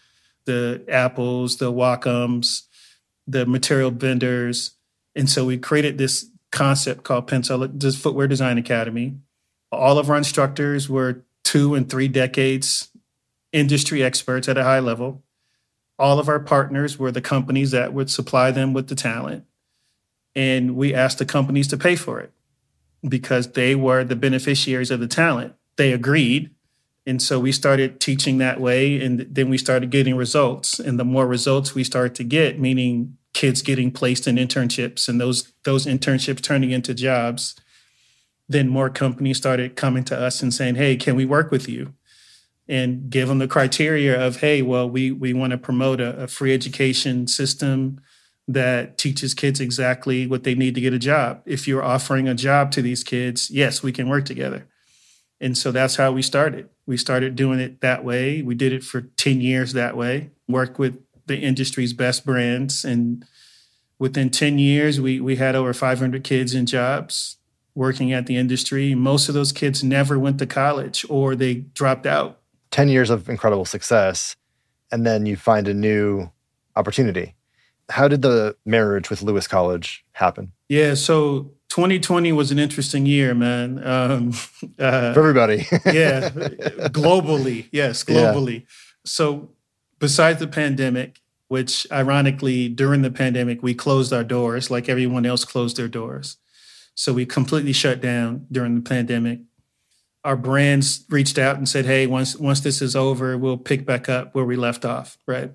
the 0.46 0.84
Apples, 0.88 1.58
the 1.58 1.72
Wacoms, 1.72 2.63
the 3.28 3.46
material 3.46 3.91
vendors. 3.91 4.72
And 5.15 5.30
so 5.30 5.46
we 5.46 5.60
created 5.60 6.00
this 6.00 6.32
concept 6.52 7.04
called 7.04 7.28
Pensole, 7.28 7.96
Footwear 7.96 8.28
Design 8.28 8.58
Academy. 8.58 9.20
All 9.72 10.00
of 10.00 10.10
our 10.10 10.17
instructors 10.17 10.89
were 10.89 11.24
two 11.43 11.76
and 11.76 11.88
three 11.88 12.08
decades 12.08 12.88
industry 13.52 14.02
experts 14.02 14.50
at 14.50 14.58
a 14.58 14.63
high 14.63 14.80
level. 14.80 15.22
All 16.00 16.17
of 16.17 16.28
our 16.28 16.39
partners 16.39 16.98
were 16.98 17.12
the 17.12 17.22
companies 17.22 17.70
that 17.70 17.93
would 17.93 18.10
supply 18.10 18.50
them 18.50 18.74
with 18.74 18.88
the 18.88 18.96
talent. 18.96 19.46
And 20.36 20.76
we 20.76 20.96
asked 20.96 21.20
the 21.20 21.26
companies 21.26 21.67
to 21.67 21.78
pay 21.78 21.96
for 21.96 22.20
it 22.20 22.32
because 23.07 23.51
they 23.51 23.75
were 23.75 24.03
the 24.03 24.15
beneficiaries 24.15 24.91
of 24.91 24.99
the 24.99 25.07
talent. 25.07 25.53
They 25.75 25.93
agreed. 25.93 26.51
And 27.05 27.21
so 27.21 27.39
we 27.39 27.51
started 27.51 27.99
teaching 27.99 28.38
that 28.39 28.60
way. 28.60 29.01
And 29.01 29.21
then 29.29 29.49
we 29.49 29.57
started 29.57 29.89
getting 29.89 30.15
results. 30.15 30.79
And 30.79 30.99
the 30.99 31.05
more 31.05 31.27
results 31.27 31.73
we 31.73 31.83
started 31.83 32.15
to 32.15 32.23
get, 32.23 32.60
meaning 32.60 33.17
kids 33.33 33.62
getting 33.62 33.91
placed 33.91 34.27
in 34.27 34.36
internships 34.36 35.07
and 35.07 35.21
those 35.21 35.53
those 35.63 35.86
internships 35.86 36.41
turning 36.41 36.71
into 36.71 36.93
jobs, 36.93 37.55
then 38.49 38.67
more 38.67 38.89
companies 38.89 39.38
started 39.38 39.75
coming 39.75 40.03
to 40.05 40.19
us 40.19 40.41
and 40.41 40.53
saying, 40.53 40.75
Hey, 40.75 40.95
can 40.95 41.15
we 41.15 41.25
work 41.25 41.51
with 41.51 41.69
you? 41.69 41.93
And 42.67 43.10
give 43.10 43.29
them 43.29 43.38
the 43.38 43.47
criteria 43.47 44.19
of, 44.19 44.38
hey, 44.38 44.62
well, 44.62 44.89
we 44.89 45.12
we 45.12 45.33
want 45.33 45.51
to 45.51 45.57
promote 45.57 46.01
a, 46.01 46.23
a 46.23 46.27
free 46.27 46.53
education 46.53 47.27
system 47.27 48.01
that 48.47 48.97
teaches 48.97 49.33
kids 49.33 49.60
exactly 49.60 50.25
what 50.25 50.43
they 50.43 50.55
need 50.55 50.75
to 50.75 50.81
get 50.81 50.93
a 50.93 50.99
job. 50.99 51.41
If 51.45 51.67
you're 51.67 51.83
offering 51.83 52.27
a 52.27 52.33
job 52.33 52.71
to 52.71 52.81
these 52.81 53.03
kids, 53.03 53.51
yes, 53.51 53.83
we 53.83 53.91
can 53.91 54.07
work 54.07 54.25
together. 54.25 54.67
And 55.39 55.57
so 55.57 55.71
that's 55.71 55.97
how 55.97 56.13
we 56.13 56.21
started. 56.21 56.69
We 56.86 56.97
started 56.97 57.36
doing 57.36 57.60
it 57.60 57.81
that 57.81 58.03
way. 58.03 58.41
We 58.41 58.55
did 58.55 58.71
it 58.73 58.83
for 58.83 59.01
10 59.01 59.41
years 59.41 59.73
that 59.73 59.97
way, 59.97 60.31
worked 60.47 60.79
with 60.79 60.99
the 61.27 61.38
industry's 61.38 61.93
best 61.93 62.25
brands. 62.25 62.86
And 62.86 63.25
within 63.99 64.29
10 64.29 64.57
years, 64.57 64.99
we, 64.99 65.19
we 65.19 65.36
had 65.36 65.55
over 65.55 65.73
500 65.73 66.23
kids 66.23 66.55
in 66.55 66.65
jobs 66.65 67.38
working 67.75 68.13
at 68.13 68.25
the 68.25 68.38
industry. 68.38 68.95
Most 68.95 69.27
of 69.27 69.36
those 69.36 69.51
kids 69.51 69.83
never 69.83 70.17
went 70.17 70.39
to 70.39 70.47
college 70.47 71.05
or 71.10 71.36
they 71.36 71.55
dropped 71.55 72.05
out. 72.05 72.39
10 72.71 72.89
years 72.89 73.10
of 73.10 73.29
incredible 73.29 73.65
success. 73.65 74.36
And 74.91 75.05
then 75.05 75.25
you 75.25 75.36
find 75.36 75.67
a 75.67 75.73
new 75.73 76.31
opportunity 76.75 77.36
how 77.89 78.08
did 78.08 78.21
the 78.21 78.56
marriage 78.65 79.10
with 79.10 79.21
Lewis 79.21 79.47
College 79.47 80.06
happen? 80.13 80.52
Yeah, 80.69 80.93
so 80.95 81.52
2020 81.69 82.32
was 82.32 82.52
an 82.52 82.60
interesting 82.60 83.06
year, 83.06 83.34
man. 83.34 83.86
Um, 83.86 84.30
uh, 84.80 85.13
For 85.13 85.19
everybody. 85.19 85.67
yeah, 85.86 86.30
globally. 86.89 87.67
Yes, 87.71 88.04
globally. 88.04 88.62
Yeah. 88.62 88.67
So, 89.06 89.50
besides 90.00 90.39
the 90.39 90.47
pandemic, 90.47 91.19
which 91.47 91.88
ironically, 91.91 92.67
during 92.67 93.04
the 93.04 93.12
pandemic, 93.12 93.63
we 93.63 93.73
closed 93.73 94.12
our 94.12 94.23
doors 94.23 94.69
like 94.69 94.89
everyone 94.89 95.26
else 95.26 95.45
closed 95.45 95.78
their 95.78 95.88
doors. 95.88 96.38
So, 96.93 97.13
we 97.13 97.26
completely 97.26 97.73
shut 97.73 98.02
down 98.02 98.47
during 98.52 98.76
the 98.76 98.82
pandemic. 98.82 99.39
Our 100.23 100.36
brands 100.36 101.06
reached 101.10 101.38
out 101.38 101.56
and 101.56 101.69
said, 101.69 101.86
hey, 101.86 102.06
once, 102.06 102.36
once 102.36 102.60
this 102.60 102.82
is 102.82 102.97
over, 102.97 103.38
we'll 103.38 103.58
pick 103.58 103.86
back 103.86 104.10
up 104.10 104.36
where 104.36 104.43
we 104.43 104.58
left 104.58 104.84
off, 104.84 105.17
right? 105.26 105.52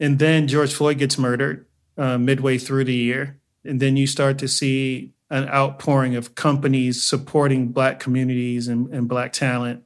And 0.00 0.18
then 0.18 0.46
George 0.46 0.72
Floyd 0.72 0.98
gets 0.98 1.18
murdered 1.18 1.66
uh, 1.96 2.18
midway 2.18 2.58
through 2.58 2.84
the 2.84 2.94
year. 2.94 3.40
And 3.64 3.80
then 3.80 3.96
you 3.96 4.06
start 4.06 4.38
to 4.38 4.48
see 4.48 5.12
an 5.30 5.48
outpouring 5.48 6.16
of 6.16 6.34
companies 6.34 7.02
supporting 7.02 7.68
Black 7.68 8.00
communities 8.00 8.68
and, 8.68 8.92
and 8.94 9.08
Black 9.08 9.32
talent. 9.32 9.82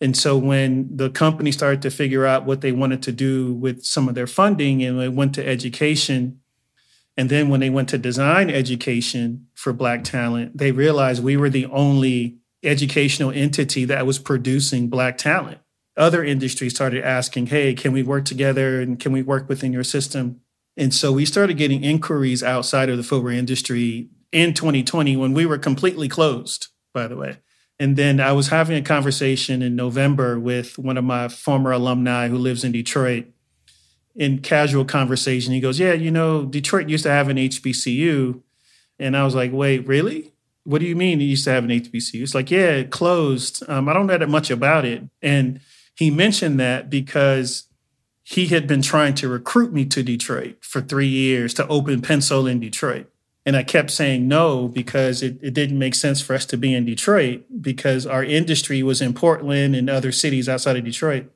And 0.00 0.16
so 0.16 0.36
when 0.36 0.96
the 0.96 1.10
company 1.10 1.50
started 1.50 1.82
to 1.82 1.90
figure 1.90 2.26
out 2.26 2.44
what 2.44 2.60
they 2.60 2.72
wanted 2.72 3.02
to 3.04 3.12
do 3.12 3.54
with 3.54 3.84
some 3.84 4.08
of 4.08 4.14
their 4.14 4.26
funding 4.26 4.82
and 4.82 5.00
they 5.00 5.08
went 5.08 5.34
to 5.36 5.46
education, 5.46 6.40
and 7.16 7.30
then 7.30 7.48
when 7.48 7.60
they 7.60 7.70
went 7.70 7.88
to 7.90 7.98
design 7.98 8.50
education 8.50 9.46
for 9.54 9.72
Black 9.72 10.04
talent, 10.04 10.58
they 10.58 10.72
realized 10.72 11.22
we 11.22 11.36
were 11.36 11.50
the 11.50 11.66
only 11.66 12.38
educational 12.62 13.30
entity 13.30 13.84
that 13.84 14.06
was 14.06 14.18
producing 14.18 14.88
Black 14.88 15.16
talent 15.16 15.58
other 15.96 16.24
industries 16.24 16.74
started 16.74 17.04
asking, 17.04 17.46
hey, 17.46 17.74
can 17.74 17.92
we 17.92 18.02
work 18.02 18.24
together 18.24 18.80
and 18.80 18.98
can 18.98 19.12
we 19.12 19.22
work 19.22 19.48
within 19.48 19.72
your 19.72 19.84
system? 19.84 20.40
And 20.76 20.92
so 20.92 21.12
we 21.12 21.24
started 21.24 21.56
getting 21.56 21.84
inquiries 21.84 22.42
outside 22.42 22.88
of 22.88 22.96
the 22.96 23.04
footwear 23.04 23.32
industry 23.32 24.08
in 24.32 24.54
2020 24.54 25.16
when 25.16 25.32
we 25.32 25.46
were 25.46 25.58
completely 25.58 26.08
closed, 26.08 26.68
by 26.92 27.06
the 27.06 27.16
way. 27.16 27.38
And 27.78 27.96
then 27.96 28.20
I 28.20 28.32
was 28.32 28.48
having 28.48 28.76
a 28.76 28.82
conversation 28.82 29.62
in 29.62 29.76
November 29.76 30.38
with 30.38 30.78
one 30.78 30.96
of 30.96 31.04
my 31.04 31.28
former 31.28 31.72
alumni 31.72 32.28
who 32.28 32.38
lives 32.38 32.64
in 32.64 32.72
Detroit. 32.72 33.26
In 34.16 34.38
casual 34.38 34.84
conversation, 34.84 35.52
he 35.52 35.60
goes, 35.60 35.80
Yeah, 35.80 35.92
you 35.92 36.10
know, 36.10 36.44
Detroit 36.44 36.88
used 36.88 37.02
to 37.02 37.10
have 37.10 37.28
an 37.28 37.36
HBCU. 37.36 38.40
And 39.00 39.16
I 39.16 39.24
was 39.24 39.34
like, 39.34 39.52
Wait, 39.52 39.86
really? 39.88 40.32
What 40.62 40.78
do 40.80 40.86
you 40.86 40.94
mean 40.94 41.20
it 41.20 41.24
used 41.24 41.44
to 41.44 41.50
have 41.50 41.64
an 41.64 41.70
HBCU? 41.70 42.22
It's 42.22 42.34
like, 42.34 42.50
Yeah, 42.50 42.70
it 42.70 42.90
closed. 42.90 43.68
Um, 43.68 43.88
I 43.88 43.92
don't 43.92 44.06
know 44.06 44.16
that 44.16 44.28
much 44.28 44.50
about 44.50 44.84
it. 44.84 45.02
And 45.20 45.60
he 45.94 46.10
mentioned 46.10 46.58
that 46.60 46.90
because 46.90 47.68
he 48.24 48.46
had 48.46 48.66
been 48.66 48.82
trying 48.82 49.14
to 49.14 49.28
recruit 49.28 49.72
me 49.72 49.84
to 49.84 50.02
Detroit 50.02 50.56
for 50.60 50.80
three 50.80 51.08
years 51.08 51.52
to 51.54 51.66
open 51.68 52.00
Pensole 52.00 52.50
in 52.50 52.58
Detroit. 52.58 53.10
And 53.46 53.56
I 53.56 53.62
kept 53.62 53.90
saying 53.90 54.26
no 54.26 54.68
because 54.68 55.22
it, 55.22 55.38
it 55.42 55.52
didn't 55.52 55.78
make 55.78 55.94
sense 55.94 56.22
for 56.22 56.34
us 56.34 56.46
to 56.46 56.56
be 56.56 56.72
in 56.72 56.86
Detroit 56.86 57.44
because 57.60 58.06
our 58.06 58.24
industry 58.24 58.82
was 58.82 59.02
in 59.02 59.12
Portland 59.12 59.76
and 59.76 59.90
other 59.90 60.12
cities 60.12 60.48
outside 60.48 60.78
of 60.78 60.84
Detroit. 60.84 61.30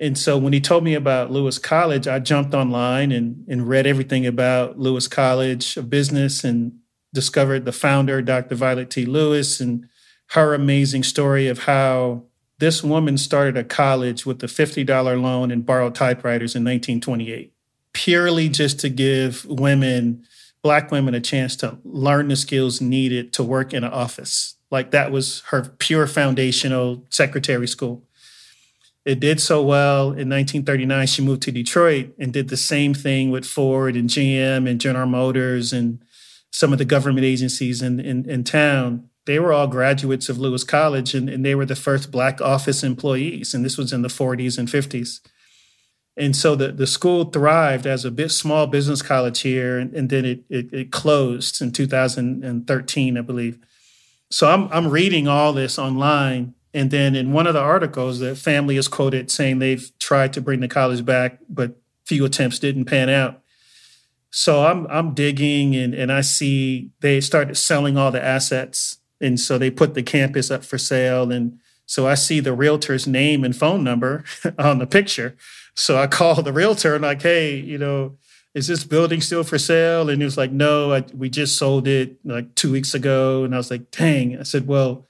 And 0.00 0.16
so 0.16 0.38
when 0.38 0.52
he 0.52 0.60
told 0.60 0.84
me 0.84 0.94
about 0.94 1.32
Lewis 1.32 1.58
College, 1.58 2.06
I 2.06 2.20
jumped 2.20 2.54
online 2.54 3.10
and, 3.10 3.44
and 3.48 3.68
read 3.68 3.86
everything 3.86 4.24
about 4.26 4.78
Lewis 4.78 5.08
College 5.08 5.76
of 5.76 5.90
Business 5.90 6.44
and 6.44 6.78
discovered 7.12 7.64
the 7.64 7.72
founder, 7.72 8.22
Dr. 8.22 8.54
Violet 8.54 8.88
T. 8.88 9.04
Lewis, 9.04 9.60
and 9.60 9.88
her 10.30 10.54
amazing 10.54 11.02
story 11.02 11.48
of 11.48 11.64
how 11.64 12.24
this 12.62 12.84
woman 12.84 13.18
started 13.18 13.56
a 13.56 13.64
college 13.64 14.24
with 14.24 14.40
a 14.44 14.46
$50 14.46 15.20
loan 15.20 15.50
and 15.50 15.66
borrowed 15.66 15.96
typewriters 15.96 16.54
in 16.54 16.62
1928, 16.62 17.52
purely 17.92 18.48
just 18.48 18.78
to 18.78 18.88
give 18.88 19.44
women, 19.46 20.24
Black 20.62 20.92
women, 20.92 21.12
a 21.12 21.20
chance 21.20 21.56
to 21.56 21.78
learn 21.82 22.28
the 22.28 22.36
skills 22.36 22.80
needed 22.80 23.32
to 23.32 23.42
work 23.42 23.74
in 23.74 23.82
an 23.82 23.90
office. 23.90 24.54
Like 24.70 24.92
that 24.92 25.10
was 25.10 25.40
her 25.46 25.74
pure 25.78 26.06
foundational 26.06 27.04
secretary 27.10 27.66
school. 27.66 28.04
It 29.04 29.18
did 29.18 29.40
so 29.40 29.60
well 29.60 30.10
in 30.10 30.30
1939. 30.30 31.08
She 31.08 31.20
moved 31.20 31.42
to 31.42 31.50
Detroit 31.50 32.14
and 32.16 32.32
did 32.32 32.48
the 32.48 32.56
same 32.56 32.94
thing 32.94 33.32
with 33.32 33.44
Ford 33.44 33.96
and 33.96 34.08
GM 34.08 34.70
and 34.70 34.80
General 34.80 35.08
Motors 35.08 35.72
and 35.72 36.00
some 36.52 36.72
of 36.72 36.78
the 36.78 36.84
government 36.84 37.24
agencies 37.24 37.82
in, 37.82 37.98
in, 37.98 38.30
in 38.30 38.44
town. 38.44 39.08
They 39.24 39.38
were 39.38 39.52
all 39.52 39.66
graduates 39.66 40.28
of 40.28 40.38
Lewis 40.38 40.64
College 40.64 41.14
and, 41.14 41.28
and 41.28 41.44
they 41.44 41.54
were 41.54 41.66
the 41.66 41.76
first 41.76 42.10
Black 42.10 42.40
office 42.40 42.82
employees. 42.82 43.54
And 43.54 43.64
this 43.64 43.78
was 43.78 43.92
in 43.92 44.02
the 44.02 44.08
40s 44.08 44.58
and 44.58 44.68
50s. 44.68 45.20
And 46.16 46.36
so 46.36 46.54
the, 46.54 46.72
the 46.72 46.86
school 46.86 47.26
thrived 47.26 47.86
as 47.86 48.04
a 48.04 48.10
bit 48.10 48.30
small 48.30 48.66
business 48.66 49.00
college 49.00 49.40
here, 49.40 49.78
and, 49.78 49.94
and 49.94 50.10
then 50.10 50.26
it, 50.26 50.44
it, 50.50 50.70
it 50.70 50.92
closed 50.92 51.62
in 51.62 51.72
2013, 51.72 53.16
I 53.16 53.20
believe. 53.22 53.58
So 54.30 54.50
I'm 54.50 54.68
I'm 54.70 54.88
reading 54.88 55.26
all 55.26 55.54
this 55.54 55.78
online 55.78 56.54
and 56.74 56.90
then 56.90 57.14
in 57.14 57.32
one 57.32 57.46
of 57.46 57.54
the 57.54 57.60
articles, 57.60 58.20
the 58.20 58.34
family 58.34 58.76
is 58.76 58.88
quoted 58.88 59.30
saying 59.30 59.58
they've 59.58 59.92
tried 59.98 60.32
to 60.32 60.40
bring 60.40 60.60
the 60.60 60.68
college 60.68 61.04
back, 61.04 61.38
but 61.48 61.76
few 62.06 62.24
attempts 62.24 62.58
didn't 62.58 62.86
pan 62.86 63.08
out. 63.08 63.40
So 64.30 64.64
I'm 64.64 64.86
I'm 64.86 65.12
digging 65.12 65.76
and, 65.76 65.92
and 65.92 66.10
I 66.10 66.22
see 66.22 66.90
they 67.00 67.20
started 67.20 67.56
selling 67.56 67.98
all 67.98 68.10
the 68.10 68.24
assets. 68.24 68.98
And 69.22 69.40
so 69.40 69.56
they 69.56 69.70
put 69.70 69.94
the 69.94 70.02
campus 70.02 70.50
up 70.50 70.64
for 70.64 70.76
sale. 70.76 71.32
And 71.32 71.58
so 71.86 72.06
I 72.06 72.14
see 72.14 72.40
the 72.40 72.52
realtor's 72.52 73.06
name 73.06 73.44
and 73.44 73.56
phone 73.56 73.82
number 73.82 74.24
on 74.58 74.78
the 74.78 74.86
picture. 74.86 75.36
So 75.74 75.96
I 75.96 76.06
call 76.06 76.42
the 76.42 76.52
realtor 76.52 76.94
and 76.94 77.02
like, 77.02 77.22
hey, 77.22 77.56
you 77.56 77.78
know, 77.78 78.18
is 78.54 78.66
this 78.66 78.84
building 78.84 79.22
still 79.22 79.44
for 79.44 79.58
sale? 79.58 80.10
And 80.10 80.20
he 80.20 80.24
was 80.24 80.36
like, 80.36 80.52
no, 80.52 80.92
I, 80.92 81.04
we 81.14 81.30
just 81.30 81.56
sold 81.56 81.88
it 81.88 82.18
like 82.26 82.54
two 82.54 82.70
weeks 82.70 82.92
ago. 82.92 83.44
And 83.44 83.54
I 83.54 83.56
was 83.58 83.70
like, 83.70 83.90
dang. 83.90 84.38
I 84.38 84.42
said, 84.42 84.66
well, 84.66 85.06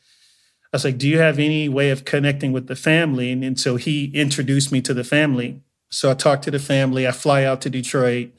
I 0.72 0.76
was 0.76 0.84
like, 0.84 0.96
Do 0.96 1.08
you 1.08 1.18
have 1.18 1.38
any 1.38 1.68
way 1.68 1.90
of 1.90 2.06
connecting 2.06 2.52
with 2.52 2.66
the 2.66 2.76
family? 2.76 3.30
And, 3.30 3.44
and 3.44 3.60
so 3.60 3.76
he 3.76 4.06
introduced 4.14 4.72
me 4.72 4.80
to 4.82 4.94
the 4.94 5.04
family. 5.04 5.60
So 5.90 6.10
I 6.10 6.14
talked 6.14 6.44
to 6.44 6.50
the 6.50 6.58
family. 6.58 7.06
I 7.06 7.12
fly 7.12 7.44
out 7.44 7.60
to 7.62 7.70
Detroit 7.70 8.30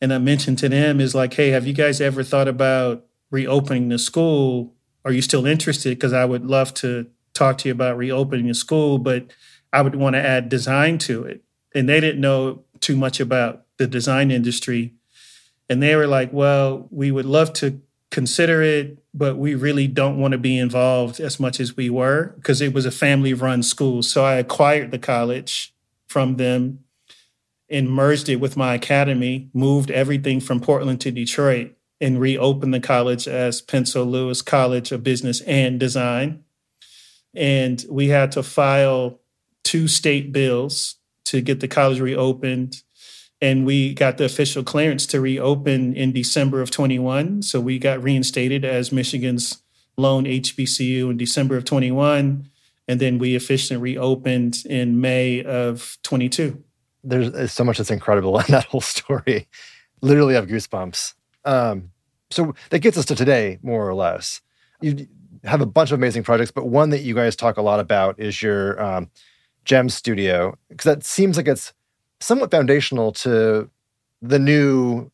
and 0.00 0.12
I 0.12 0.18
mentioned 0.18 0.58
to 0.58 0.68
them, 0.68 1.00
is 1.00 1.14
like, 1.14 1.32
Hey, 1.32 1.48
have 1.48 1.66
you 1.66 1.72
guys 1.72 2.00
ever 2.00 2.22
thought 2.22 2.48
about 2.48 3.06
reopening 3.30 3.88
the 3.88 3.98
school? 3.98 4.74
Are 5.04 5.12
you 5.12 5.22
still 5.22 5.46
interested? 5.46 5.96
Because 5.96 6.12
I 6.12 6.24
would 6.24 6.44
love 6.44 6.74
to 6.74 7.06
talk 7.34 7.58
to 7.58 7.68
you 7.68 7.72
about 7.72 7.96
reopening 7.96 8.48
the 8.48 8.54
school, 8.54 8.98
but 8.98 9.32
I 9.72 9.82
would 9.82 9.94
want 9.94 10.14
to 10.14 10.20
add 10.20 10.48
design 10.48 10.98
to 10.98 11.24
it. 11.24 11.42
And 11.74 11.88
they 11.88 12.00
didn't 12.00 12.20
know 12.20 12.64
too 12.80 12.96
much 12.96 13.20
about 13.20 13.64
the 13.78 13.86
design 13.86 14.30
industry. 14.30 14.94
And 15.68 15.82
they 15.82 15.96
were 15.96 16.06
like, 16.06 16.32
Well, 16.32 16.88
we 16.90 17.10
would 17.10 17.26
love 17.26 17.52
to 17.54 17.80
consider 18.10 18.62
it, 18.62 18.98
but 19.14 19.38
we 19.38 19.54
really 19.54 19.88
don't 19.88 20.18
want 20.18 20.32
to 20.32 20.38
be 20.38 20.58
involved 20.58 21.18
as 21.18 21.40
much 21.40 21.58
as 21.58 21.76
we 21.76 21.88
were 21.88 22.34
because 22.36 22.60
it 22.60 22.74
was 22.74 22.84
a 22.84 22.90
family 22.90 23.32
run 23.32 23.62
school. 23.62 24.02
So 24.02 24.24
I 24.24 24.34
acquired 24.34 24.90
the 24.90 24.98
college 24.98 25.74
from 26.06 26.36
them 26.36 26.80
and 27.70 27.90
merged 27.90 28.28
it 28.28 28.36
with 28.36 28.54
my 28.54 28.74
academy, 28.74 29.48
moved 29.54 29.90
everything 29.90 30.40
from 30.40 30.60
Portland 30.60 31.00
to 31.00 31.10
Detroit, 31.10 31.74
and 32.02 32.20
reopened 32.20 32.74
the 32.74 32.80
college 32.80 33.26
as 33.26 33.62
Pensole 33.62 34.10
Lewis 34.10 34.42
College 34.42 34.92
of 34.92 35.02
Business 35.02 35.40
and 35.42 35.80
Design. 35.80 36.44
And 37.34 37.82
we 37.88 38.08
had 38.08 38.32
to 38.32 38.42
file 38.42 39.20
two 39.64 39.88
state 39.88 40.32
bills 40.32 40.96
to 41.26 41.40
get 41.40 41.60
the 41.60 41.68
college 41.68 42.00
reopened 42.00 42.82
and 43.42 43.66
we 43.66 43.92
got 43.92 44.18
the 44.18 44.24
official 44.24 44.62
clearance 44.62 45.04
to 45.06 45.20
reopen 45.20 45.94
in 45.94 46.12
December 46.12 46.62
of 46.62 46.70
21. 46.70 47.42
So 47.42 47.60
we 47.60 47.76
got 47.80 48.00
reinstated 48.00 48.64
as 48.64 48.92
Michigan's 48.92 49.62
lone 49.96 50.24
HBCU 50.24 51.10
in 51.10 51.16
December 51.16 51.56
of 51.56 51.64
21. 51.64 52.48
And 52.86 53.00
then 53.00 53.18
we 53.18 53.34
officially 53.34 53.78
reopened 53.78 54.58
in 54.64 55.00
May 55.00 55.42
of 55.42 55.98
22. 56.04 56.62
There's 57.02 57.52
so 57.52 57.64
much 57.64 57.78
that's 57.78 57.90
incredible 57.90 58.38
in 58.38 58.46
that 58.48 58.66
whole 58.66 58.80
story. 58.80 59.48
Literally 60.02 60.34
have 60.34 60.46
goosebumps. 60.46 61.14
Um, 61.44 61.90
so 62.30 62.54
that 62.70 62.80
gets 62.80 62.96
us 62.96 63.04
to 63.06 63.14
today, 63.14 63.58
more 63.62 63.88
or 63.88 63.94
less. 63.94 64.40
You 64.80 65.06
have 65.44 65.60
a 65.60 65.66
bunch 65.66 65.90
of 65.90 65.98
amazing 65.98 66.22
projects, 66.22 66.50
but 66.50 66.66
one 66.66 66.90
that 66.90 67.02
you 67.02 67.14
guys 67.14 67.36
talk 67.36 67.56
a 67.56 67.62
lot 67.62 67.80
about 67.80 68.18
is 68.18 68.42
your 68.42 68.82
um, 68.82 69.10
Gem 69.64 69.88
Studio, 69.88 70.56
because 70.68 70.84
that 70.84 71.04
seems 71.04 71.36
like 71.36 71.48
it's 71.48 71.72
somewhat 72.20 72.50
foundational 72.50 73.12
to 73.12 73.68
the 74.20 74.38
new 74.38 75.10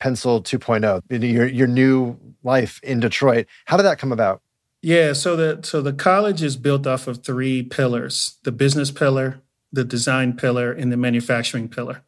Pensole 0.00 0.42
2.0, 0.42 1.32
your 1.32 1.46
your 1.46 1.68
new 1.68 2.18
life 2.42 2.80
in 2.82 2.98
Detroit. 2.98 3.46
How 3.66 3.76
did 3.76 3.84
that 3.84 3.98
come 3.98 4.10
about? 4.10 4.42
Yeah, 4.82 5.12
so 5.12 5.36
the 5.36 5.60
so 5.62 5.80
the 5.80 5.92
college 5.92 6.42
is 6.42 6.56
built 6.56 6.86
off 6.86 7.06
of 7.06 7.22
three 7.24 7.62
pillars: 7.62 8.38
the 8.42 8.50
business 8.50 8.90
pillar, 8.90 9.40
the 9.72 9.84
design 9.84 10.36
pillar, 10.36 10.72
and 10.72 10.90
the 10.90 10.96
manufacturing 10.96 11.68
pillar. 11.68 12.02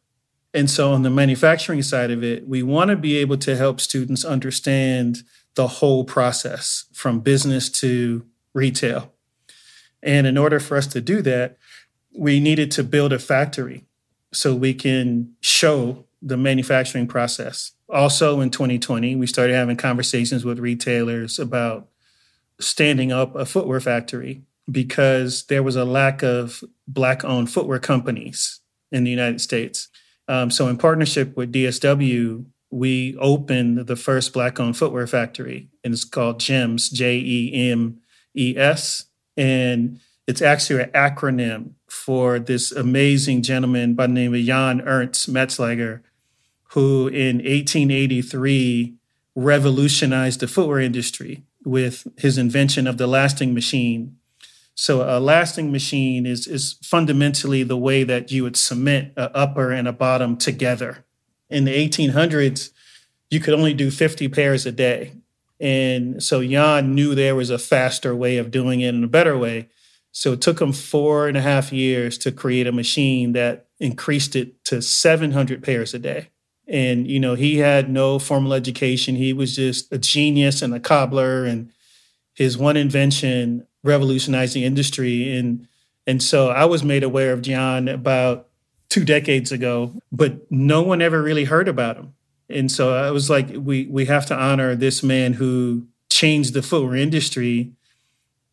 And 0.55 0.69
so 0.69 0.93
on 0.93 1.01
the 1.01 1.09
manufacturing 1.09 1.81
side 1.81 2.11
of 2.11 2.23
it, 2.23 2.47
we 2.47 2.63
want 2.63 2.89
to 2.89 2.95
be 2.95 3.17
able 3.17 3.37
to 3.39 3.57
help 3.57 3.81
students 3.81 4.23
understand 4.23 5.23
the 5.55 5.67
whole 5.67 6.05
process 6.05 6.85
from 6.93 7.19
business 7.19 7.69
to 7.69 8.25
retail. 8.53 9.11
And 10.01 10.25
in 10.25 10.37
order 10.37 10.61
for 10.61 10.77
us 10.77 10.87
to 10.87 11.01
do 11.01 11.21
that, 11.23 11.57
we 12.17 12.39
needed 12.39 12.71
to 12.71 12.85
build 12.85 13.11
a 13.11 13.19
factory 13.19 13.83
so 14.31 14.55
we 14.55 14.73
can 14.73 15.33
show 15.41 16.05
the 16.21 16.37
manufacturing 16.37 17.07
process. 17.07 17.73
Also 17.89 18.39
in 18.39 18.49
2020, 18.49 19.17
we 19.17 19.27
started 19.27 19.55
having 19.55 19.75
conversations 19.75 20.45
with 20.45 20.59
retailers 20.59 21.37
about 21.37 21.89
standing 22.61 23.11
up 23.11 23.35
a 23.35 23.45
footwear 23.45 23.81
factory 23.81 24.43
because 24.71 25.47
there 25.47 25.63
was 25.63 25.75
a 25.75 25.83
lack 25.83 26.23
of 26.23 26.63
Black 26.87 27.25
owned 27.25 27.51
footwear 27.51 27.79
companies 27.79 28.61
in 28.89 29.03
the 29.03 29.11
United 29.11 29.41
States. 29.41 29.89
Um, 30.27 30.49
so, 30.49 30.67
in 30.67 30.77
partnership 30.77 31.35
with 31.37 31.53
DSW, 31.53 32.45
we 32.71 33.15
opened 33.17 33.87
the 33.87 33.95
first 33.95 34.33
Black 34.33 34.59
owned 34.59 34.77
footwear 34.77 35.07
factory, 35.07 35.69
and 35.83 35.93
it's 35.93 36.03
called 36.03 36.39
JEMS, 36.39 36.91
J 36.91 37.17
E 37.17 37.71
M 37.71 37.99
E 38.35 38.55
S. 38.57 39.05
And 39.37 39.99
it's 40.27 40.41
actually 40.41 40.83
an 40.83 40.91
acronym 40.91 41.71
for 41.89 42.39
this 42.39 42.71
amazing 42.71 43.41
gentleman 43.41 43.93
by 43.93 44.07
the 44.07 44.13
name 44.13 44.33
of 44.33 44.41
Jan 44.41 44.81
Ernst 44.81 45.31
Matzeliger, 45.31 46.01
who 46.69 47.07
in 47.07 47.37
1883 47.37 48.95
revolutionized 49.35 50.39
the 50.39 50.47
footwear 50.47 50.79
industry 50.79 51.43
with 51.63 52.07
his 52.17 52.37
invention 52.37 52.87
of 52.87 52.97
the 52.97 53.07
lasting 53.07 53.53
machine. 53.53 54.17
So 54.75 55.01
a 55.03 55.19
lasting 55.19 55.71
machine 55.71 56.25
is, 56.25 56.47
is 56.47 56.77
fundamentally 56.83 57.63
the 57.63 57.77
way 57.77 58.03
that 58.03 58.31
you 58.31 58.43
would 58.43 58.57
cement 58.57 59.13
an 59.15 59.29
upper 59.33 59.71
and 59.71 59.87
a 59.87 59.93
bottom 59.93 60.35
together. 60.35 61.05
In 61.49 61.63
the 61.63 61.71
1800s, 61.71 62.71
you 63.29 63.39
could 63.39 63.53
only 63.53 63.73
do 63.73 63.89
50 63.89 64.27
pairs 64.27 64.65
a 64.65 64.71
day. 64.73 65.13
And 65.61 66.21
so 66.21 66.45
Jan 66.45 66.93
knew 66.93 67.15
there 67.15 67.35
was 67.35 67.49
a 67.49 67.57
faster 67.57 68.13
way 68.13 68.37
of 68.37 68.51
doing 68.51 68.81
it 68.81 68.93
and 68.93 69.05
a 69.05 69.07
better 69.07 69.37
way. 69.37 69.69
So 70.11 70.33
it 70.33 70.41
took 70.41 70.61
him 70.61 70.73
four 70.73 71.27
and 71.27 71.37
a 71.37 71.41
half 71.41 71.71
years 71.71 72.17
to 72.19 72.31
create 72.31 72.67
a 72.67 72.71
machine 72.73 73.31
that 73.31 73.67
increased 73.79 74.35
it 74.35 74.63
to 74.65 74.81
700 74.81 75.63
pairs 75.63 75.93
a 75.93 75.99
day. 75.99 76.29
And, 76.67 77.07
you 77.07 77.19
know, 77.19 77.35
he 77.35 77.57
had 77.57 77.89
no 77.89 78.19
formal 78.19 78.53
education. 78.53 79.15
He 79.15 79.31
was 79.31 79.55
just 79.55 79.91
a 79.91 79.97
genius 79.97 80.61
and 80.61 80.73
a 80.73 80.79
cobbler. 80.79 81.45
And 81.45 81.71
his 82.33 82.57
one 82.57 82.75
invention 82.75 83.67
revolutionized 83.85 84.53
the 84.53 84.65
industry. 84.65 85.37
And, 85.37 85.67
and 86.05 86.21
so 86.21 86.49
I 86.49 86.65
was 86.65 86.83
made 86.83 87.03
aware 87.03 87.31
of 87.31 87.41
John 87.41 87.87
about 87.87 88.49
two 88.89 89.05
decades 89.05 89.51
ago, 89.51 89.93
but 90.11 90.51
no 90.51 90.81
one 90.81 91.01
ever 91.01 91.21
really 91.21 91.45
heard 91.45 91.67
about 91.67 91.97
him. 91.97 92.13
And 92.49 92.71
so 92.71 92.93
I 92.93 93.11
was 93.11 93.29
like, 93.29 93.49
we, 93.53 93.87
we 93.87 94.05
have 94.05 94.25
to 94.27 94.35
honor 94.35 94.75
this 94.75 95.01
man 95.01 95.33
who 95.33 95.87
changed 96.09 96.53
the 96.53 96.61
footwear 96.61 96.95
industry. 96.95 97.71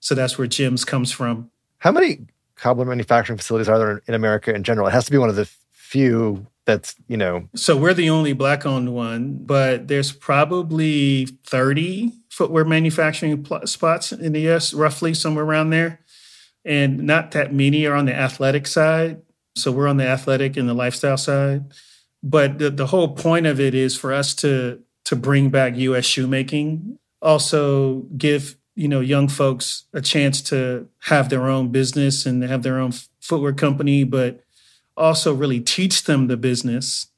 So 0.01 0.15
that's 0.15 0.39
where 0.39 0.47
JEMS 0.47 0.87
comes 0.87 1.13
from. 1.13 1.51
How 1.79 1.93
many 1.93 2.27
cobbler 2.57 2.85
manufacturing 2.85 3.37
facilities 3.37 3.69
are 3.69 3.79
there 3.79 4.03
in 4.07 4.15
America 4.15 4.55
in 4.55 4.63
general? 4.63 4.87
It 4.87 4.93
has 4.93 5.05
to 5.07 5.11
be 5.11 5.19
one 5.19 5.29
of 5.29 5.37
the 5.37 5.49
few 5.73 6.47
that's 6.65 6.95
you 7.09 7.17
know. 7.17 7.49
So 7.55 7.77
we're 7.77 7.95
the 7.95 8.11
only 8.11 8.33
black 8.33 8.65
owned 8.65 8.95
one 8.95 9.39
but 9.41 9.89
there's 9.89 10.13
probably 10.13 11.27
30 11.47 12.13
footwear 12.31 12.65
manufacturing 12.65 13.43
pl- 13.43 13.67
spots 13.67 14.13
in 14.13 14.33
the 14.33 14.51
us 14.51 14.73
roughly 14.73 15.15
somewhere 15.15 15.45
around 15.45 15.71
there. 15.71 16.01
And 16.65 16.99
not 16.99 17.33
that 17.33 17.53
many 17.53 17.87
are 17.87 17.95
on 17.95 18.07
the 18.07 18.15
athletic 18.15 18.67
side. 18.67 19.21
So 19.57 19.73
we're 19.73 19.89
on 19.89 19.97
the 19.97 20.07
athletic 20.07 20.57
and 20.57 20.69
the 20.69 20.75
lifestyle 20.75 21.17
side. 21.17 21.73
But 22.23 22.59
the, 22.59 22.71
the 22.71 22.87
whole 22.87 23.15
point 23.15 23.47
of 23.47 23.61
it 23.61 23.75
is 23.75 23.97
for 23.97 24.13
us 24.13 24.35
to 24.37 24.81
to 25.05 25.17
bring 25.17 25.51
back 25.51 25.75
us 25.75 26.05
shoemaking. 26.05 26.99
Also 27.21 28.07
give 28.17 28.57
you 28.75 28.89
know 28.89 29.01
young 29.01 29.29
folks 29.29 29.85
a 29.93 30.01
chance 30.01 30.41
to 30.43 30.89
have 31.01 31.29
their 31.29 31.49
own 31.49 31.69
business 31.69 32.25
and 32.25 32.43
have 32.43 32.63
their 32.63 32.79
own 32.79 32.93
footwear 33.21 33.53
company 33.53 34.05
but 34.05 34.42
also 34.97 35.35
really 35.35 35.61
teach 35.61 36.05
them 36.05 36.27
the 36.27 36.37
business 36.37 37.09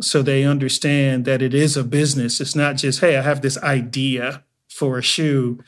so 0.00 0.22
they 0.22 0.44
understand 0.44 1.24
that 1.24 1.42
it 1.42 1.54
is 1.54 1.76
a 1.76 1.84
business. 1.84 2.40
It's 2.40 2.56
not 2.56 2.76
just, 2.76 3.00
hey, 3.00 3.16
I 3.16 3.22
have 3.22 3.42
this 3.42 3.58
idea 3.58 4.42
for 4.68 4.98
a 4.98 5.02
shoe. 5.02 5.62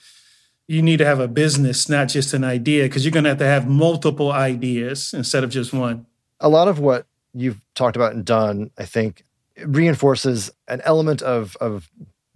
You 0.66 0.82
need 0.82 0.96
to 0.96 1.04
have 1.04 1.20
a 1.20 1.28
business, 1.28 1.88
not 1.88 2.08
just 2.08 2.34
an 2.34 2.42
idea, 2.42 2.84
because 2.84 3.04
you're 3.04 3.12
going 3.12 3.24
to 3.24 3.30
have 3.30 3.38
to 3.38 3.46
have 3.46 3.68
multiple 3.68 4.32
ideas 4.32 5.14
instead 5.14 5.44
of 5.44 5.50
just 5.50 5.72
one. 5.72 6.06
A 6.40 6.48
lot 6.48 6.66
of 6.66 6.80
what 6.80 7.06
you've 7.34 7.60
talked 7.74 7.94
about 7.94 8.14
and 8.14 8.24
done, 8.24 8.70
I 8.78 8.84
think, 8.84 9.24
reinforces 9.64 10.50
an 10.66 10.80
element 10.84 11.22
of, 11.22 11.56
of 11.60 11.88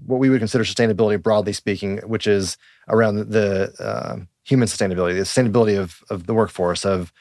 what 0.06 0.20
we 0.20 0.30
would 0.30 0.40
consider 0.40 0.64
sustainability, 0.64 1.20
broadly 1.20 1.52
speaking, 1.52 1.98
which 1.98 2.26
is 2.26 2.56
around 2.88 3.30
the 3.30 3.72
uh, 3.80 4.24
human 4.44 4.68
sustainability, 4.68 5.14
the 5.14 5.22
sustainability 5.22 5.78
of, 5.78 6.02
of 6.08 6.26
the 6.26 6.34
workforce, 6.34 6.84
of 6.84 7.12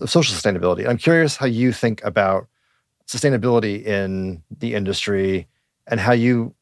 of 0.00 0.10
social 0.10 0.34
sustainability. 0.34 0.88
I'm 0.88 0.98
curious 0.98 1.36
how 1.36 1.46
you 1.46 1.72
think 1.72 2.02
about 2.04 2.48
sustainability 3.06 3.84
in 3.84 4.42
the 4.50 4.74
industry 4.74 5.48
and 5.86 5.98
how 5.98 6.12
you 6.12 6.54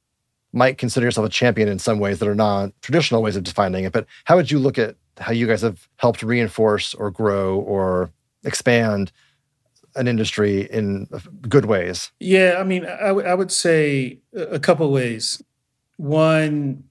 might 0.53 0.79
consider 0.79 1.05
yourself 1.05 1.27
a 1.27 1.31
champion 1.31 1.68
in 1.68 1.79
some 1.79 1.99
ways 1.99 2.18
that 2.18 2.29
are 2.29 2.35
not 2.35 2.70
traditional 2.81 3.22
ways 3.22 3.37
of 3.37 3.45
defining 3.45 3.85
it. 3.85 3.93
But 3.93 4.07
how 4.24 4.37
would 4.37 4.51
you 4.51 4.59
look 4.59 4.79
at 4.79 4.97
how 5.18 5.33
you 5.33 5.47
guys 5.47 5.62
have 5.62 5.89
helped 5.97 6.22
reinforce 6.22 6.95
or 6.95 7.11
grow 7.11 7.59
or 7.61 8.11
expand 8.45 9.12
an 9.97 10.09
industry 10.09 10.62
in 10.70 11.07
good 11.49 11.66
ways? 11.66 12.11
Yeah, 12.20 12.57
I 12.59 12.64
mean, 12.64 12.87
I, 12.87 13.09
w- 13.09 13.27
I 13.27 13.35
would 13.35 13.51
say 13.51 14.20
a 14.35 14.59
couple 14.59 14.91
ways. 14.93 15.43
One, 15.97 16.85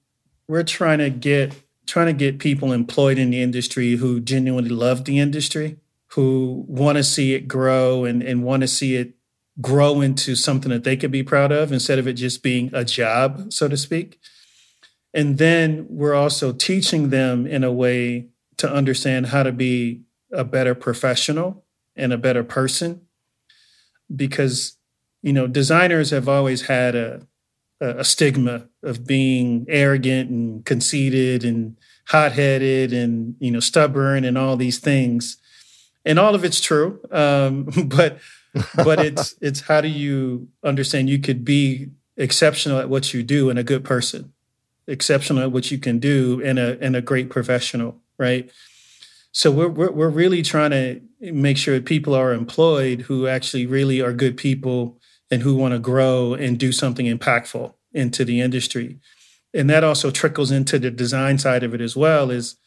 we're 0.48 0.64
trying 0.64 1.00
to 1.00 1.10
get 1.10 1.54
trying 1.86 2.08
to 2.08 2.14
get 2.14 2.40
people 2.40 2.72
employed 2.72 3.20
in 3.20 3.30
the 3.30 3.42
industry 3.42 3.96
who 3.96 4.20
genuinely 4.20 4.72
love 4.72 5.06
the 5.06 5.20
industry 5.20 5.78
who 6.16 6.63
want 6.68 6.97
to 6.97 7.03
see 7.03 7.34
it 7.34 7.45
grow 7.45 8.05
and, 8.05 8.24
and 8.24 8.41
want 8.41 8.61
to 8.61 8.68
see 8.68 8.95
it 8.95 9.16
grow 9.59 9.99
into 9.99 10.34
something 10.34 10.72
that 10.72 10.86
they 10.86 10.95
could 10.95 11.11
be 11.11 11.24
proud 11.24 11.51
of 11.51 11.74
instead 11.74 11.99
of 11.99 12.07
it 12.07 12.13
just 12.13 12.41
being 12.41 12.70
a 12.74 12.86
job, 12.86 13.51
so 13.51 13.68
to 13.68 13.76
speak. 13.76 14.18
And 15.13 15.38
then 15.38 15.86
we're 15.89 16.16
also 16.16 16.53
teaching 16.53 17.09
them 17.09 17.45
in 17.45 17.66
a 17.66 17.72
way 17.72 18.30
to 18.57 18.72
understand 18.72 19.28
how 19.28 19.43
to 19.43 19.51
be 19.51 20.03
a 20.32 20.45
better 20.45 20.74
professional 20.74 21.66
and 21.97 22.13
a 22.13 22.18
better 22.18 22.43
person. 22.43 23.01
Because, 24.13 24.78
you 25.22 25.34
know, 25.34 25.47
designers 25.47 26.11
have 26.11 26.30
always 26.30 26.63
had 26.63 26.95
a, 26.95 27.28
a 27.82 28.05
stigma 28.05 28.70
of 28.84 29.05
being 29.05 29.66
arrogant 29.68 30.30
and 30.30 30.66
conceited 30.66 31.43
and 31.43 31.78
hot 32.07 32.32
headed 32.34 32.93
and, 32.93 33.36
you 33.39 33.51
know, 33.51 33.59
stubborn 33.59 34.24
and 34.24 34.38
all 34.38 34.55
these 34.55 34.80
things 34.80 35.38
and 36.06 36.20
all 36.20 36.36
of 36.36 36.43
it's 36.43 36.62
true. 36.62 36.99
Um, 37.12 37.64
but 37.86 38.20
but 38.76 39.03
it's 39.03 39.36
it's 39.41 39.62
how 39.62 39.82
do 39.82 39.88
you 39.88 40.47
understand 40.64 41.10
you 41.10 41.20
could 41.20 41.43
be 41.43 41.89
exceptional 42.18 42.80
at 42.80 42.89
what 42.89 43.14
you 43.14 43.24
do 43.24 43.49
and 43.49 43.60
a 43.60 43.64
good 43.64 43.84
person, 43.84 44.34
exceptional 44.88 45.43
at 45.43 45.51
what 45.51 45.72
you 45.72 45.78
can 45.78 45.99
do 45.99 46.41
and 46.43 46.60
a 46.60 46.78
and 46.80 46.95
a 46.95 47.01
great 47.01 47.30
professional, 47.30 47.99
right? 48.18 48.49
So 49.32 49.51
we're, 49.51 49.68
we're 49.68 49.91
we're 49.91 50.10
really 50.10 50.41
trying 50.41 50.72
to 50.72 51.01
make 51.20 51.58
sure 51.58 51.80
people 51.82 52.14
are 52.14 52.34
employed 52.34 53.01
who 53.01 53.28
actually 53.28 53.66
really 53.66 54.01
are 54.01 54.14
good 54.14 54.38
people 54.38 54.97
and 55.32 55.41
who 55.41 55.56
want 55.56 55.74
to 55.74 55.80
grow 55.80 56.34
and 56.34 56.58
do 56.58 56.72
something 56.72 57.06
impactful 57.06 57.74
into 57.93 58.24
the 58.24 58.41
industry. 58.41 58.99
And 59.53 59.70
that 59.70 59.84
also 59.84 60.12
trickles 60.12 60.51
into 60.51 60.78
the 60.78 60.91
design 60.91 61.38
side 61.38 61.64
of 61.64 61.74
it 61.74 61.82
as 61.82 61.95
well 61.95 62.30
is 62.30 62.58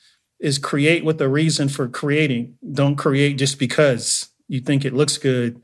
is 0.41 0.59
create 0.59 1.05
with 1.05 1.21
a 1.21 1.29
reason 1.29 1.69
for 1.69 1.89
creating. 1.89 2.57
Don't 2.73 2.97
create 2.97 3.39
just 3.39 3.59
because 3.59 4.29
you 4.47 4.61
think 4.61 4.85
it 4.85 4.95
looks 4.95 5.19
good. 5.19 5.61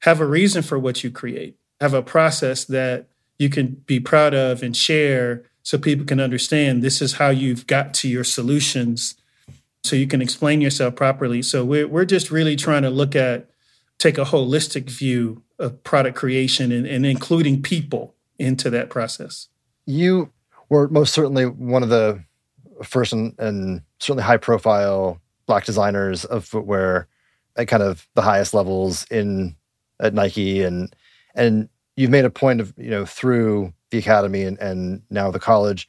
Have 0.00 0.20
a 0.20 0.26
reason 0.26 0.62
for 0.62 0.78
what 0.78 1.02
you 1.02 1.10
create. 1.10 1.56
Have 1.80 1.94
a 1.94 2.02
process 2.02 2.64
that 2.66 3.08
you 3.38 3.48
can 3.48 3.82
be 3.86 3.98
proud 3.98 4.34
of 4.34 4.62
and 4.62 4.76
share 4.76 5.44
so 5.62 5.78
people 5.78 6.06
can 6.06 6.20
understand 6.20 6.82
this 6.82 7.02
is 7.02 7.14
how 7.14 7.30
you've 7.30 7.66
got 7.66 7.94
to 7.94 8.08
your 8.08 8.24
solutions 8.24 9.14
so 9.84 9.96
you 9.96 10.06
can 10.06 10.22
explain 10.22 10.60
yourself 10.60 10.94
properly. 10.94 11.42
So 11.42 11.64
we're, 11.64 11.88
we're 11.88 12.04
just 12.04 12.30
really 12.30 12.56
trying 12.56 12.82
to 12.82 12.90
look 12.90 13.16
at, 13.16 13.50
take 13.98 14.18
a 14.18 14.24
holistic 14.24 14.88
view 14.88 15.42
of 15.58 15.82
product 15.82 16.16
creation 16.16 16.70
and, 16.72 16.86
and 16.86 17.04
including 17.04 17.62
people 17.62 18.14
into 18.38 18.70
that 18.70 18.90
process. 18.90 19.48
You 19.86 20.32
were 20.68 20.88
most 20.88 21.12
certainly 21.12 21.46
one 21.46 21.82
of 21.82 21.88
the 21.88 22.24
first 22.82 23.12
and, 23.12 23.34
and 23.38 23.82
certainly 23.98 24.22
high 24.22 24.36
profile 24.36 25.20
black 25.46 25.64
designers 25.64 26.24
of 26.24 26.44
footwear 26.44 27.08
at 27.56 27.68
kind 27.68 27.82
of 27.82 28.06
the 28.14 28.22
highest 28.22 28.54
levels 28.54 29.04
in 29.10 29.56
at 30.00 30.14
Nike. 30.14 30.62
And 30.62 30.94
and 31.34 31.68
you've 31.96 32.10
made 32.10 32.24
a 32.24 32.30
point 32.30 32.60
of 32.60 32.72
you 32.76 32.90
know 32.90 33.04
through 33.04 33.72
the 33.90 33.98
academy 33.98 34.42
and, 34.42 34.58
and 34.58 35.02
now 35.10 35.30
the 35.30 35.40
college 35.40 35.88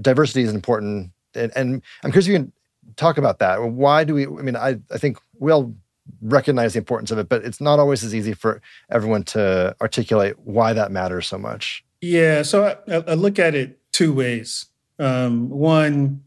diversity 0.00 0.42
is 0.42 0.52
important. 0.52 1.10
And, 1.34 1.52
and 1.54 1.82
I'm 2.02 2.10
curious 2.10 2.26
if 2.26 2.32
you 2.32 2.38
can 2.38 2.52
talk 2.96 3.18
about 3.18 3.38
that. 3.40 3.62
Why 3.62 4.04
do 4.04 4.14
we 4.14 4.26
I 4.26 4.42
mean 4.42 4.56
I, 4.56 4.78
I 4.90 4.98
think 4.98 5.18
we 5.38 5.52
all 5.52 5.74
recognize 6.20 6.72
the 6.72 6.78
importance 6.78 7.10
of 7.10 7.18
it 7.18 7.28
but 7.28 7.44
it's 7.44 7.60
not 7.60 7.78
always 7.78 8.02
as 8.02 8.14
easy 8.14 8.32
for 8.32 8.60
everyone 8.90 9.22
to 9.22 9.74
articulate 9.80 10.36
why 10.40 10.72
that 10.72 10.90
matters 10.90 11.26
so 11.26 11.38
much. 11.38 11.84
Yeah 12.00 12.42
so 12.42 12.76
I, 12.88 12.94
I 12.94 13.14
look 13.14 13.38
at 13.38 13.54
it 13.54 13.78
two 13.92 14.12
ways. 14.12 14.66
Um, 14.98 15.48
one 15.48 16.22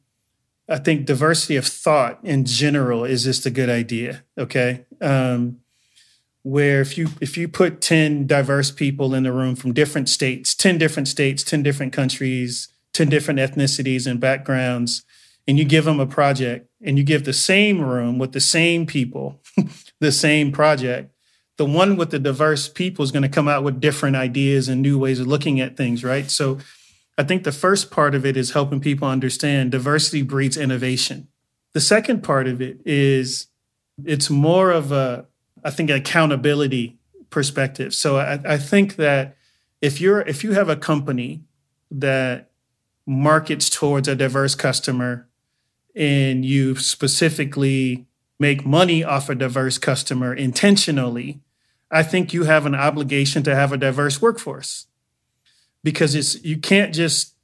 I 0.68 0.78
think 0.78 1.05
diversity 1.05 1.55
of 1.57 1.66
thought 1.66 2.20
in 2.24 2.45
general 2.45 3.03
is 3.03 3.24
just 3.24 3.45
a 3.45 3.51
good 3.51 3.70
idea. 3.70 4.24
Okay. 4.38 4.86
Um, 5.01 5.59
where 6.45 6.80
if 6.80 6.95
you 6.95 7.09
if 7.22 7.38
you 7.38 7.47
put 7.47 7.82
10 7.82 8.28
diverse 8.28 8.70
people 8.70 9.16
in 9.16 9.24
the 9.24 9.34
room 9.34 9.55
from 9.55 9.74
different 9.74 10.07
states 10.07 10.53
10 10.53 10.78
different 10.78 11.07
states 11.07 11.41
10 11.41 11.63
different 11.63 11.91
countries 11.91 12.68
10 12.93 13.09
different 13.09 13.39
ethnicities 13.39 14.05
and 14.05 14.20
backgrounds 14.20 15.03
and 15.47 15.57
you 15.57 15.66
give 15.66 15.86
them 15.86 15.99
a 15.99 16.05
project 16.05 16.70
and 16.84 16.99
you 16.99 17.03
give 17.03 17.26
the 17.26 17.34
same 17.34 17.82
room 17.82 18.20
with 18.20 18.32
the 18.34 18.39
same 18.39 18.86
people 18.86 19.41
the 19.99 20.11
same 20.11 20.51
project 20.51 21.11
the 21.57 21.66
one 21.66 21.95
with 21.95 22.11
the 22.11 22.20
diverse 22.20 22.70
people 22.70 23.01
is 23.01 23.11
going 23.11 23.24
to 23.24 23.30
come 23.30 23.47
out 23.47 23.63
with 23.63 23.82
different 23.82 24.16
ideas 24.16 24.68
and 24.68 24.84
new 24.84 24.99
ways 24.99 25.20
of 25.20 25.26
looking 25.26 25.59
at 25.59 25.76
things 25.76 26.03
right 26.03 26.30
so 26.30 26.59
I 27.18 27.24
think 27.24 27.43
the 27.43 27.51
first 27.51 27.91
part 27.91 28.13
of 28.13 28.26
it 28.26 28.36
is 28.36 28.51
helping 28.51 28.82
people 28.82 29.07
understand 29.07 29.72
diversity 29.72 30.22
breeds 30.22 30.57
innovation. 30.57 31.28
The 31.74 31.82
second 31.82 32.24
part 32.24 32.47
of 32.47 32.61
it 32.61 32.80
is 32.86 33.47
it's 34.03 34.30
more 34.30 34.72
of 34.72 34.91
a, 34.91 35.26
I 35.63 35.72
think, 35.72 35.89
an 35.89 35.97
accountability 35.97 36.97
perspective. 37.30 37.93
So 37.93 38.18
I, 38.18 38.39
I 38.45 38.57
think 38.57 38.97
that 38.97 39.38
if 39.82 40.01
you're 40.01 40.22
if 40.22 40.43
you 40.43 40.53
have 40.53 40.70
a 40.70 40.76
company 40.76 41.43
that 41.91 42.51
markets 43.05 43.70
towards 43.70 44.07
a 44.07 44.16
diverse 44.16 44.55
customer 44.55 45.28
and 45.95 46.43
you 46.43 46.76
specifically 46.76 48.05
make 48.39 48.66
money 48.66 49.03
off 49.03 49.30
a 49.30 49.36
diverse 49.36 49.78
customer 49.78 50.34
intentionally, 50.34 51.39
I 51.89 52.03
think 52.03 52.34
you 52.34 52.43
have 52.43 52.66
an 52.66 52.76
obligation 52.76 53.43
to 53.43 53.55
have 53.55 53.72
a 53.72 53.78
diverse 53.78 54.22
workforce 54.22 54.88
because 55.86 56.16
it's 56.16 56.44
you 56.44 56.58
can't 56.58 56.94
just 56.94 57.36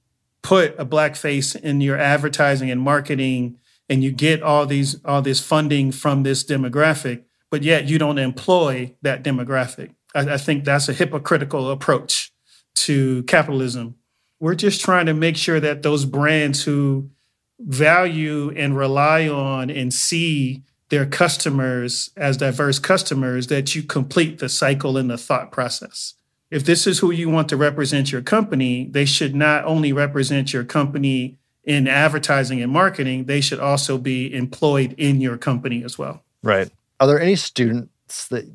put 0.41 0.73
a 0.79 0.83
black 0.83 1.15
face 1.15 1.53
in 1.53 1.79
your 1.79 1.97
advertising 1.97 2.71
and 2.71 2.81
marketing 2.81 3.57
and 3.87 4.03
you 4.03 4.11
get 4.11 4.41
all 4.41 4.65
these 4.65 4.99
all 5.05 5.21
this 5.21 5.39
funding 5.39 5.91
from 5.91 6.23
this 6.23 6.43
demographic 6.43 7.23
but 7.51 7.61
yet 7.61 7.87
you 7.87 7.99
don't 7.99 8.17
employ 8.17 8.95
that 9.03 9.23
demographic. 9.23 9.93
I, 10.15 10.21
I 10.21 10.37
think 10.37 10.63
that's 10.63 10.89
a 10.89 10.93
hypocritical 10.93 11.69
approach 11.69 12.31
to 12.75 13.21
capitalism. 13.23 13.95
We're 14.39 14.55
just 14.55 14.81
trying 14.81 15.05
to 15.05 15.13
make 15.13 15.37
sure 15.37 15.59
that 15.59 15.83
those 15.83 16.05
brands 16.05 16.63
who 16.63 17.11
value 17.59 18.51
and 18.55 18.75
rely 18.75 19.27
on 19.27 19.69
and 19.69 19.93
see 19.93 20.63
their 20.89 21.05
customers 21.05 22.09
as 22.17 22.37
diverse 22.37 22.79
customers 22.79 23.47
that 23.47 23.75
you 23.75 23.83
complete 23.83 24.39
the 24.39 24.49
cycle 24.49 24.97
in 24.97 25.09
the 25.09 25.17
thought 25.17 25.51
process 25.51 26.15
if 26.51 26.65
this 26.65 26.85
is 26.85 26.99
who 26.99 27.11
you 27.11 27.29
want 27.29 27.47
to 27.49 27.57
represent 27.57 28.11
your 28.11 28.21
company, 28.21 28.85
they 28.91 29.05
should 29.05 29.33
not 29.33 29.63
only 29.63 29.93
represent 29.93 30.51
your 30.51 30.65
company 30.65 31.39
in 31.63 31.87
advertising 31.87 32.61
and 32.61 32.71
marketing, 32.71 33.25
they 33.25 33.39
should 33.39 33.59
also 33.59 33.97
be 33.97 34.31
employed 34.33 34.93
in 34.97 35.21
your 35.21 35.37
company 35.37 35.83
as 35.83 35.97
well. 35.97 36.23
Right. 36.43 36.69
Are 36.99 37.07
there 37.07 37.21
any 37.21 37.37
students 37.37 38.27
that 38.27 38.45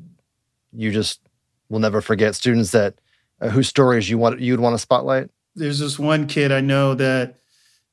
you 0.71 0.91
just 0.91 1.19
will 1.69 1.79
never 1.79 1.99
forget? 1.99 2.35
Students 2.35 2.71
that 2.71 2.95
uh, 3.41 3.49
whose 3.49 3.67
stories 3.67 4.09
you 4.09 4.19
want 4.19 4.39
you'd 4.39 4.59
want 4.59 4.75
to 4.75 4.79
spotlight? 4.79 5.29
There's 5.55 5.79
this 5.79 5.97
one 5.97 6.27
kid 6.27 6.51
I 6.51 6.61
know 6.61 6.93
that 6.93 7.37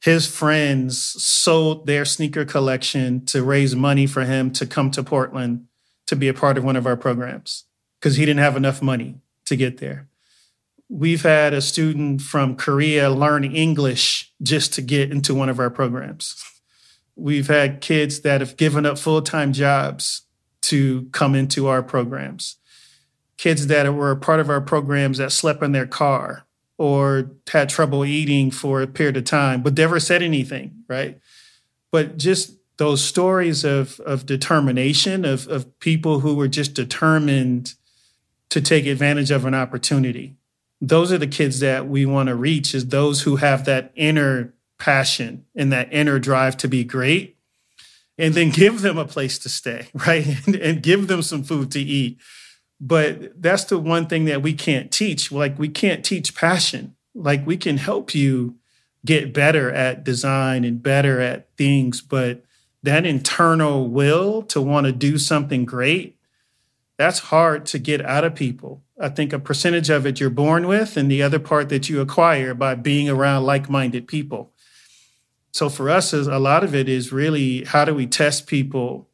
his 0.02 0.26
friends 0.26 0.98
sold 1.00 1.86
their 1.86 2.04
sneaker 2.04 2.44
collection 2.44 3.24
to 3.26 3.42
raise 3.42 3.74
money 3.74 4.06
for 4.06 4.24
him 4.24 4.50
to 4.52 4.66
come 4.66 4.90
to 4.90 5.02
Portland 5.02 5.66
to 6.06 6.14
be 6.14 6.28
a 6.28 6.34
part 6.34 6.58
of 6.58 6.64
one 6.64 6.76
of 6.76 6.86
our 6.86 6.96
programs 6.96 7.64
because 7.98 8.16
he 8.16 8.26
didn't 8.26 8.40
have 8.40 8.56
enough 8.56 8.82
money 8.82 9.22
to 9.46 9.56
get 9.56 9.78
there. 9.78 10.08
We've 10.88 11.22
had 11.22 11.54
a 11.54 11.60
student 11.60 12.20
from 12.20 12.56
Korea 12.56 13.10
learn 13.10 13.44
English 13.44 14.32
just 14.42 14.74
to 14.74 14.82
get 14.82 15.10
into 15.10 15.34
one 15.34 15.48
of 15.48 15.58
our 15.58 15.70
programs. 15.70 16.42
We've 17.16 17.48
had 17.48 17.80
kids 17.80 18.20
that 18.20 18.40
have 18.40 18.56
given 18.56 18.84
up 18.84 18.98
full 18.98 19.22
time 19.22 19.52
jobs 19.52 20.22
to 20.62 21.08
come 21.12 21.34
into 21.34 21.66
our 21.66 21.82
programs. 21.82 22.56
Kids 23.36 23.66
that 23.66 23.92
were 23.94 24.16
part 24.16 24.40
of 24.40 24.50
our 24.50 24.60
programs 24.60 25.18
that 25.18 25.32
slept 25.32 25.62
in 25.62 25.72
their 25.72 25.86
car 25.86 26.44
or 26.78 27.30
had 27.48 27.68
trouble 27.68 28.04
eating 28.04 28.50
for 28.50 28.82
a 28.82 28.86
period 28.86 29.16
of 29.16 29.24
time, 29.24 29.62
but 29.62 29.76
never 29.76 30.00
said 30.00 30.22
anything, 30.22 30.84
right? 30.88 31.20
But 31.92 32.16
just 32.16 32.58
those 32.78 33.02
stories 33.02 33.64
of, 33.64 34.00
of 34.00 34.26
determination, 34.26 35.24
of, 35.24 35.46
of 35.48 35.78
people 35.78 36.20
who 36.20 36.34
were 36.34 36.48
just 36.48 36.74
determined 36.74 37.74
to 38.50 38.60
take 38.60 38.86
advantage 38.86 39.30
of 39.30 39.44
an 39.44 39.54
opportunity. 39.54 40.36
Those 40.80 41.12
are 41.12 41.18
the 41.18 41.26
kids 41.26 41.60
that 41.60 41.88
we 41.88 42.06
want 42.06 42.28
to 42.28 42.34
reach, 42.34 42.74
is 42.74 42.88
those 42.88 43.22
who 43.22 43.36
have 43.36 43.64
that 43.64 43.92
inner 43.94 44.54
passion 44.78 45.46
and 45.54 45.72
that 45.72 45.92
inner 45.92 46.18
drive 46.18 46.56
to 46.58 46.68
be 46.68 46.84
great. 46.84 47.36
And 48.16 48.34
then 48.34 48.50
give 48.50 48.82
them 48.82 48.96
a 48.96 49.04
place 49.04 49.38
to 49.40 49.48
stay, 49.48 49.88
right? 49.94 50.26
and, 50.46 50.82
give 50.82 51.08
them 51.08 51.22
some 51.22 51.42
food 51.42 51.72
to 51.72 51.80
eat. 51.80 52.18
But 52.80 53.40
that's 53.42 53.64
the 53.64 53.78
one 53.78 54.06
thing 54.06 54.26
that 54.26 54.42
we 54.42 54.52
can't 54.52 54.92
teach. 54.92 55.32
Like, 55.32 55.58
we 55.58 55.68
can't 55.68 56.04
teach 56.04 56.34
passion. 56.34 56.94
Like, 57.14 57.46
we 57.46 57.56
can 57.56 57.78
help 57.78 58.14
you 58.14 58.56
get 59.04 59.34
better 59.34 59.70
at 59.70 60.04
design 60.04 60.64
and 60.64 60.82
better 60.82 61.20
at 61.20 61.48
things, 61.56 62.00
but 62.00 62.44
that 62.82 63.06
internal 63.06 63.88
will 63.88 64.42
to 64.42 64.60
want 64.60 64.86
to 64.86 64.92
do 64.92 65.18
something 65.18 65.64
great, 65.64 66.13
that's 66.96 67.18
hard 67.18 67.66
to 67.66 67.78
get 67.78 68.04
out 68.04 68.24
of 68.24 68.34
people. 68.34 68.82
I 69.00 69.08
think 69.08 69.32
a 69.32 69.38
percentage 69.38 69.90
of 69.90 70.06
it 70.06 70.20
you're 70.20 70.30
born 70.30 70.66
with, 70.66 70.96
and 70.96 71.10
the 71.10 71.22
other 71.22 71.38
part 71.38 71.68
that 71.70 71.88
you 71.88 72.00
acquire 72.00 72.54
by 72.54 72.74
being 72.74 73.08
around 73.08 73.44
like 73.44 73.68
minded 73.68 74.06
people. 74.06 74.52
So 75.52 75.68
for 75.68 75.90
us, 75.90 76.12
a 76.12 76.38
lot 76.38 76.64
of 76.64 76.74
it 76.74 76.88
is 76.88 77.12
really 77.12 77.64
how 77.64 77.84
do 77.84 77.94
we 77.94 78.06
test 78.06 78.46
people 78.46 79.08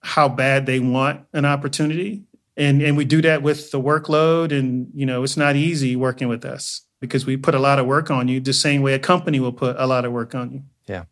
how 0.00 0.28
bad 0.28 0.66
they 0.66 0.78
want 0.78 1.26
an 1.32 1.44
opportunity? 1.44 2.22
And, 2.56 2.80
and 2.80 2.96
we 2.96 3.04
do 3.04 3.20
that 3.22 3.42
with 3.42 3.70
the 3.70 3.80
workload. 3.80 4.56
And, 4.56 4.88
you 4.94 5.04
know, 5.04 5.22
it's 5.22 5.36
not 5.36 5.56
easy 5.56 5.96
working 5.96 6.28
with 6.28 6.44
us 6.44 6.82
because 7.00 7.26
we 7.26 7.36
put 7.36 7.54
a 7.54 7.58
lot 7.58 7.78
of 7.78 7.86
work 7.86 8.10
on 8.10 8.28
you 8.28 8.40
the 8.40 8.52
same 8.52 8.82
way 8.82 8.94
a 8.94 8.98
company 8.98 9.40
will 9.40 9.52
put 9.52 9.76
a 9.78 9.86
lot 9.86 10.04
of 10.04 10.12
work 10.12 10.34
on 10.34 10.52
you. 10.52 10.62
Yeah. 10.86 11.04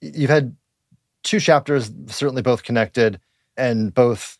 You've 0.00 0.30
had 0.30 0.56
two 1.22 1.40
chapters, 1.40 1.90
certainly 2.06 2.42
both 2.42 2.64
connected 2.64 3.20
and 3.56 3.94
both 3.94 4.38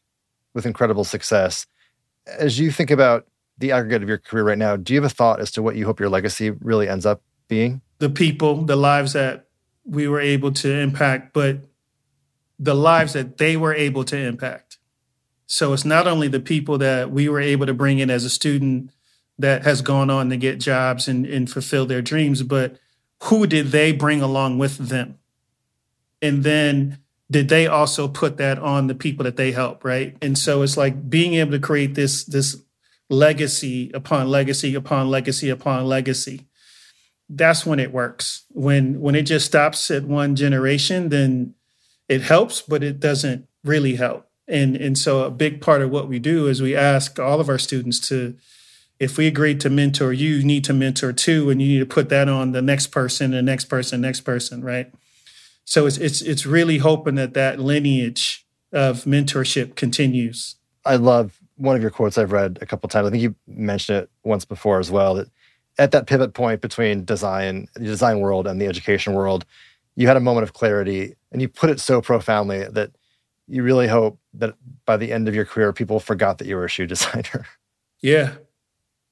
with 0.54 0.66
incredible 0.66 1.04
success. 1.04 1.66
As 2.26 2.58
you 2.58 2.70
think 2.70 2.90
about 2.90 3.26
the 3.58 3.72
aggregate 3.72 4.02
of 4.02 4.08
your 4.08 4.18
career 4.18 4.44
right 4.44 4.58
now, 4.58 4.76
do 4.76 4.92
you 4.94 5.00
have 5.00 5.10
a 5.10 5.14
thought 5.14 5.40
as 5.40 5.50
to 5.52 5.62
what 5.62 5.76
you 5.76 5.84
hope 5.84 6.00
your 6.00 6.08
legacy 6.08 6.50
really 6.50 6.88
ends 6.88 7.06
up 7.06 7.22
being? 7.48 7.80
The 7.98 8.10
people, 8.10 8.64
the 8.64 8.76
lives 8.76 9.12
that 9.12 9.46
we 9.84 10.08
were 10.08 10.20
able 10.20 10.52
to 10.52 10.72
impact, 10.72 11.32
but 11.32 11.58
the 12.58 12.74
lives 12.74 13.12
that 13.14 13.38
they 13.38 13.56
were 13.56 13.74
able 13.74 14.04
to 14.04 14.16
impact. 14.16 14.78
So 15.46 15.72
it's 15.72 15.84
not 15.84 16.06
only 16.06 16.28
the 16.28 16.40
people 16.40 16.78
that 16.78 17.10
we 17.10 17.28
were 17.28 17.40
able 17.40 17.66
to 17.66 17.74
bring 17.74 17.98
in 17.98 18.10
as 18.10 18.24
a 18.24 18.30
student 18.30 18.90
that 19.38 19.64
has 19.64 19.82
gone 19.82 20.08
on 20.08 20.30
to 20.30 20.36
get 20.36 20.60
jobs 20.60 21.08
and, 21.08 21.26
and 21.26 21.50
fulfill 21.50 21.86
their 21.86 22.02
dreams, 22.02 22.42
but 22.42 22.78
who 23.24 23.46
did 23.46 23.68
they 23.68 23.92
bring 23.92 24.22
along 24.22 24.58
with 24.58 24.88
them? 24.88 25.18
and 26.22 26.44
then 26.44 26.98
did 27.32 27.48
they 27.48 27.66
also 27.66 28.08
put 28.08 28.36
that 28.36 28.58
on 28.58 28.86
the 28.86 28.94
people 28.94 29.24
that 29.24 29.36
they 29.36 29.52
help 29.52 29.84
right? 29.84 30.16
And 30.20 30.36
so 30.36 30.62
it's 30.62 30.76
like 30.76 31.08
being 31.08 31.34
able 31.34 31.52
to 31.52 31.58
create 31.58 31.94
this 31.94 32.24
this 32.24 32.62
legacy 33.08 33.90
upon 33.92 34.28
legacy 34.28 34.74
upon 34.74 35.08
legacy 35.08 35.48
upon 35.48 35.86
legacy. 35.86 36.46
That's 37.28 37.64
when 37.64 37.80
it 37.80 37.92
works. 37.92 38.44
When 38.50 39.00
when 39.00 39.14
it 39.14 39.22
just 39.22 39.46
stops 39.46 39.90
at 39.90 40.04
one 40.04 40.36
generation 40.36 41.08
then 41.08 41.54
it 42.08 42.20
helps 42.20 42.60
but 42.60 42.82
it 42.82 43.00
doesn't 43.00 43.48
really 43.64 43.96
help. 43.96 44.28
And 44.46 44.76
and 44.76 44.98
so 44.98 45.24
a 45.24 45.30
big 45.30 45.62
part 45.62 45.80
of 45.80 45.90
what 45.90 46.08
we 46.08 46.18
do 46.18 46.48
is 46.48 46.60
we 46.60 46.76
ask 46.76 47.18
all 47.18 47.40
of 47.40 47.48
our 47.48 47.58
students 47.58 47.98
to 48.08 48.36
if 48.98 49.16
we 49.16 49.26
agreed 49.26 49.60
to 49.62 49.70
mentor 49.70 50.12
you, 50.12 50.36
you 50.36 50.44
need 50.44 50.64
to 50.64 50.72
mentor 50.72 51.12
two 51.12 51.50
and 51.50 51.60
you 51.60 51.66
need 51.66 51.80
to 51.80 51.94
put 51.94 52.08
that 52.10 52.28
on 52.28 52.52
the 52.52 52.62
next 52.62 52.88
person 52.88 53.30
the 53.30 53.42
next 53.42 53.64
person 53.64 54.02
next 54.02 54.20
person 54.20 54.62
right 54.62 54.92
so 55.64 55.86
it's 55.86 55.98
it's 55.98 56.22
it's 56.22 56.46
really 56.46 56.78
hoping 56.78 57.14
that 57.16 57.34
that 57.34 57.58
lineage 57.58 58.46
of 58.72 59.04
mentorship 59.04 59.76
continues. 59.76 60.56
I 60.84 60.96
love 60.96 61.38
one 61.56 61.76
of 61.76 61.82
your 61.82 61.90
quotes 61.90 62.18
I've 62.18 62.32
read 62.32 62.58
a 62.60 62.66
couple 62.66 62.88
times. 62.88 63.06
I 63.06 63.10
think 63.10 63.22
you 63.22 63.34
mentioned 63.46 63.98
it 63.98 64.10
once 64.24 64.44
before 64.44 64.80
as 64.80 64.90
well. 64.90 65.14
That 65.14 65.28
at 65.78 65.92
that 65.92 66.06
pivot 66.06 66.34
point 66.34 66.60
between 66.60 67.04
design, 67.04 67.68
the 67.74 67.84
design 67.84 68.20
world, 68.20 68.46
and 68.46 68.60
the 68.60 68.66
education 68.66 69.14
world, 69.14 69.44
you 69.94 70.06
had 70.06 70.16
a 70.16 70.20
moment 70.20 70.44
of 70.44 70.52
clarity, 70.52 71.14
and 71.30 71.40
you 71.40 71.48
put 71.48 71.70
it 71.70 71.80
so 71.80 72.00
profoundly 72.00 72.64
that 72.64 72.90
you 73.46 73.62
really 73.62 73.88
hope 73.88 74.18
that 74.34 74.54
by 74.86 74.96
the 74.96 75.12
end 75.12 75.28
of 75.28 75.34
your 75.34 75.44
career, 75.44 75.72
people 75.72 76.00
forgot 76.00 76.38
that 76.38 76.46
you 76.46 76.56
were 76.56 76.64
a 76.64 76.68
shoe 76.68 76.86
designer. 76.88 77.46
Yeah, 78.00 78.34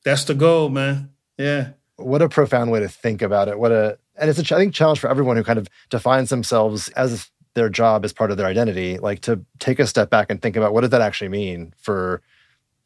that's 0.05 0.24
the 0.24 0.34
goal, 0.34 0.68
man. 0.68 1.11
Yeah. 1.38 1.70
What 1.96 2.22
a 2.22 2.28
profound 2.28 2.70
way 2.70 2.80
to 2.80 2.88
think 2.88 3.22
about 3.22 3.48
it. 3.48 3.59
What 3.59 3.72
a 3.72 3.98
and 4.21 4.31
it's 4.31 4.39
a 4.39 4.55
I 4.55 4.59
think 4.59 4.75
challenge 4.75 5.01
for 5.01 5.09
everyone 5.09 5.37
who 5.37 5.43
kind 5.43 5.59
of 5.59 5.68
defines 5.89 6.31
themselves 6.31 6.89
as 6.91 7.31
their 7.55 7.68
job 7.68 8.05
as 8.05 8.12
part 8.12 8.31
of 8.31 8.37
their 8.37 8.47
identity, 8.47 8.99
like 8.99 9.21
to 9.23 9.41
take 9.59 9.81
a 9.81 9.87
step 9.87 10.11
back 10.11 10.31
and 10.31 10.41
think 10.41 10.57
about 10.57 10.73
what 10.73 10.83
does 10.83 10.91
that 10.91 11.01
actually 11.01 11.29
mean 11.29 11.75
for 11.79 12.23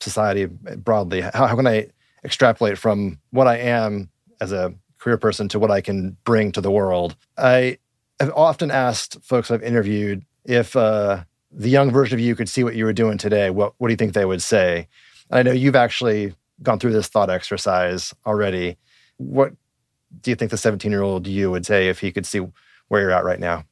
society 0.01 0.47
broadly? 0.47 1.21
How, 1.21 1.47
how 1.47 1.57
can 1.57 1.67
I 1.67 1.89
extrapolate 2.25 2.79
from 2.79 3.19
what 3.31 3.47
I 3.47 3.59
am 3.59 4.09
as 4.41 4.53
a 4.53 4.73
career 4.99 5.19
person 5.19 5.49
to 5.51 5.59
what 5.59 5.71
I 5.71 5.81
can 5.81 6.17
bring 6.25 6.53
to 6.53 6.61
the 6.61 6.71
world? 6.71 7.17
I 7.37 7.79
have 8.21 8.33
often 8.35 8.71
asked 8.71 9.23
folks 9.23 9.51
I've 9.51 9.63
interviewed 9.63 10.25
if 10.45 10.77
uh, 10.77 11.25
the 11.51 11.69
young 11.69 11.91
version 11.91 12.19
of 12.19 12.25
you 12.25 12.35
could 12.35 12.49
see 12.49 12.65
what 12.65 12.75
you 12.75 12.85
were 12.85 12.93
doing 12.93 13.19
today, 13.19 13.51
what, 13.51 13.75
what 13.79 13.89
do 13.89 13.93
you 13.93 13.97
think 13.97 14.15
they 14.15 14.25
would 14.25 14.43
say? 14.43 14.89
And 15.31 15.39
I 15.39 15.43
know 15.43 15.53
you've 15.53 15.77
actually 15.77 16.35
gone 16.63 16.79
through 16.79 16.93
this 16.93 17.09
thought 17.09 17.31
exercise 17.31 18.15
already. 18.25 18.77
What 19.17 19.53
do 20.21 20.31
you 20.31 20.37
think 20.37 20.51
the 20.51 20.57
17 20.57 20.91
year 20.91 21.03
old 21.03 21.27
you 21.27 21.51
would 21.51 21.67
say 21.67 21.89
if 21.89 22.01
he 22.01 22.13
could 22.13 22.27
see 22.27 22.47
where 22.89 23.01
you're 23.01 23.11
at 23.11 23.25
right 23.25 23.41
now? 23.41 23.65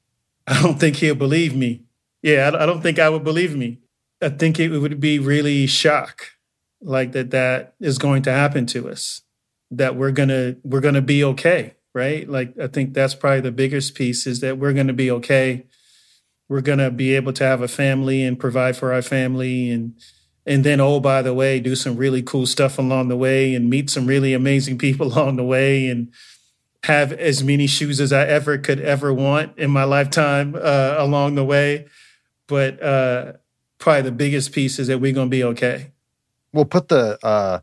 I 0.47 0.61
don't 0.63 0.79
think 0.79 0.97
he'll 0.97 1.15
believe 1.15 1.55
me. 1.55 1.83
Yeah, 2.23 2.51
I 2.55 2.67
don't 2.67 2.83
think 2.83 2.99
I 2.99 3.09
would 3.09 3.25
believe 3.25 3.57
me. 3.57 3.79
I 4.21 4.29
think 4.29 4.61
it 4.61 4.69
would 4.69 5.01
be 5.01 5.19
really 5.19 5.67
shock, 5.67 6.31
like 6.81 7.13
that 7.13 7.31
that 7.33 7.75
is 7.81 7.99
going 7.99 8.23
to 8.23 8.33
happen 8.33 8.67
to 8.67 8.89
us. 8.89 9.23
That 9.71 9.97
we're 9.97 10.13
gonna 10.13 10.57
we're 10.63 10.81
gonna 10.81 11.03
be 11.03 11.25
okay, 11.25 11.75
right? 11.95 12.29
Like 12.29 12.59
I 12.59 12.69
think 12.69 12.95
that's 12.95 13.15
probably 13.15 13.41
the 13.41 13.53
biggest 13.53 13.95
piece 13.95 14.27
is 14.27 14.41
that 14.41 14.59
we're 14.59 14.73
gonna 14.73 14.93
be 14.93 15.11
okay. 15.11 15.67
We're 16.49 16.61
gonna 16.61 16.91
be 16.91 17.17
able 17.17 17.33
to 17.35 17.45
have 17.45 17.63
a 17.63 17.69
family 17.69 18.23
and 18.23 18.39
provide 18.39 18.77
for 18.77 18.93
our 18.93 19.03
family 19.03 19.71
and 19.71 19.95
and 20.45 20.65
then 20.65 20.81
oh 20.81 21.01
by 21.01 21.23
the 21.23 21.33
way 21.33 21.61
do 21.61 21.75
some 21.75 21.97
really 21.97 22.23
cool 22.23 22.47
stuff 22.47 22.79
along 22.79 23.09
the 23.09 23.17
way 23.17 23.55
and 23.55 23.71
meet 23.71 23.89
some 23.89 24.07
really 24.07 24.35
amazing 24.35 24.77
people 24.87 25.07
along 25.07 25.37
the 25.37 25.45
way 25.45 25.89
and 25.89 26.13
have 26.85 27.13
as 27.13 27.45
many 27.45 27.67
shoes 27.67 28.01
as 28.01 28.13
I 28.13 28.27
ever 28.27 28.59
could 28.59 28.81
ever 28.81 29.15
want 29.15 29.57
in 29.59 29.71
my 29.71 29.85
lifetime 29.85 30.55
uh, 30.55 30.97
along 30.99 31.37
the 31.37 31.45
way. 31.45 31.87
But 32.49 32.83
uh, 32.83 33.35
probably 33.79 34.03
the 34.03 34.13
biggest 34.13 34.53
piece 34.53 34.79
is 34.79 34.89
that 34.89 34.99
we're 34.99 35.13
going 35.13 35.29
to 35.29 35.31
be 35.31 35.45
okay. 35.45 35.93
We'll 36.53 36.65
put 36.65 36.89
the 36.89 37.19
uh, 37.25 37.61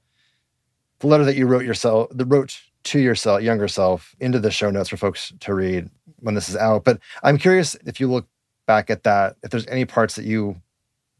the 1.00 1.08
letter 1.08 1.26
that 1.26 1.36
you 1.36 1.48
wrote 1.48 1.66
yourself, 1.66 2.10
the 2.12 2.26
wrote 2.26 2.60
to 2.86 3.00
yourself, 3.00 3.42
younger 3.42 3.68
self, 3.68 4.16
into 4.20 4.40
the 4.40 4.52
show 4.52 4.72
notes 4.72 4.90
for 4.90 4.98
folks 4.98 5.34
to 5.42 5.54
read 5.54 5.90
when 6.20 6.36
this 6.36 6.50
is 6.50 6.56
out. 6.56 6.84
But 6.86 7.00
I'm 7.22 7.38
curious 7.38 7.76
if 7.86 8.00
you 8.00 8.10
look 8.10 8.28
back 8.66 8.90
at 8.90 9.04
that, 9.04 9.36
if 9.44 9.52
there's 9.52 9.68
any 9.68 9.86
parts 9.86 10.16
that 10.16 10.26
you 10.26 10.62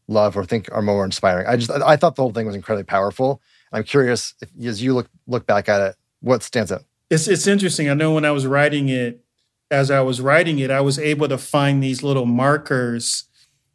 love 0.08 0.36
or 0.36 0.44
think 0.44 0.68
are 0.72 0.82
more 0.82 1.04
inspiring. 1.04 1.46
I 1.46 1.56
just 1.56 1.70
I 1.70 1.96
thought 1.96 2.16
the 2.16 2.22
whole 2.22 2.32
thing 2.32 2.46
was 2.46 2.56
incredibly 2.56 2.84
powerful. 2.84 3.40
I'm 3.72 3.84
curious 3.84 4.34
if, 4.40 4.50
as 4.64 4.82
you 4.82 4.94
look 4.94 5.08
look 5.26 5.46
back 5.46 5.68
at 5.68 5.80
it, 5.80 5.96
what 6.20 6.42
stands 6.42 6.72
out. 6.72 6.84
It's 7.10 7.26
it's 7.28 7.46
interesting. 7.46 7.90
I 7.90 7.94
know 7.94 8.14
when 8.14 8.24
I 8.24 8.30
was 8.30 8.46
writing 8.46 8.88
it, 8.88 9.24
as 9.70 9.90
I 9.90 10.00
was 10.00 10.20
writing 10.20 10.58
it, 10.58 10.70
I 10.70 10.80
was 10.80 10.98
able 10.98 11.28
to 11.28 11.38
find 11.38 11.82
these 11.82 12.02
little 12.02 12.26
markers 12.26 13.24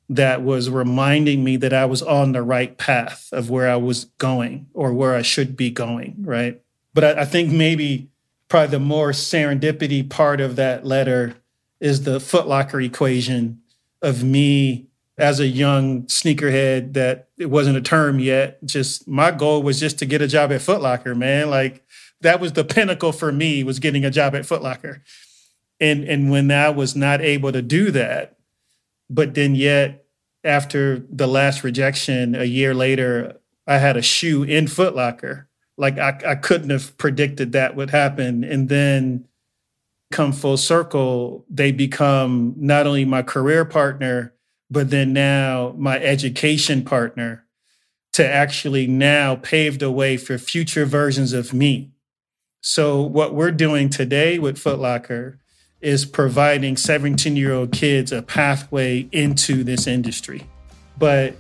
that 0.08 0.42
was 0.44 0.70
reminding 0.70 1.44
me 1.44 1.58
that 1.58 1.74
I 1.74 1.86
was 1.86 2.02
on 2.02 2.32
the 2.32 2.44
right 2.44 2.78
path 2.78 3.28
of 3.32 3.50
where 3.50 3.70
I 3.70 3.76
was 3.76 4.06
going 4.18 4.68
or 4.74 4.94
where 4.94 5.16
I 5.16 5.22
should 5.24 5.58
be 5.58 5.72
going, 5.72 6.16
right? 6.20 6.62
But 6.94 7.04
I, 7.04 7.22
I 7.22 7.26
think 7.26 7.52
maybe 7.52 8.10
probably 8.48 8.72
the 8.72 8.80
more 8.80 9.12
serendipity 9.12 10.08
part 10.08 10.40
of 10.40 10.56
that 10.58 10.86
letter 10.86 11.36
is 11.80 12.04
the 12.04 12.20
footlocker 12.20 12.84
equation 12.86 13.62
of 14.02 14.24
me 14.24 14.88
as 15.18 15.40
a 15.40 15.48
young 15.48 16.04
sneakerhead 16.04 16.94
that 16.94 17.30
it 17.38 17.50
wasn't 17.50 17.78
a 17.78 17.82
term 17.82 18.20
yet. 18.20 18.64
Just 18.66 19.08
my 19.08 19.32
goal 19.32 19.64
was 19.64 19.80
just 19.80 20.00
to 20.00 20.06
get 20.06 20.22
a 20.22 20.28
job 20.28 20.52
at 20.52 20.62
Footlocker, 20.62 21.16
man. 21.16 21.50
Like 21.50 21.85
that 22.26 22.40
was 22.40 22.54
the 22.54 22.64
pinnacle 22.64 23.12
for 23.12 23.32
me 23.32 23.64
was 23.64 23.80
getting 23.80 24.04
a 24.04 24.12
job 24.12 24.36
at 24.36 24.44
Footlocker. 24.44 25.02
And 25.80 26.04
and 26.04 26.32
when 26.32 26.52
I 26.52 26.70
was 26.70 26.96
not 26.96 27.22
able 27.22 27.52
to 27.52 27.62
do 27.62 27.92
that, 27.92 28.38
but 29.10 29.34
then 29.34 29.56
yet 29.56 30.06
after 30.44 31.00
the 31.10 31.28
last 31.28 31.64
rejection 31.64 32.36
a 32.36 32.46
year 32.46 32.74
later, 32.74 33.40
I 33.68 33.78
had 33.78 33.98
a 33.98 34.02
shoe 34.02 34.44
in 34.44 34.66
Footlocker. 34.66 35.46
Like 35.78 35.98
I, 35.98 36.18
I 36.26 36.36
couldn't 36.36 36.70
have 36.70 36.98
predicted 36.98 37.52
that 37.52 37.76
would 37.76 37.90
happen. 37.90 38.44
And 38.44 38.70
then 38.70 39.26
come 40.12 40.32
full 40.32 40.58
circle, 40.58 41.46
they 41.50 41.72
become 41.72 42.54
not 42.58 42.88
only 42.88 43.06
my 43.06 43.22
career 43.22 43.66
partner, 43.66 44.34
but 44.70 44.90
then 44.90 45.14
now 45.14 45.74
my 45.78 46.00
education 46.00 46.84
partner 46.86 47.46
to 48.14 48.26
actually 48.26 48.88
now 48.88 49.36
pave 49.36 49.80
the 49.80 49.92
way 49.92 50.16
for 50.16 50.38
future 50.38 50.86
versions 50.86 51.34
of 51.34 51.54
me. 51.54 51.92
So 52.68 53.00
what 53.00 53.36
we're 53.36 53.52
doing 53.52 53.92
today 53.92 54.40
with 54.40 54.58
Footlocker 54.58 55.38
is 55.82 56.04
providing 56.04 56.78
17 56.78 57.36
year 57.36 57.54
old 57.54 57.72
kids 57.72 58.12
a 58.12 58.24
pathway 58.24 59.08
into 59.12 59.64
this 59.64 59.86
industry. 59.86 60.48
But 60.98 61.36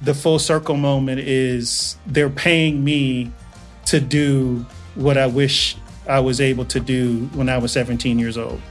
the 0.00 0.14
full 0.14 0.38
circle 0.38 0.78
moment 0.78 1.20
is 1.20 1.98
they're 2.06 2.30
paying 2.30 2.82
me 2.82 3.32
to 3.84 4.00
do 4.00 4.64
what 4.94 5.18
I 5.18 5.26
wish 5.26 5.76
I 6.08 6.20
was 6.20 6.40
able 6.40 6.64
to 6.64 6.80
do 6.80 7.26
when 7.34 7.50
I 7.50 7.58
was 7.58 7.72
17 7.72 8.18
years 8.18 8.38
old. 8.38 8.62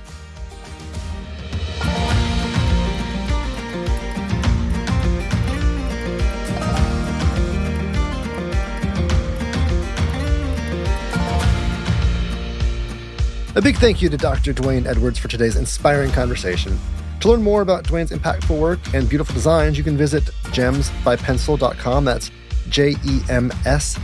A 13.56 13.62
big 13.62 13.78
thank 13.78 14.02
you 14.02 14.10
to 14.10 14.18
Dr. 14.18 14.52
Dwayne 14.52 14.88
Edwards 14.88 15.20
for 15.20 15.28
today's 15.28 15.58
inspiring 15.58 16.10
conversation. 16.10 16.76
To 17.20 17.30
learn 17.30 17.44
more 17.44 17.62
about 17.62 17.84
Dwayne's 17.84 18.10
impactful 18.10 18.58
work 18.58 18.80
and 18.96 19.08
beautiful 19.08 19.36
designs, 19.36 19.78
you 19.78 19.84
can 19.84 19.96
visit 19.96 20.24
jemsbypensole.com. 20.46 22.04
That's 22.04 22.32
J 22.70 22.96
E 23.06 23.20
M 23.30 23.52
S 23.64 24.00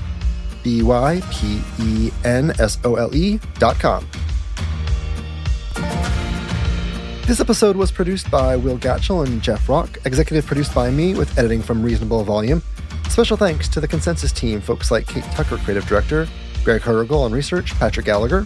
B 0.62 0.84
Y 0.84 1.24
P 1.32 1.62
E 1.80 2.12
N 2.24 2.52
S 2.60 2.78
O 2.84 2.94
L 2.94 3.16
E.com. 3.16 4.08
This 7.26 7.40
episode 7.40 7.76
was 7.76 7.92
produced 7.92 8.30
by 8.30 8.56
Will 8.56 8.78
Gatchell 8.78 9.26
and 9.26 9.42
Jeff 9.42 9.68
Rock, 9.68 9.98
executive 10.06 10.46
produced 10.46 10.76
by 10.76 10.92
me 10.92 11.16
with 11.16 11.36
editing 11.40 11.64
from 11.64 11.82
Reasonable 11.82 12.24
Volume. 12.24 12.62
Special 13.10 13.36
thanks 13.36 13.68
to 13.70 13.80
the 13.80 13.88
Consensus 13.88 14.32
team, 14.32 14.62
folks 14.62 14.92
like 14.92 15.08
Kate 15.08 15.24
Tucker, 15.32 15.58
creative 15.58 15.88
director, 15.88 16.28
Greg 16.64 16.82
Hergel 16.82 17.24
on 17.24 17.32
research, 17.32 17.74
Patrick 17.80 18.06
Gallagher, 18.06 18.46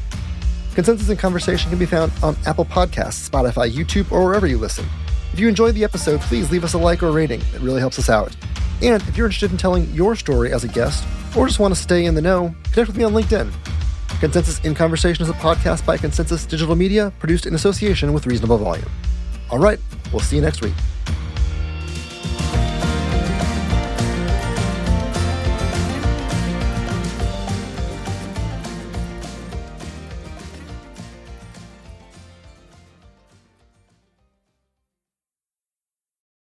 Consensus 0.73 1.09
in 1.09 1.17
Conversation 1.17 1.69
can 1.69 1.77
be 1.77 1.85
found 1.85 2.11
on 2.23 2.35
Apple 2.47 2.65
Podcasts, 2.65 3.29
Spotify, 3.29 3.71
YouTube, 3.71 4.11
or 4.11 4.25
wherever 4.25 4.47
you 4.47 4.57
listen. 4.57 4.85
If 5.31 5.39
you 5.39 5.47
enjoyed 5.47 5.75
the 5.75 5.83
episode, 5.83 6.19
please 6.21 6.51
leave 6.51 6.63
us 6.63 6.73
a 6.73 6.77
like 6.77 7.03
or 7.03 7.11
rating. 7.11 7.41
It 7.53 7.61
really 7.61 7.79
helps 7.79 7.99
us 7.99 8.09
out. 8.09 8.35
And 8.81 9.01
if 9.03 9.15
you're 9.15 9.27
interested 9.27 9.51
in 9.51 9.57
telling 9.57 9.91
your 9.93 10.15
story 10.15 10.51
as 10.51 10.63
a 10.63 10.67
guest, 10.67 11.05
or 11.37 11.47
just 11.47 11.59
want 11.59 11.75
to 11.75 11.79
stay 11.79 12.05
in 12.05 12.15
the 12.15 12.21
know, 12.21 12.55
connect 12.71 12.87
with 12.87 12.97
me 12.97 13.03
on 13.03 13.13
LinkedIn. 13.13 13.51
Consensus 14.19 14.59
in 14.61 14.73
Conversation 14.73 15.23
is 15.23 15.29
a 15.29 15.33
podcast 15.33 15.85
by 15.85 15.97
Consensus 15.97 16.45
Digital 16.45 16.75
Media, 16.75 17.13
produced 17.19 17.45
in 17.45 17.53
association 17.53 18.13
with 18.13 18.25
Reasonable 18.25 18.57
Volume. 18.57 18.89
All 19.51 19.59
right, 19.59 19.79
we'll 20.11 20.21
see 20.21 20.37
you 20.37 20.41
next 20.41 20.61
week. 20.61 20.73